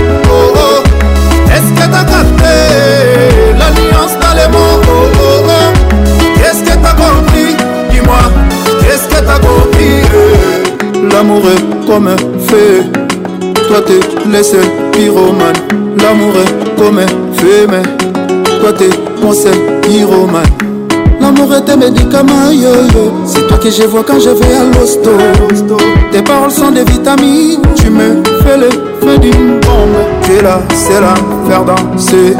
L'amour 11.19 11.41
est 11.53 11.85
comme 11.85 12.07
un 12.07 12.15
feu. 12.47 12.81
Toi 13.67 13.81
t'es 13.85 13.99
le 14.31 14.41
seul 14.41 14.63
pyromane. 14.93 15.53
L'amour 16.01 16.31
est 16.37 16.79
comme 16.81 16.97
un 16.99 17.07
feu, 17.35 17.67
mais 17.69 17.81
toi 18.61 18.71
t'es 18.71 18.87
mon 19.21 19.33
seul 19.33 19.51
pyromane. 19.81 20.45
L'amour 21.19 21.53
est 21.55 21.69
un 21.69 21.75
médicament, 21.75 22.51
C'est 23.25 23.45
toi 23.49 23.57
que 23.57 23.69
je 23.69 23.83
vois 23.83 24.01
quand 24.05 24.17
je 24.17 24.29
vais 24.29 24.45
à 24.55 24.79
l'hosto. 24.79 25.75
Tes 26.13 26.21
paroles 26.21 26.51
sont 26.51 26.71
des 26.71 26.85
vitamines. 26.85 27.61
Tu 27.75 27.89
me 27.89 28.23
fais 28.45 28.55
le 28.55 28.69
feu 29.01 29.17
d'une 29.17 29.59
bombe. 29.59 29.99
Tu 30.23 30.35
es 30.35 30.41
là, 30.41 30.61
c'est 30.73 31.01
là, 31.01 31.15
faire 31.49 31.65
danser. 31.65 32.33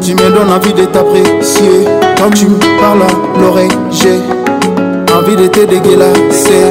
Tu 0.00 0.12
me 0.12 0.30
donnes 0.30 0.52
envie 0.56 0.72
de 0.72 0.84
t'apprécier. 0.84 1.88
Quand 2.18 2.30
tu 2.36 2.46
me 2.46 2.80
parles 2.80 3.02
à 3.02 3.40
l'oreille, 3.40 3.68
j'ai 3.90 4.16
envie 5.12 5.34
de 5.34 5.48
te 5.48 5.64
dégueulasser. 5.66 6.70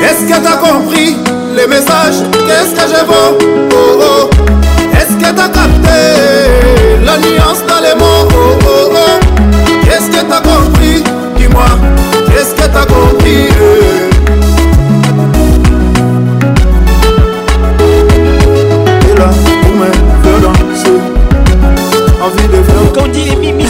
Est-ce 0.00 0.22
que 0.32 0.36
t'as 0.40 0.58
compris 0.58 1.16
les 1.56 1.66
messages 1.66 2.22
Qu'est-ce 2.46 2.72
que 2.76 2.84
je 2.96 3.02
beau? 3.04 3.28
Oh, 3.72 3.76
oh. 3.76 4.00
Est-ce 4.94 5.14
que 5.18 5.30
t'as 5.34 5.48
capté 5.48 5.98
la 7.04 7.16
nuance 7.18 7.62
dans 7.66 7.82
les 7.82 7.94
mots 7.98 8.26
oh, 8.30 8.94
est 9.90 10.00
ce 10.00 10.08
que 10.16 10.22
t'as 10.24 10.40
compris 10.42 10.98
Dis-moi, 11.36 11.66
est 12.36 12.44
ce 12.44 12.52
que 12.54 12.66
t'as 12.72 12.86
compris 12.86 13.48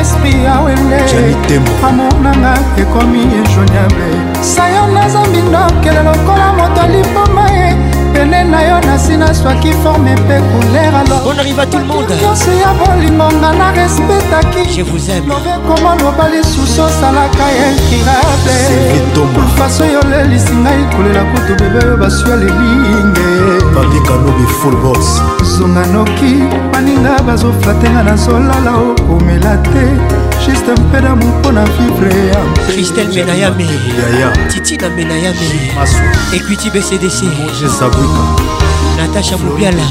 espi 0.00 0.32
aweleamour 0.56 2.20
nanga 2.24 2.54
ekomi 2.80 3.22
injoignable 3.22 4.10
sayo 4.40 4.86
na 4.88 5.04
zambi 5.08 5.38
ndokele 5.44 6.00
lokola 6.02 6.46
moto 6.56 6.80
alipoma 6.80 7.44
ye 7.52 7.79
pene 8.20 8.40
na 8.44 8.60
yo 8.62 8.80
nasina 8.80 9.34
swaki 9.34 9.72
forme 9.82 10.14
mpe 10.14 10.40
couleur 10.50 10.94
alornyonso 11.00 12.50
ya 12.62 12.74
bolingonga 12.78 13.50
na 13.60 13.66
respetaki 13.72 14.62
lobekomo 15.28 15.92
loba 16.02 16.24
lisusu 16.28 16.80
osalaka 16.82 17.42
ya 17.58 17.66
inkirablefaso 17.72 19.84
yo 19.84 20.00
lelisi 20.10 20.54
ngai 20.54 20.82
kolela 20.96 21.22
kutu 21.30 21.54
bebe 21.64 21.78
oyo 21.86 21.96
baswi 21.96 22.30
ya 22.30 22.36
lelinge 22.36 23.26
zonga 25.44 25.84
noki 25.86 26.32
baninga 26.72 27.12
bazoflatenga 27.26 28.02
nazolala 28.02 28.72
okomela 28.86 29.52
te 29.72 29.86
juste 30.46 30.72
mpe 30.80 31.00
damour 31.02 31.34
mpo 31.40 31.52
na 31.52 31.64
vivre 31.64 32.10
christel 32.72 33.08
menayame 33.14 33.66
titina 34.48 34.88
menayame 34.88 35.48
ekuiti 36.34 36.70
bcdc 36.70 37.22
natasha 38.96 39.36
mobiala 39.36 39.82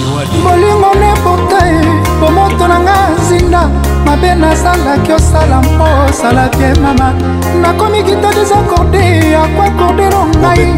bolingo 0.43 0.91
nebota 1.01 1.59
e 1.67 1.79
bomoto 2.19 2.67
na 2.67 2.79
nga 2.79 2.97
zinda 3.27 3.69
mabe 4.05 4.35
nazalaki 4.35 5.11
osala 5.13 5.61
mpo 5.61 5.85
osala 6.09 6.49
bie 6.57 6.73
mama 6.81 7.13
nakomi 7.61 8.03
kita 8.03 8.29
desakorde 8.33 9.35
akwa 9.35 9.69
kordelo 9.77 10.25
ngai 10.37 10.73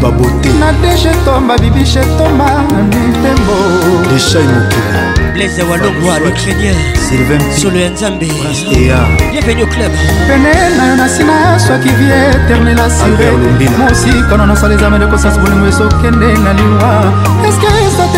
na 0.60 0.72
deje 0.82 1.10
tomba 1.24 1.56
bibishe 1.58 2.00
tomba 2.18 2.60
mitembo 2.92 3.56
Blaise 5.34 5.60
Walongwa, 5.62 6.18
l'Ukrainien 6.18 6.74
Solo 7.56 7.78
Nzambe 7.88 8.20
Bienvenue 9.30 9.62
au 9.62 9.66
club 9.66 9.90
penela 10.28 10.96
na 10.96 11.06
nsina 11.06 11.58
soki 11.58 11.88
vie 11.88 12.12
eternel 12.44 12.78
asire 12.78 13.30
mosika 13.78 14.36
na 14.36 14.46
nasala 14.46 14.74
ezamele 14.74 15.06
kosasi 15.06 15.38
bolingo 15.38 15.66
esokende 15.66 16.26
na 16.44 16.52
liwa 16.52 17.12
eske 17.48 18.11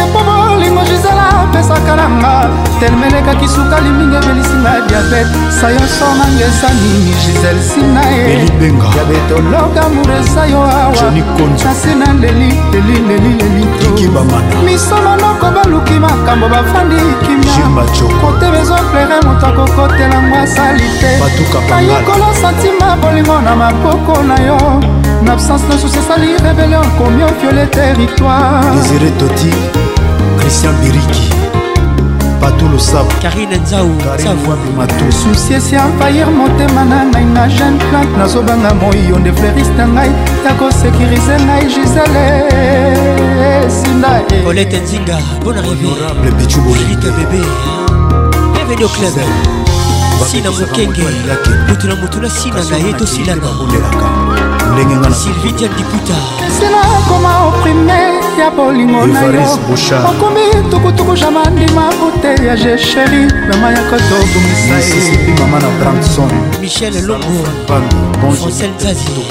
nzela 1.05 1.29
apesaka 1.43 1.95
na 1.97 2.09
nga 2.09 2.49
telmelekaki 2.81 3.49
sukali 3.49 3.89
mingi 3.91 4.17
ebelisinga 4.17 4.69
ya 4.75 4.81
diabete 4.89 5.35
sayonso 5.61 6.05
nanga 6.19 6.45
eza 6.49 6.69
nini 6.81 7.13
gisel 7.21 7.59
sina 7.63 8.03
ye 8.09 8.23
ya 8.97 9.05
betologa 9.09 9.83
mure 9.93 10.17
eza 10.21 10.43
yo 10.47 10.63
awa 10.63 11.13
nasi 11.65 11.93
na 12.01 12.09
leli 12.21 12.51
leli 12.73 12.97
leli 13.09 13.31
leli 13.41 13.65
to 13.81 13.89
miso 14.65 14.97
monoko 15.05 15.47
baluki 15.57 15.95
makambo 16.01 16.47
bafandi 16.49 16.97
kimia 17.25 17.85
koteba 18.21 18.59
ezoplere 18.59 19.19
moto 19.27 19.47
akokotelango 19.47 20.37
asali 20.37 20.85
te 21.01 21.11
ayikola 21.75 22.29
santima 22.43 22.89
bolingo 23.01 23.39
na 23.41 23.57
maboko 23.57 24.23
na 24.23 24.39
yo 24.41 24.59
na 25.23 25.33
absence 25.33 25.67
na 25.69 25.79
susi 25.79 25.99
esali 25.99 26.37
rebelio 26.45 26.83
komi 26.99 27.23
ofiole 27.23 27.67
territoire 27.67 28.65
Christian 30.45 30.75
Biriki 30.83 31.31
Patou 32.41 32.69
Losab 32.69 33.07
Karine 33.23 33.57
Nzao 33.65 33.89
Karinwabimato 34.05 35.11
susi 35.13 35.55
esi 35.55 35.77
ampayir 35.77 36.27
motema 36.27 36.85
na 36.85 36.99
ngai 37.05 37.25
na 37.25 37.49
jeune 37.49 37.79
plante 37.91 38.15
nazobanga 38.19 38.75
moiyo 38.75 39.19
nde 39.19 39.33
fleuriste 39.33 39.75
na 39.79 39.87
ngai 39.89 40.11
ya 40.45 40.53
kosekirize 40.59 41.35
ngai 41.47 41.65
gisele 41.67 42.25
sinda 43.71 44.21
olete 44.49 44.79
nzinga 44.85 45.17
bon 45.45 45.57
arrivéable 45.59 46.31
bicubolite 46.39 47.09
bebe 47.17 47.43
bienvenu 48.55 48.83
au 48.85 48.89
club 48.89 49.13
sina 50.31 50.51
mokenge 50.51 51.05
motu 51.69 51.87
na 51.89 51.95
motu 51.97 52.21
na 52.21 52.29
sina 52.31 52.61
na 52.71 52.77
ye 52.77 52.93
tosilanga 52.93 53.49
ndenge 54.75 54.95
nganaselakoma 54.97 57.31
oprime 57.49 58.01
ya 58.41 58.51
bolingo 58.57 59.07
na 59.07 59.21
yo 59.21 59.27
okomi 60.09 60.43
tukutuku 60.71 61.15
ja 61.17 61.31
mandima 61.31 61.91
bute 62.01 62.47
ya 62.47 62.57
jesheri 62.57 63.33
mama 63.51 63.71
ya 63.71 63.83
kotobumisaipi 63.91 65.31
mama 65.41 65.59
na 65.61 65.69
branson 65.81 66.31
michel 66.61 66.95
longoancel 67.07 68.71
zazi 68.83 69.25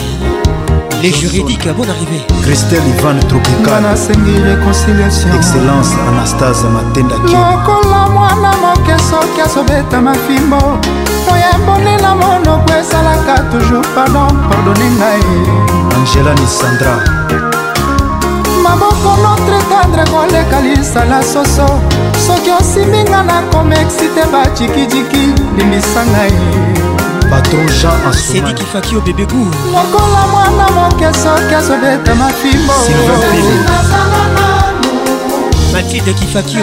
les 1.04 1.14
juridiques 1.22 1.68
à 1.72 1.74
bon 1.74 1.86
arrivée 1.94 2.24
christelle 2.44 2.88
ivan 3.00 3.18
tropicalnasengi 3.30 4.34
réconciliation 4.50 5.30
excellence 5.40 5.90
anastase 6.10 6.68
matendaki 6.76 7.32
lokola 7.36 8.02
mwana 8.16 8.52
moke 8.62 8.94
soki 9.10 9.40
azobeta 9.42 9.98
mafimbo 10.02 10.62
likambo 11.24 11.38
ya 11.38 11.58
bone 11.66 11.98
na 11.98 12.16
monoko 12.16 12.74
esalaka 12.74 13.40
toujours 13.52 13.88
pardon 13.96 14.28
pardone 14.50 14.88
ngai 14.92 15.24
angela 15.96 16.34
nisandra 16.36 17.00
maboko 18.64 19.16
notre 19.24 19.60
tendre 19.70 20.04
koleka 20.12 20.62
lisala 20.62 21.22
soso 21.22 21.66
soki 22.28 22.52
osiminga 22.52 23.24
na 23.24 23.42
komexite 23.52 24.24
bajikijiki 24.32 25.34
limisa 25.58 26.04
ngai 26.12 26.32
patron 27.30 27.68
jean 27.68 28.08
asedikifaki 28.10 28.96
obebeku 28.98 29.48
lokola 29.74 30.28
mwana 30.32 30.70
moke 30.72 31.08
soki 31.24 31.56
azobeta 31.56 32.16
mafimbo 32.16 32.74
matilde 35.74 36.14
kifakio 36.14 36.62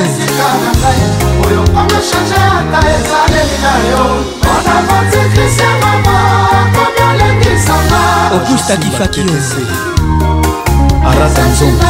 augusta 8.33 8.77
kifakio 8.77 9.25
arata 11.11 11.43
nzongo 11.45 11.83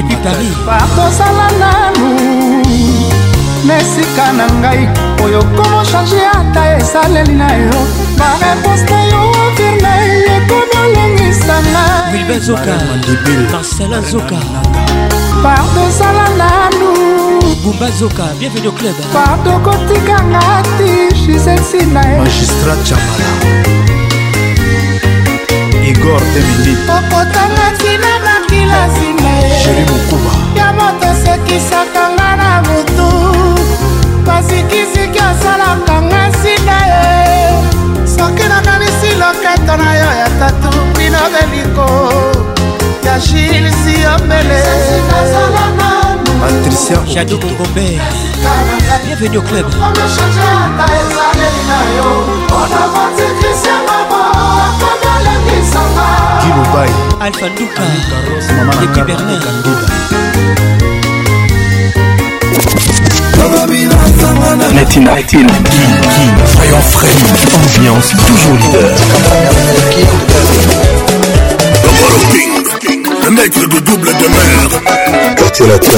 epi 0.00 0.16
paris 0.24 0.56
bakozala 0.68 1.46
nanu 1.62 2.08
na 3.66 3.72
esika 3.82 4.26
na 4.38 4.46
ngai 4.60 4.82
oyo 5.24 5.40
komo 5.56 5.80
change 5.90 6.20
ata 6.38 6.62
esaleli 6.78 7.34
na 7.42 7.48
yo 7.64 7.78
bareponse 8.18 8.84
na 8.94 9.02
yo 9.12 9.22
verna 9.58 9.92
ekonalongisana 10.34 11.82
wilbe 12.12 12.36
zoka 12.46 12.74
marcela 13.52 13.98
zoka 14.10 14.38
pardozala 15.44 16.24
nanu 16.40 16.63
bumba 17.64 17.90
zoka 17.90 18.24
bienvenue 18.38 18.68
au 18.68 18.72
club 18.72 18.94
pardon 19.10 19.58
kotika 19.60 20.18
nga 20.28 20.62
ti 20.76 20.92
jisesi 21.24 21.86
na 21.94 22.02
ye 22.10 22.18
magistrat 22.18 22.80
chamala 22.88 23.26
igor 25.88 26.20
temindi 26.34 26.72
okotanga 26.96 27.66
ntina 27.74 28.12
na 28.26 28.34
kilasi 28.48 29.08
na 29.22 29.32
ye 29.40 29.48
jeri 29.64 29.84
mokuba 29.90 30.32
ya 30.58 30.68
moto 30.76 31.06
osekisaka 31.16 32.02
nga 32.14 32.30
na 32.40 32.50
butu 32.66 33.08
basikisiki 34.26 35.20
osalaka 35.30 35.94
nga 36.06 36.20
nsina 36.30 36.76
ye 36.92 37.33
Shadow 47.06 47.36
Congombe, 47.38 47.78
bienvenue 49.06 49.38
au 49.38 49.42
club. 49.42 49.66
Gilobai, 56.42 56.88
Alpha 57.20 57.46
Nuka, 57.48 57.82
Depuis 58.80 59.02
Berlin. 59.02 59.38
Netina, 64.72 65.14
Netina, 65.16 65.54
Kiki, 65.58 66.32
Soyons 66.54 66.86
frais, 66.90 67.18
ambiance 67.76 68.08
toujours 68.10 68.54
leader. 68.56 68.90
Le 73.24 73.32
aigle 73.42 73.66
de 73.70 73.78
double 73.80 74.10
demeure. 74.20 74.80
Quartier 75.34 75.66
latin 75.66 75.88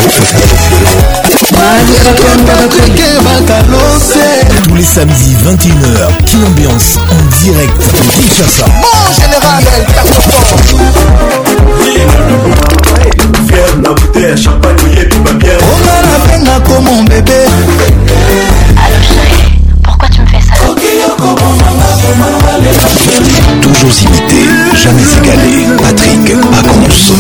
Tous 4.64 4.74
les 4.76 4.84
samedis 4.84 5.34
21h, 5.44 6.16
qui 6.24 6.36
Ambiance 6.36 6.96
en 7.10 7.22
direct 7.42 7.82
de 7.94 8.04
Kinshasa. 8.12 8.64
Mon 8.80 9.10
général, 9.12 9.64
elle 9.74 9.86
perd 13.12 13.36
Fier 13.48 13.70
la 13.82 13.90
bouteille, 13.92 14.36
champagne, 14.42 14.76
mouillé, 14.82 15.04
tout 15.08 15.22
va 15.24 15.32
On 15.32 15.34
a 15.34 15.36
la 16.02 16.08
peine 16.32 16.50
comme 16.64 16.84
mon 16.84 17.02
bébé. 17.02 17.32
Allo 18.70 18.98
chérie, 19.02 19.48
pourquoi 19.82 20.08
tu 20.10 20.20
me 20.20 20.26
fais 20.28 20.42
ça? 20.42 20.52
Toujours 23.62 23.90
imité, 24.04 24.36
jamais 24.80 25.02
égalé. 25.18 25.66
Patrick 25.82 26.24
Pacons. 26.50 27.14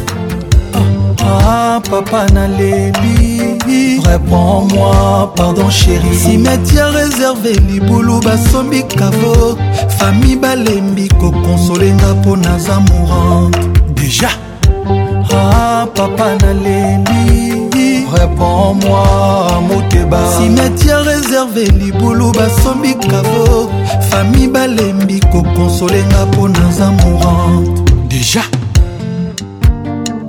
Ah, 1.24 1.78
ah 1.80 1.82
papa 1.90 2.26
nalebi 2.34 4.02
réponds-moi 4.06 5.34
pardon 5.36 5.70
chéri 5.70 6.14
cimetière 6.16 6.90
réservé 6.92 7.54
libulu 7.72 8.20
basombi 8.26 8.84
kavo 8.84 9.56
fami 9.98 10.36
balembi 10.36 11.08
kokonsolenga 11.20 12.10
mpo 12.22 12.36
naza 12.36 12.80
mourante 12.90 13.60
déjà 13.96 14.30
ah, 15.34 15.88
papa 15.96 16.36
nalebi 16.42 17.63
réponds-moi 18.14 19.62
moteba 19.68 20.18
cimetière 20.38 21.02
réservé 21.02 21.66
libulu 21.80 22.30
basombi 22.38 22.94
kavo 23.10 23.70
fami 24.10 24.48
balembi 24.48 25.20
kokonsolenga 25.32 26.22
mpo 26.32 26.48
naza 26.48 26.88
mourante 27.02 27.70
déjà 28.10 28.44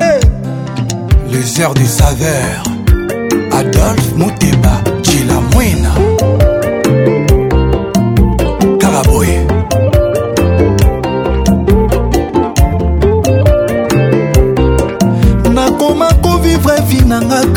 hey. 0.01 0.21
les 1.33 1.47
heures 1.61 1.75
des 1.81 1.91
saveurs 2.01 2.63
adolphe 3.59 4.11
moteba 4.19 4.75
chilamwina 5.07 5.95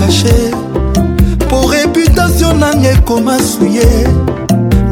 kashe 0.07 0.39
po 1.49 1.59
reputatio 1.71 2.53
nanga 2.53 2.89
ekoma 2.91 3.37
suye 3.39 3.89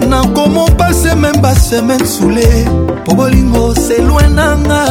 nakoma 0.10 0.66
pase 0.78 1.16
meme 1.16 1.38
basemaine 1.42 2.06
sule 2.06 2.48
po 3.06 3.14
bolingo 3.16 3.74
selwe 3.76 4.28
nanga 4.36 4.84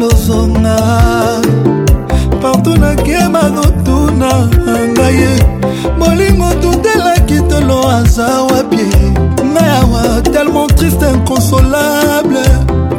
lozonga 0.00 0.76
partout 2.42 2.76
nakema 2.81 3.42
notuna 3.49 4.49
ngaye 4.89 5.28
molingo 5.99 6.50
tundelaki 6.62 7.41
tolo 7.50 7.89
aza 7.91 8.42
wapie 8.50 8.89
ngayawa 9.44 10.23
tellement 10.33 10.66
triste 10.76 11.02
inconsolable 11.10 12.41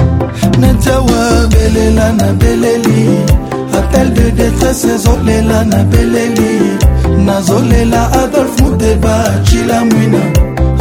netiawa 0.61 1.49
belela 1.51 2.13
na 2.13 2.33
beleli 2.33 3.25
appel 3.79 4.11
de 4.13 4.31
détresse 4.31 4.85
ezolela 4.95 5.65
na 5.65 5.83
beleli 5.85 6.79
nazolela 7.19 8.03
adolf 8.23 8.61
muteba 8.61 9.15
cila 9.45 9.85
mwina 9.85 10.21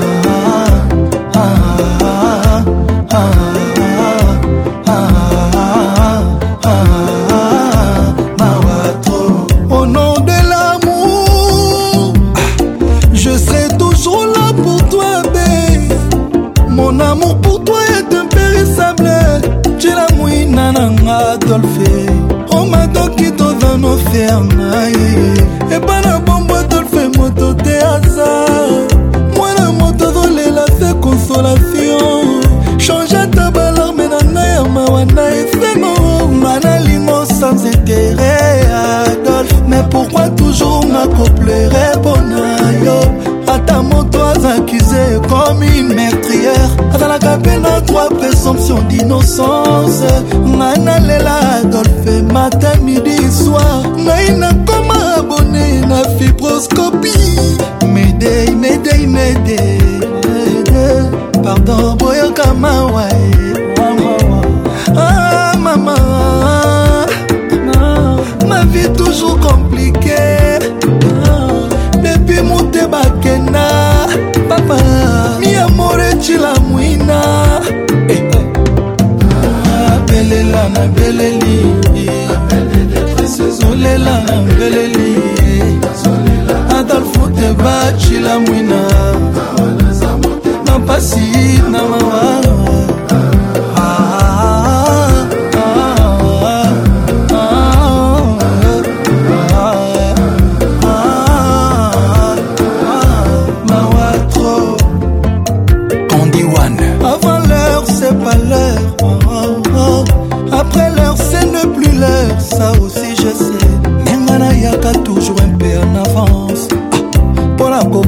innocence 49.01 50.09
ngai 50.57 50.77
nalela 50.87 51.35
adolfe 51.57 52.15
matin 52.33 52.86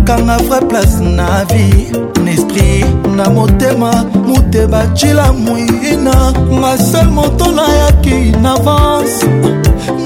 bakanga 0.10 0.38
vrai 0.48 0.62
place 0.70 1.00
na 1.18 1.44
vie 1.44 1.92
nesprit 2.24 2.86
na 3.18 3.30
motema 3.30 3.92
moteba 4.28 4.82
cila 4.96 5.34
moina 5.34 6.18
nga 6.60 6.72
sel 6.90 7.10
moto 7.16 7.46
nayaki 7.58 8.20
na 8.44 8.52
avance 8.54 9.26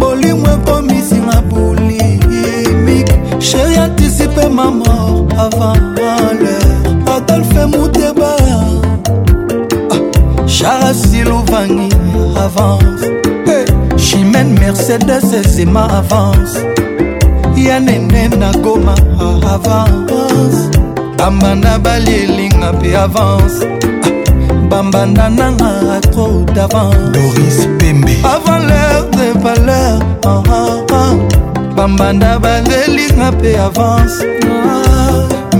bolimw 0.00 0.46
ekomisinga 0.54 1.36
bolimik 1.50 3.08
sheri 3.48 3.76
anticipe 3.84 4.44
ma 4.56 4.66
mort 4.70 5.26
avant 5.44 5.76
l'heure 5.96 6.58
adolfe 7.16 7.62
mote 7.72 8.13
marasi 10.84 11.22
louvangi 11.28 11.88
avance 12.44 13.04
chimène 14.02 14.50
mercedes 14.60 15.30
ezima 15.40 15.82
avance 16.00 16.58
ya 17.66 17.76
nene 17.86 18.22
na 18.40 18.50
goma 18.64 18.92
avance 19.48 20.68
bamba 21.18 21.50
na 21.62 21.72
balielinga 21.84 22.68
mpe 22.76 22.90
avance 23.04 23.60
bambanda 24.70 25.24
nanga 25.38 25.70
atro 25.96 26.26
davance 26.56 27.60
avant 28.34 28.60
l'heure 28.68 29.06
de 29.18 29.28
valeur 29.44 29.96
ah, 30.32 30.42
ah, 30.52 30.76
ah. 31.00 31.10
bambanda 31.76 32.30
balelinga 32.44 33.26
mpe 33.40 33.50
avance 33.66 34.18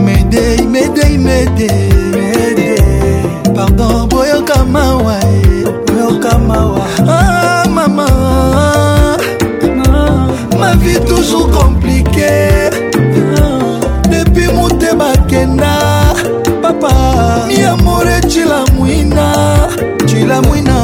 medei 0.05 0.61
medei 0.75 1.17
medei 1.27 2.04
mawa 4.73 5.17
yoka 6.01 6.39
mawa 6.39 6.85
ah 7.09 7.65
mama 7.69 8.07
ma 10.59 10.71
vie 10.81 10.99
toujours 11.09 11.51
compliquée 11.51 12.71
depuis 14.11 14.49
mute 14.59 14.89
bakenda 14.99 16.15
papa 16.63 16.95
mi 17.49 17.63
amore 17.65 18.17
cilamwina 18.29 19.27
cilamwina 20.07 20.77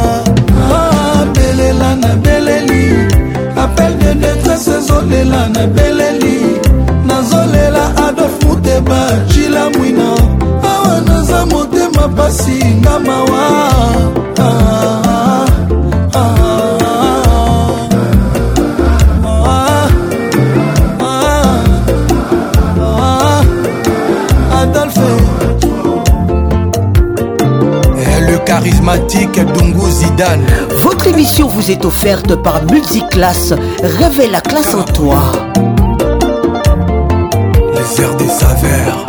abelela 1.23 1.91
ah, 1.92 1.97
na 1.97 2.10
beleli 2.25 3.09
appel 3.57 3.97
de 3.99 4.12
détresse 4.15 4.70
ezolela 4.78 5.49
na 5.55 5.65
beleli 5.67 6.60
nazolela 7.07 7.84
adolf 8.09 8.36
muteba 8.44 8.99
cilamwina 9.33 10.09
Eh, 12.02 12.06
le 28.26 28.36
charismatique 28.44 29.38
Dungu 29.52 29.90
Zidane 29.90 30.42
Votre 30.82 31.06
émission 31.08 31.48
vous 31.48 31.70
est 31.70 31.84
offerte 31.84 32.34
par 32.42 32.64
Multiclass. 32.70 33.52
Réveille 34.00 34.30
la 34.30 34.40
classe 34.40 34.74
en 34.74 34.84
toi 34.84 35.18
Les 37.74 38.02
airs 38.02 38.16
des 38.16 38.28
saveurs 38.28 39.06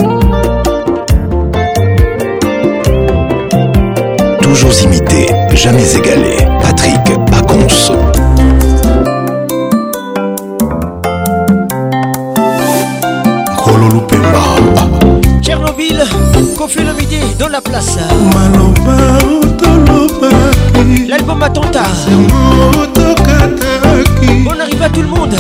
toujours 4.52 4.78
imité, 4.84 5.28
jamais 5.54 5.96
égalé. 5.96 6.36
Patrick 6.62 7.02
pas 7.32 7.40
Tchernobyl, 15.42 16.04
Kofi 16.58 16.80
le 16.80 16.94
midi 17.00 17.18
dans 17.40 17.48
la 17.48 17.62
place. 17.62 17.98
L'album 21.08 21.42
Attentat. 21.44 21.84
On 24.46 24.60
arrive 24.60 24.82
à 24.84 24.90
tout 24.90 25.02
le 25.02 25.08
monde. 25.08 25.36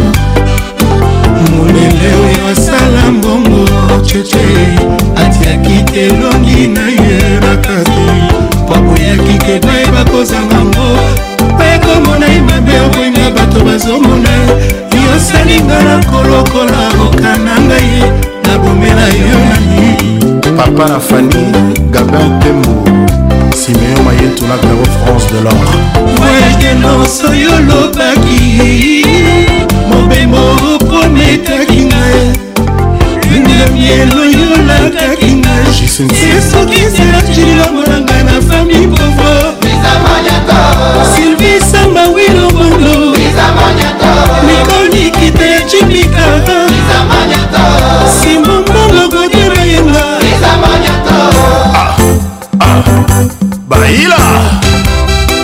molele 1.56 2.08
oyo 2.24 2.46
asala 2.52 3.10
mbongo 3.12 3.60
cheche 4.06 4.44
atiaki 5.24 5.76
te 5.92 6.00
elongi 6.06 6.66
na 6.74 6.84
ye 7.02 7.18
makasi 7.44 8.04
mpo 8.62 8.74
boyaki 8.84 9.34
ke 9.44 9.54
nayeba 9.66 10.02
kozanga 10.10 10.60
ngo 10.68 10.86
ekomona 11.72 12.26
ye 12.34 12.40
mabe 12.48 12.74
okoinga 12.86 13.26
bato 13.36 13.58
bazomona 13.66 14.28
ye 14.92 14.98
yosalinga 15.06 15.78
na 15.86 15.96
kolokola 16.10 16.82
okananga 17.06 17.74
ye 17.88 18.00
nabomela 18.46 19.06
yo 19.20 19.38
nani 19.50 19.96
papa 20.58 20.84
na 20.88 20.98
fani 21.08 21.42
gabin 21.92 22.28
tembo 22.40 22.70
simeo 23.56 23.98
mayetolaka 24.04 24.68
france 25.04 25.26
de 25.32 25.40
lor 25.44 25.60
voyage 26.18 26.56
de 26.62 26.72
noso 26.82 27.28
yo 27.42 27.54
lobaki 27.68 29.04
ndembo 30.24 30.38
oprometaki 30.74 31.80
ngai 31.88 32.22
lune 33.28 33.58
mielo 33.74 34.20
yolakaki 34.36 35.30
ngai 35.32 35.66
esokiselacilomo 36.38 37.82
na 37.90 37.98
ngai 38.04 38.22
na 38.28 38.32
fami 38.48 38.80
provo 38.88 39.28
sylvie 41.14 41.60
samba 41.70 42.04
wilomando 42.08 43.16
nikonikite 44.46 45.46
ya 45.52 45.60
cipika 45.70 46.26
simbombongokodera 48.20 49.62
yenga 49.70 50.04
baila 53.68 54.18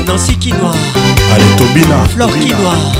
nansi 0.07 0.35
kinoir 0.43 0.75
ale 1.35 1.45
tobina 1.59 1.97
flor 2.15 2.31
kinoir 2.33 3.00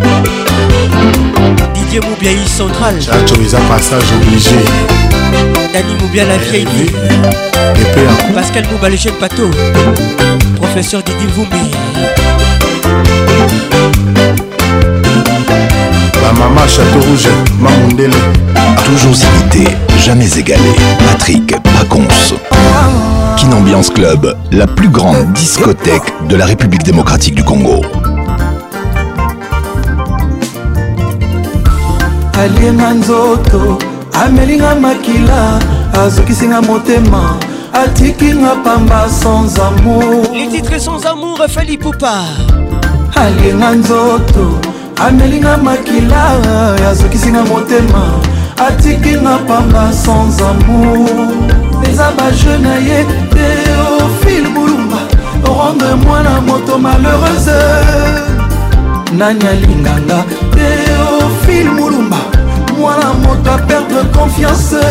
Didier 1.99 2.37
Central 2.47 2.95
Chacho 3.01 3.35
passage 3.67 4.03
obligé 4.15 4.55
Dani 5.73 5.93
la 6.15 6.35
eh 6.53 6.63
vieille 6.63 6.93
Pascal 8.33 8.63
Mouba 8.71 8.87
le 8.87 8.95
jeune 8.95 9.11
bateau 9.19 9.51
Professeur 10.55 11.03
Didi 11.03 11.25
Voumi 11.35 11.69
La 16.23 16.31
maman 16.31 16.65
Château 16.65 17.01
Rouge 17.09 17.27
a 17.65 18.81
Toujours 18.83 19.11
imité, 19.11 19.65
jamais 19.99 20.29
égalé 20.39 20.63
Patrick 21.11 21.57
Pacons 21.77 22.07
Kinambiance 23.35 23.89
Club, 23.89 24.33
la 24.53 24.65
plus 24.65 24.87
grande 24.87 25.33
discothèque 25.33 26.03
de 26.29 26.37
la 26.37 26.45
République 26.45 26.83
démocratique 26.83 27.35
du 27.35 27.43
Congo 27.43 27.81
alienga 32.41 32.91
nzoto 32.93 33.77
amelinga 34.23 34.75
makila 34.75 35.59
azokisinga 36.05 36.61
motema 36.61 37.35
atikinga 37.73 38.55
pamba 38.63 39.05
sans 39.09 39.59
amour 39.59 40.23
les 40.33 40.47
titres 40.47 40.79
sans 40.81 41.05
amour 41.05 41.37
fali 41.55 41.77
poupa 41.77 42.13
alienga 43.23 43.69
nzoto 43.79 44.45
amelinga 45.07 45.57
makila 45.67 46.23
azokisinga 46.89 47.43
motema 47.51 48.03
atikinga 48.67 49.35
pamba 49.47 49.83
sans 50.03 50.37
amour 50.51 51.09
eza 51.89 52.07
baje 52.17 52.53
na 52.65 52.75
ye 52.87 52.99
teofile 53.33 54.49
bulumba 54.55 55.01
rendre 55.45 55.95
mwana 56.03 56.33
moto 56.47 56.73
malheureuse 56.85 57.59
nani 59.17 59.47
alinganga 59.51 60.19
te 60.55 60.80
théophile 61.21 61.69
mulumba 61.69 62.17
mwana 62.79 63.13
moto 63.23 63.51
a 63.53 63.57
perdre 63.67 64.01
confiance 64.17 64.83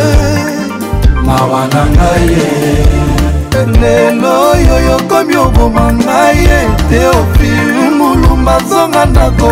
mawa 1.27 1.61
na 1.73 1.83
ngai 1.95 2.27
ye 2.31 3.67
lelo 3.81 4.29
oyo 4.53 4.77
yokomi 4.91 5.37
oboma 5.45 5.85
ngai 6.05 6.37
ye 6.49 6.59
théophile 6.91 7.81
mulumba 7.99 8.55
zonga 8.69 9.03
ndako 9.11 9.51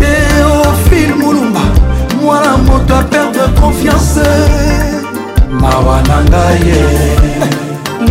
théophile 0.00 1.14
mulumba 1.20 1.60
mwana 2.22 2.52
moto 2.66 2.94
a 2.96 3.02
perdre 3.10 3.46
confiance 3.60 4.28
mawa 5.60 5.96
na 6.08 6.18
ngai 6.28 6.60
ye 6.68 6.90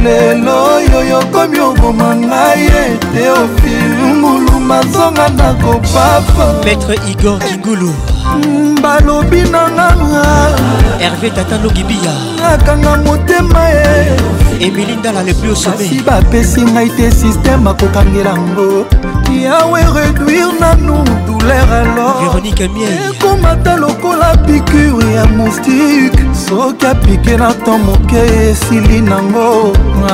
lelo 0.03 0.79
yo 0.91 1.01
yokomi 1.11 1.59
oboma 1.59 2.15
ngai 2.15 2.65
ete 2.83 3.23
ofilungulu 3.39 4.53
mazonga 4.69 5.27
na 5.37 5.49
kopapa 5.61 6.45
maître 6.65 6.95
igor 7.11 7.37
kingulu 7.43 7.91
balobi 8.81 9.41
na 9.53 9.61
nganga 9.71 10.23
herve 10.99 11.29
tatanogibia 11.29 12.13
nakanga 12.41 12.95
motema 13.05 13.63
e 13.71 14.13
emilinda 14.65 15.11
la 15.11 15.21
le 15.23 15.33
plus 15.33 15.67
osomesi 15.67 15.99
bapesi 16.07 16.61
ngai 16.61 16.89
te 16.97 17.11
systeme 17.11 17.69
akokangela 17.69 18.33
ngo 18.37 18.85
yawe 19.41 19.81
réduire 19.95 20.49
nanu 20.59 20.99
douleur 21.25 21.67
aloresekomata 21.79 23.75
lokola 23.77 24.37
pikure 24.45 25.13
ya 25.15 25.25
moustike 25.25 26.19
soki 26.47 26.85
apike 26.85 27.37
na 27.37 27.53
to 27.53 27.77
moke 27.77 28.15
esili 28.51 29.01
nango 29.01 29.73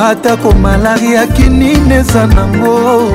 atako 0.10 0.52
malaria 0.54 1.28
kinini 1.28 1.94
eza 1.96 2.28
nango 2.28 3.12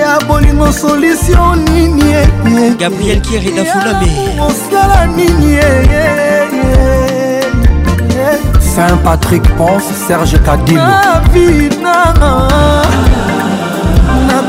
ya 0.00 0.18
bolingo 0.28 0.72
solisio 0.72 1.56
nini 1.56 2.02
e, 2.12 2.28
e, 2.46 2.66
e. 2.66 2.74
gabriel 2.78 3.20
kiredafulame 3.20 4.06
nini 5.16 5.58
saint 8.74 9.00
patrick 9.04 9.44
ponce 9.56 9.92
serge 10.08 10.38
kadim 10.38 10.80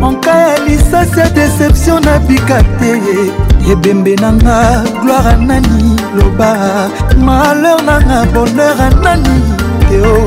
monka 0.00 0.30
ya 0.34 0.58
lisasi 0.58 1.20
ya 1.20 1.28
deception 1.30 2.04
nabika 2.04 2.62
te 2.78 2.92
ebembe 3.72 4.14
nanga 4.20 4.84
gloire 5.02 5.30
anani 5.34 5.96
loba 6.14 6.88
malheur 7.24 7.82
nanga 7.82 8.24
bonheur 8.34 8.80
anani 8.86 9.42
teo 9.88 10.22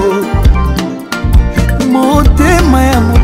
motema 1.92 2.82
ya 2.82 3.19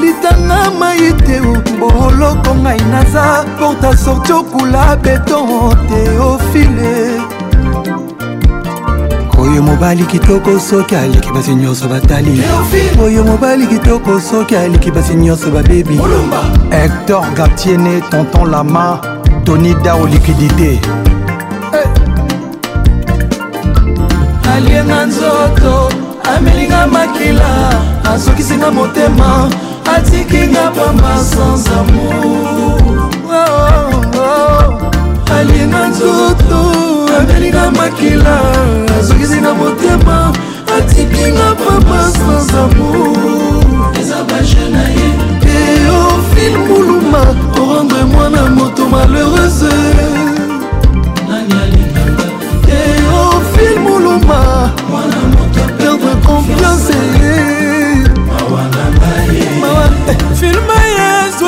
litanga 0.00 0.58
mai 0.78 1.12
te 1.26 1.40
boloko 1.78 2.54
ngai 2.62 2.78
naza 2.90 3.26
porta 3.58 3.90
sorti 3.96 4.32
okula 4.32 4.84
beton 4.96 5.72
teofile 5.88 7.20
oyo 9.40 9.62
mobali 9.62 10.04
kitoko 10.06 10.58
soki 10.58 10.96
aleki 10.96 11.30
basi 11.32 11.54
nyonso 11.54 11.88
batali 11.88 12.42
oyo 13.04 13.24
mobali 13.24 13.66
kitoko 13.66 14.20
soki 14.20 14.56
aleki 14.56 14.90
basi 14.90 15.14
nyonso 15.14 15.50
babebi 15.50 16.00
hector 16.70 17.24
gartiene 17.36 18.00
tonton 18.10 18.50
lama 18.50 19.00
tony 19.44 19.74
dao 19.74 20.06
likidité 20.06 20.78
hey. 21.72 21.86
alienga 24.54 25.06
nzoto 25.06 26.03
amelinga 26.36 26.86
makila 26.86 27.48
azokisinga 28.12 28.70
motema 28.70 29.50
atikinga 29.96 30.70
pamba 30.76 31.16
sans 31.30 31.66
amour 31.66 33.02
oh, 33.28 33.34
oh, 33.34 34.18
oh. 34.20 35.34
alinga 35.36 35.86
nzoto 35.88 36.60
amelinga 37.20 37.70
makila 37.70 38.38
azokisinga 38.98 39.54
motema 39.54 40.32
atikinga 40.78 41.48
pamba 41.62 41.98
sans 42.14 42.50
amour 42.54 43.98
eza 44.00 44.18
bajena 44.28 44.82
ye 44.96 45.08
teofile 45.44 46.56
muluma 46.66 47.24
orendre 47.62 48.04
mwana 48.12 48.42
moto 48.56 48.88
malheureuse 48.92 49.70
teofile 52.66 53.78
muluma 53.86 54.73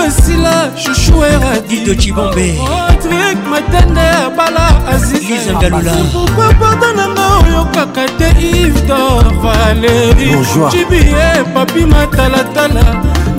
esila 0.06 0.70
chouchouera 0.76 1.60
dido 1.68 1.94
cibombe 2.00 2.58
patrik 2.88 3.38
matende 3.50 4.00
ya 4.00 4.30
bala 4.36 4.68
azizizangalulapourkui 4.92 6.54
porta 6.60 6.88
nanga 6.98 7.26
oyokaka 7.42 8.04
te 8.18 8.28
ivdor 8.64 9.24
valeri 9.42 10.28
jibie 10.70 11.44
papi 11.54 11.82
matalatala 11.92 12.84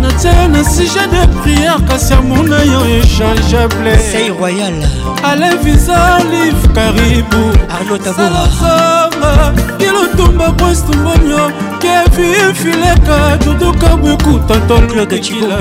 natia 0.02 0.32
yo 0.40 0.48
na 0.48 0.64
sujet 0.70 1.10
de 1.12 1.24
prière 1.42 1.82
kasi 1.88 2.14
amona 2.14 2.58
yo 2.72 2.80
échangeable 3.00 3.94
sei 4.12 4.30
royal 4.40 4.78
ale 5.24 5.50
visa 5.64 6.00
live 6.32 6.68
karibu 6.76 7.44
arnotaboaaa 7.80 9.52
kilotumba 9.78 10.52
postumbonio 10.52 11.52
kevi 11.82 12.28
fileka 12.62 13.38
tutukabwekutatolokekila 13.44 15.58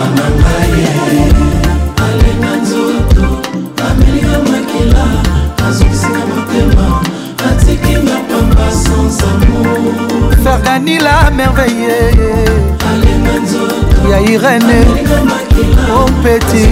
mama 0.00 0.26
ngai 0.40 0.74
alinga 2.04 2.52
nzoto 2.62 3.26
amelinga 3.86 4.38
makila 4.50 5.04
azongisinga 5.66 6.22
motema 6.32 6.86
atikinga 7.48 8.16
pamba 8.28 8.66
sans 8.82 9.18
amour 9.28 10.36
fardanila 10.44 11.14
merveille 11.36 12.00
alinga 12.90 13.34
nzoto 13.44 13.98
ya 14.12 14.18
irene 14.32 14.78
ompeti 16.02 16.64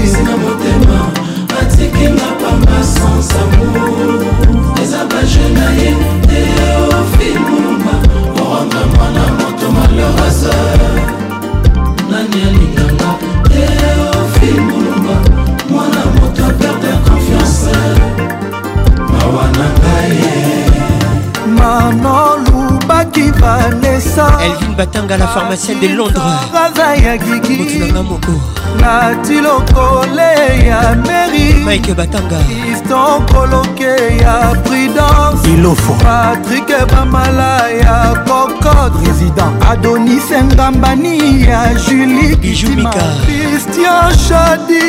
atikinga 1.60 2.28
pamba 2.42 2.76
sans 2.94 3.28
amour 3.42 4.24
eza 4.82 5.00
bajena 5.10 5.66
ye 5.80 5.90
teofiluma 6.28 7.94
oranga 8.42 8.82
mwana 8.92 9.24
moto 9.38 9.66
malheureuse 9.74 10.97
vanessa 23.40 24.26
elvin 24.44 24.74
batanga 24.76 25.16
la 25.16 25.26
pharmacienne 25.26 25.80
de 25.80 25.88
londresaza 25.94 26.94
ya 27.04 27.16
gigimutunanga 27.18 28.02
moko 28.02 28.32
nati 28.80 29.34
lokole 29.40 30.34
ya 30.68 30.80
mairie 31.06 31.54
mike 31.64 31.94
batanga 31.94 32.38
iston 32.72 33.26
koloke 33.32 33.90
ya 34.22 34.36
prudence 34.64 35.48
ilofo 35.54 35.92
patrik 35.92 36.68
bamala 36.92 37.68
ya 37.70 38.14
cocote 38.26 38.98
président 38.98 39.64
adonis 39.70 40.28
ngambani 40.44 41.42
ya 41.42 41.74
julie 41.74 42.36
bijumika 42.36 43.04
christian 43.24 44.14
shadi 44.18 44.84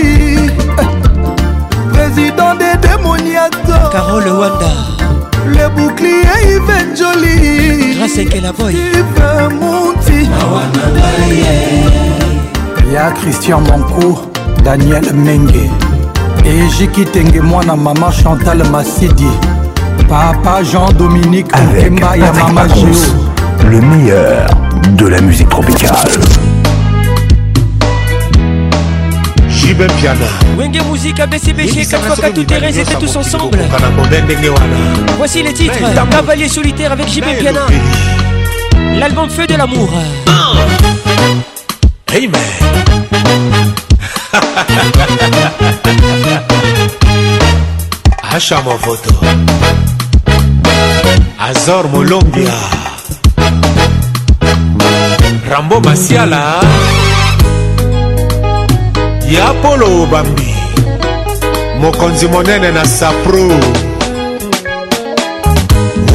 président 1.93 2.55
de 2.55 2.77
démoniato 2.87 3.77
carole 3.91 4.31
wanda 4.31 4.88
le 5.49 5.69
bouclier 5.69 6.37
Yves 6.45 6.95
Joli 6.95 7.95
grâce 7.97 8.17
à 8.17 8.39
la 8.41 8.51
voix 8.51 8.71
Yves 8.71 9.59
Monti 9.59 10.29
ya 12.93 13.11
Christian 13.21 13.61
Mancourt 13.61 14.29
Daniel 14.63 15.13
Menge 15.13 15.69
Ejiki 16.45 17.05
Tenge 17.05 17.39
mwana 17.41 17.75
mama 17.75 18.11
Chantal 18.11 18.63
Massidi 18.71 19.29
papa 20.07 20.63
Jean-Dominique 20.63 21.47
Akemba 21.53 22.15
ya 22.17 22.31
mama 22.33 22.67
Gio 22.67 22.87
le 23.69 23.81
meilleur 23.81 24.47
de 24.97 25.07
la 25.07 25.19
musique 25.21 25.49
tropicale 25.49 25.95
ben 29.79 29.89
piana 30.01 30.25
wenge 30.57 30.81
muzika 30.81 31.25
bcbg 31.25 31.73
4 31.85 32.33
tout 32.33 32.43
terrain 32.43 32.67
étaient 32.67 32.95
tous 32.99 33.15
ensemble 33.15 33.57
voici 35.17 35.41
les 35.41 35.53
titres 35.53 35.79
cavalier 36.11 36.49
solitaire 36.49 36.91
avec 36.91 37.07
jb 37.09 37.23
piana 37.39 37.61
l'album 38.99 39.29
feu 39.29 39.47
de 39.47 39.55
l'amour 39.55 39.89
hey 42.13 42.27
man 42.27 42.41
asha 48.35 48.59
movoto 48.63 49.13
azor 51.39 51.87
molombia 51.87 52.57
rambo 55.49 55.79
masiala 55.79 56.55
ya 59.29 59.53
polo 59.61 59.85
obambi 60.03 60.53
mokonzi 61.77 62.27
monene 62.27 62.71
na 62.71 62.85
sapro 62.85 63.45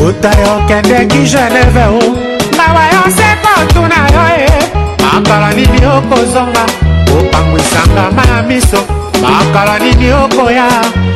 utaya 0.03 0.55
okendeki 0.59 1.23
geneve 1.31 1.85
o 1.95 2.03
mawa 2.59 2.85
yo 2.93 3.03
se 3.17 3.29
kotuna 3.39 3.99
yo 4.11 4.25
e 4.37 4.49
makala 4.99 5.55
nini 5.55 5.79
okozonga 5.97 6.65
kopangwisanga 7.07 8.05
ma 8.17 8.25
ya 8.35 8.43
miso 8.43 8.81
makala 9.23 9.79
nini 9.79 10.11
okoya 10.13 10.67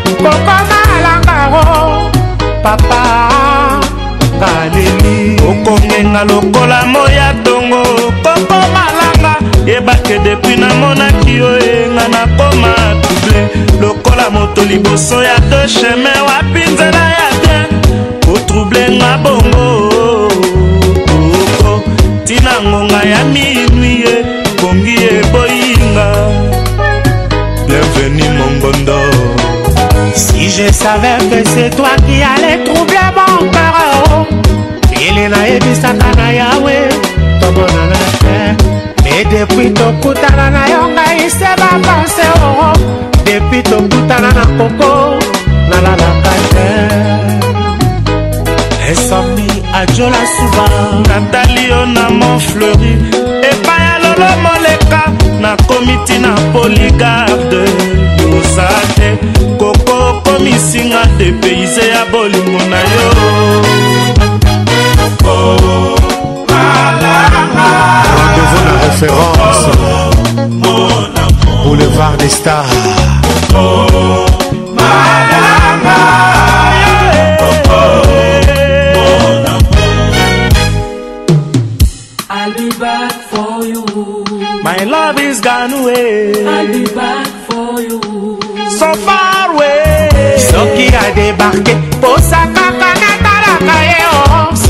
kokoma 0.06 0.56
alangaro 0.94 1.66
papa 2.62 3.02
ngaleli 4.38 5.36
okokenga 5.50 6.24
lokola 6.24 6.86
moya 6.86 7.34
tongo 7.44 7.82
kokomalanga 8.22 9.37
yebake 9.68 10.16
depuis 10.24 10.56
namonaki 10.56 11.36
yo 11.44 11.52
enga 11.60 12.08
nakoma 12.08 12.72
double 13.04 13.40
lokola 13.84 14.26
moto 14.32 14.64
liboso 14.64 15.20
ya 15.28 15.36
de 15.52 15.68
chemin 15.74 16.20
wapi 16.28 16.62
nzela 16.72 17.04
ya 17.18 17.28
te 17.42 17.56
otroublenga 18.32 19.10
bongo 19.24 19.68
ntina 22.24 22.54
ngonga 22.68 23.00
ya 23.12 23.20
minui 23.34 23.94
ye 24.08 24.16
kongi 24.60 24.94
eboyinga 25.16 26.06
bienvenu 27.68 28.24
mongondo 28.40 28.96
si 30.16 30.48
je 30.54 30.72
savais 30.82 31.20
que 31.30 31.44
c'est 31.52 31.72
toi 31.76 31.92
qui 32.08 32.18
allais 32.32 32.58
troubler 32.64 33.08
mon 33.12 33.36
cœur 33.52 34.24
ele 35.06 35.28
nayebisaka 35.28 36.08
na 36.16 36.28
yawe 36.40 36.78
edepui 39.20 39.70
tokutana 39.74 40.46
na 40.54 40.62
yo 40.72 40.82
ngai 40.96 41.22
se 41.38 41.48
bapanse 41.60 42.24
oo 42.44 42.72
depui 43.26 43.60
tokutana 43.70 44.30
na 44.36 44.44
koko 44.56 44.92
nalalaka 45.70 46.34
te 46.54 46.68
esami 48.90 49.48
ajola 49.80 50.22
suba 50.34 50.66
natali 51.10 51.62
yo 51.70 51.80
na 51.94 52.04
mont 52.18 52.42
fleuri 52.48 52.92
epai 53.50 53.82
ya 53.88 53.94
lolo 54.02 54.28
moleka 54.44 55.02
nakomi 55.42 55.92
ntina 56.00 56.30
poligarde 56.52 57.62
yoza 58.20 58.68
te 58.96 59.08
koko 59.60 59.94
okomisinga 60.10 61.02
depeize 61.18 61.84
ya 61.94 62.02
bolingo 62.12 62.58
na 62.72 62.80
yo 62.94 63.08
oh. 65.24 65.24
oh, 65.24 65.56
oh. 65.74 66.17
conférence 68.88 69.66
Boulevard 71.62 72.16
des 72.16 72.28
stars 72.28 72.66
I'll 82.30 82.52
be 82.56 82.68
back 82.78 83.12
for 83.30 83.64
you 83.66 83.84
My 84.62 84.84
love 84.84 85.18
is 85.20 85.40
gone 85.40 85.72
away 85.72 86.32
I'll 86.46 86.66
be 86.66 86.84
back 86.94 87.26
for 87.48 87.80
you 87.80 88.00
So 88.78 88.94
far 89.06 89.52
away 89.52 90.36
So 90.38 90.66
qui 90.76 90.88
a 90.94 91.10
débarqué 91.14 91.87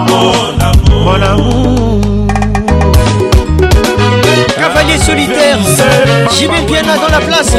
mon 0.07 0.61
amour 0.69 1.73
Solitaire, 4.99 5.57
J'y 6.38 6.47
bien 6.47 6.83
là 6.83 6.95
dans 6.97 7.09
la 7.11 7.19
place 7.19 7.51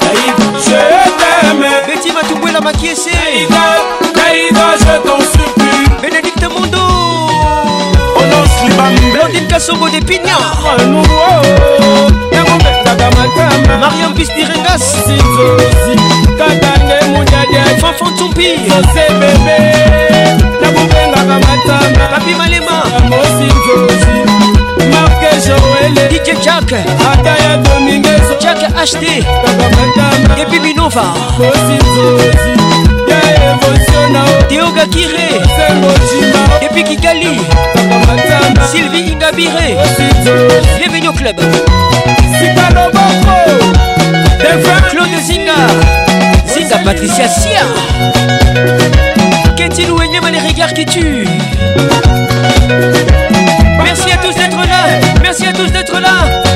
Taïda 0.00 0.58
je 0.64 0.70
t'aime 0.70 1.86
Betty 1.86 2.12
Matouboué 2.12 2.50
la 2.52 2.60
maquiessée 2.60 3.10
Taïda 3.10 3.60
Taïda 4.14 4.64
je 4.80 5.08
t'en 5.08 5.18
supplie 5.20 5.86
Bénédicte 6.00 6.42
Mondo 6.42 6.78
Onos 8.16 8.62
Libambe 8.64 9.12
Blondine 9.12 9.46
Kassongo 9.46 9.88
des 9.90 10.00
Pignards 10.00 10.64
Yango 12.32 12.79
kaka 12.90 13.10
makama 13.16 13.74
marion 13.82 14.12
pistirengas 14.18 14.82
sizozi 15.06 15.94
kaka 16.38 16.70
nde 16.78 16.96
monyadi 17.12 17.62
fanfan 17.80 18.10
tumpi 18.18 18.44
sose 18.66 19.02
bebe 19.20 19.56
nakopengaka 20.62 21.36
matama 21.46 22.04
papi 22.10 22.34
malema 22.34 22.76
mosizozi 23.06 24.16
marke 24.92 25.30
joele 25.46 26.02
dije 26.10 26.34
jack 26.44 26.72
ata 27.12 27.30
ya 27.42 27.56
domingeso 27.56 28.34
jack 28.42 28.58
hd 28.58 29.04
kaka 29.42 29.66
matama 29.76 30.40
epi 30.42 30.60
minova 30.60 31.04
mosizozi 31.38 32.50
ya 33.10 33.50
emotionao 33.52 34.42
deogakire 34.48 35.28
sengotima 35.56 36.42
epi 36.60 36.82
kigali 36.82 37.28
Sylvie 38.66 39.08
Ingabiré 39.12 39.76
Bienvenue 40.78 41.08
au 41.08 41.12
club 41.12 41.36
Claude 44.90 45.20
Zinga 45.20 45.56
Zinga 46.46 46.78
Patricia 46.84 47.26
Sia 47.28 47.62
Qu'est-il 49.56 49.90
ou 49.90 49.98
les 49.98 50.38
regards 50.38 50.72
qui 50.74 50.84
tuent 50.86 51.26
Merci 53.84 54.12
à 54.12 54.16
tous 54.18 54.34
d'être 54.34 54.58
là 54.58 55.00
Merci 55.22 55.46
à 55.46 55.52
tous 55.52 55.70
d'être 55.72 56.00
là 56.00 56.49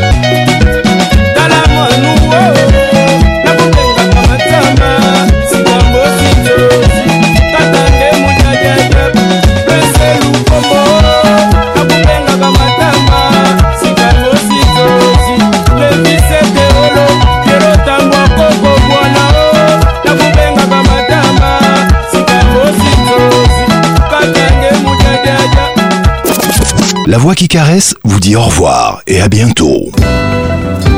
La 27.07 27.19
voix 27.19 27.35
qui 27.35 27.49
caresse 27.49 27.95
vous 28.03 28.19
dit 28.19 28.35
au 28.35 28.41
revoir 28.41 29.03
et 29.07 29.21
à 29.21 29.29
bientôt. 29.29 29.91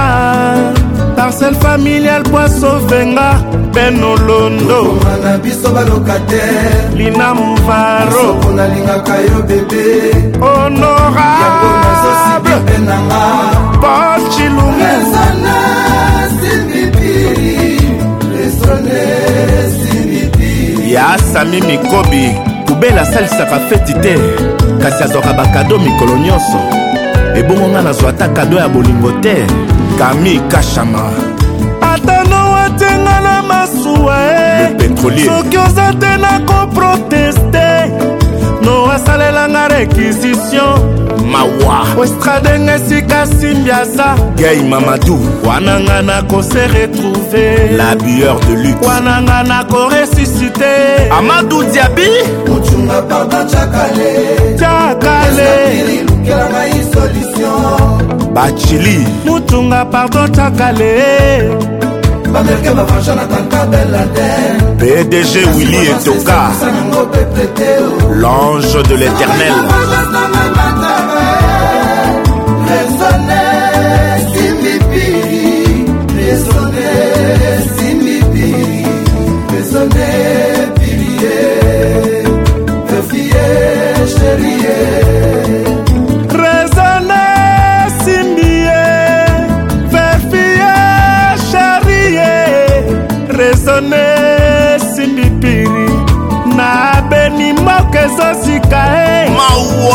parcelle 1.15 1.55
familiale 1.59 2.23
bwasovenga 2.29 3.35
benolondo 3.73 4.99
na 5.23 5.37
biso 5.37 5.69
balokatele 5.69 6.93
lina 6.95 7.33
mvaro 7.33 8.37
nalingaka 8.55 9.15
yo 9.15 9.41
bebe 9.47 10.37
honorable 10.39 11.21
nanga 12.85 13.55
paul 13.81 14.29
chilumu 14.29 14.81
ya 20.93 21.17
sami 21.33 21.61
mikobi 21.61 22.33
kubela 22.67 23.01
asalisaka 23.01 23.59
feti 23.59 23.93
te 23.93 24.15
kasi 24.81 25.03
azwaka 25.03 25.33
bakado 25.33 25.79
mikolo 25.79 26.17
nyonso 26.17 26.80
ebongo 27.35 27.67
nga 27.69 27.81
nazwa 27.81 28.09
ata 28.09 28.27
kado 28.29 28.57
ya 28.57 28.69
bolingo 28.69 29.11
te 29.11 29.35
kami 29.97 30.39
kashama 30.47 31.11
atano 31.81 32.51
watenga 32.51 33.19
na 33.21 33.43
masuwa 33.43 34.17
e 34.19 35.23
soki 35.25 35.57
oza 35.57 35.93
te 35.99 36.17
na 36.17 36.39
koproteste 36.39 37.91
no 38.65 38.91
asalelanga 38.91 39.67
rekisitio 39.67 40.79
mawa 41.31 41.85
oestradenge 41.97 42.71
esika 42.71 43.27
simbiasa 43.27 44.15
gei 44.35 44.63
mamadu 44.63 45.19
wana 45.45 45.79
nga 45.79 46.01
nakose 46.01 46.67
retrouve 46.67 47.71
la 47.77 47.95
bueur 47.95 48.39
de 48.45 48.55
luk 48.67 48.81
wana 48.87 49.21
nga 49.21 49.43
nakoresusite 49.43 50.71
amadu 51.17 51.63
diabi 51.63 52.09
ocunga 52.55 53.01
pardon 53.01 53.47
cakale 53.47 54.11
cakale 54.59 56.10
kela 56.25 56.47
ngai 56.53 56.73
solution 56.93 58.31
bachili 58.35 58.97
mutunga 59.25 59.81
pardon 59.91 60.27
takale 60.37 60.93
bamerke 62.33 62.71
bavanja 62.77 63.13
na 63.15 63.25
tanka 63.31 63.61
beladen 63.71 64.55
pdg 64.81 65.31
willi 65.55 65.79
etoka 65.93 66.39
l'ange 68.21 68.77
de 68.89 68.95
l'éternel 68.99 69.55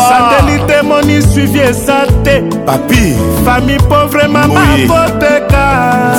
sandeli 0.09 0.65
te 0.67 0.83
moni 0.83 1.23
suivi 1.23 1.61
eza 1.61 2.07
te 2.23 2.43
papi 2.65 3.17
fami 3.45 3.77
pauvre 3.89 4.29
mama 4.29 4.63
koteka 4.89 6.13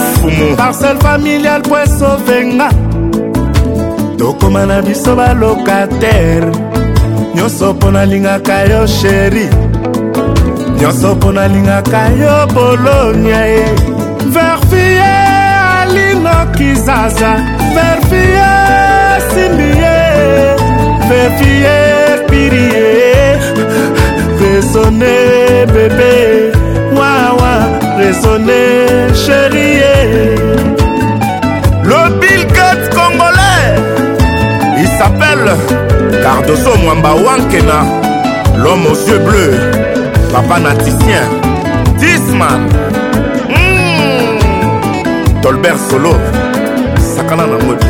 parcele 0.58 1.00
familiale 1.00 1.62
po 1.68 1.76
esovenga 1.78 2.70
tokóma 4.18 4.66
na 4.66 4.82
biso 4.82 5.16
balokatere 5.16 6.52
nyonso 7.36 7.74
mpo 7.74 7.92
nalingaka 7.92 8.58
yo 8.72 8.88
sheri 8.88 9.48
nyonso 10.80 11.16
mpo 11.16 11.32
nalingaka 11.32 12.02
yo 12.22 12.36
bolonia 12.54 13.42
ye 13.54 13.66
verfie 14.34 15.14
alinokizaza 15.80 17.32
verfie 17.76 18.50
simbi 19.32 19.70
ye 19.82 19.98
verfie 21.10 21.76
pirie 22.30 23.07
Résonnez 24.58 25.68
bébé, 25.68 26.52
wawa, 26.92 27.58
résonnez 27.98 28.88
chérie. 29.14 30.34
Le 31.84 32.18
Bill 32.20 32.44
Gates 32.56 32.90
congolais, 32.90 33.76
il 34.80 34.88
s'appelle 34.98 36.24
Cardoso 36.24 36.72
Mwamba 36.84 37.10
Wankena, 37.24 37.84
l'homme 38.58 38.88
aux 38.88 38.96
yeux 39.08 39.20
bleus, 39.20 39.60
papa 40.34 40.60
naticien, 40.60 41.22
Disman, 42.00 42.64
mmh. 43.52 45.40
Tolbert 45.44 45.78
Solo, 45.88 46.16
Sakana 47.16 47.44
Namodi, 47.44 47.86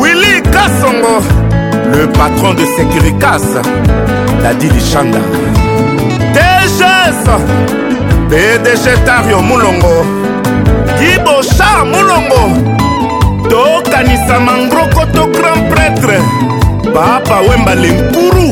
Willy 0.00 0.40
Kassongo, 0.42 1.18
le 1.92 2.06
patron 2.06 2.54
de 2.54 2.64
Securitas. 2.76 3.62
dadi 4.42 4.68
lishanda 4.70 5.18
dgs 6.34 7.24
pdg 8.30 8.86
tario 9.04 9.42
mulongo 9.42 9.96
giboshar 10.98 11.84
mulongo 11.84 12.42
tokanisa 13.50 14.36
mangroko 14.40 15.02
to 15.12 15.22
grand 15.36 15.62
prêtre 15.70 16.18
papa 16.94 17.40
wemba 17.48 17.74
lenkuru 17.74 18.46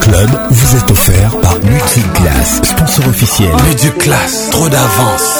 Club 0.00 0.28
vous 0.50 0.76
est 0.76 0.90
offert 0.90 1.38
par 1.40 1.54
Multiclass, 1.60 2.62
sponsor 2.64 3.06
officiel. 3.06 3.50
Multiclass, 3.68 4.50
trop 4.50 4.68
d'avance. 4.68 5.38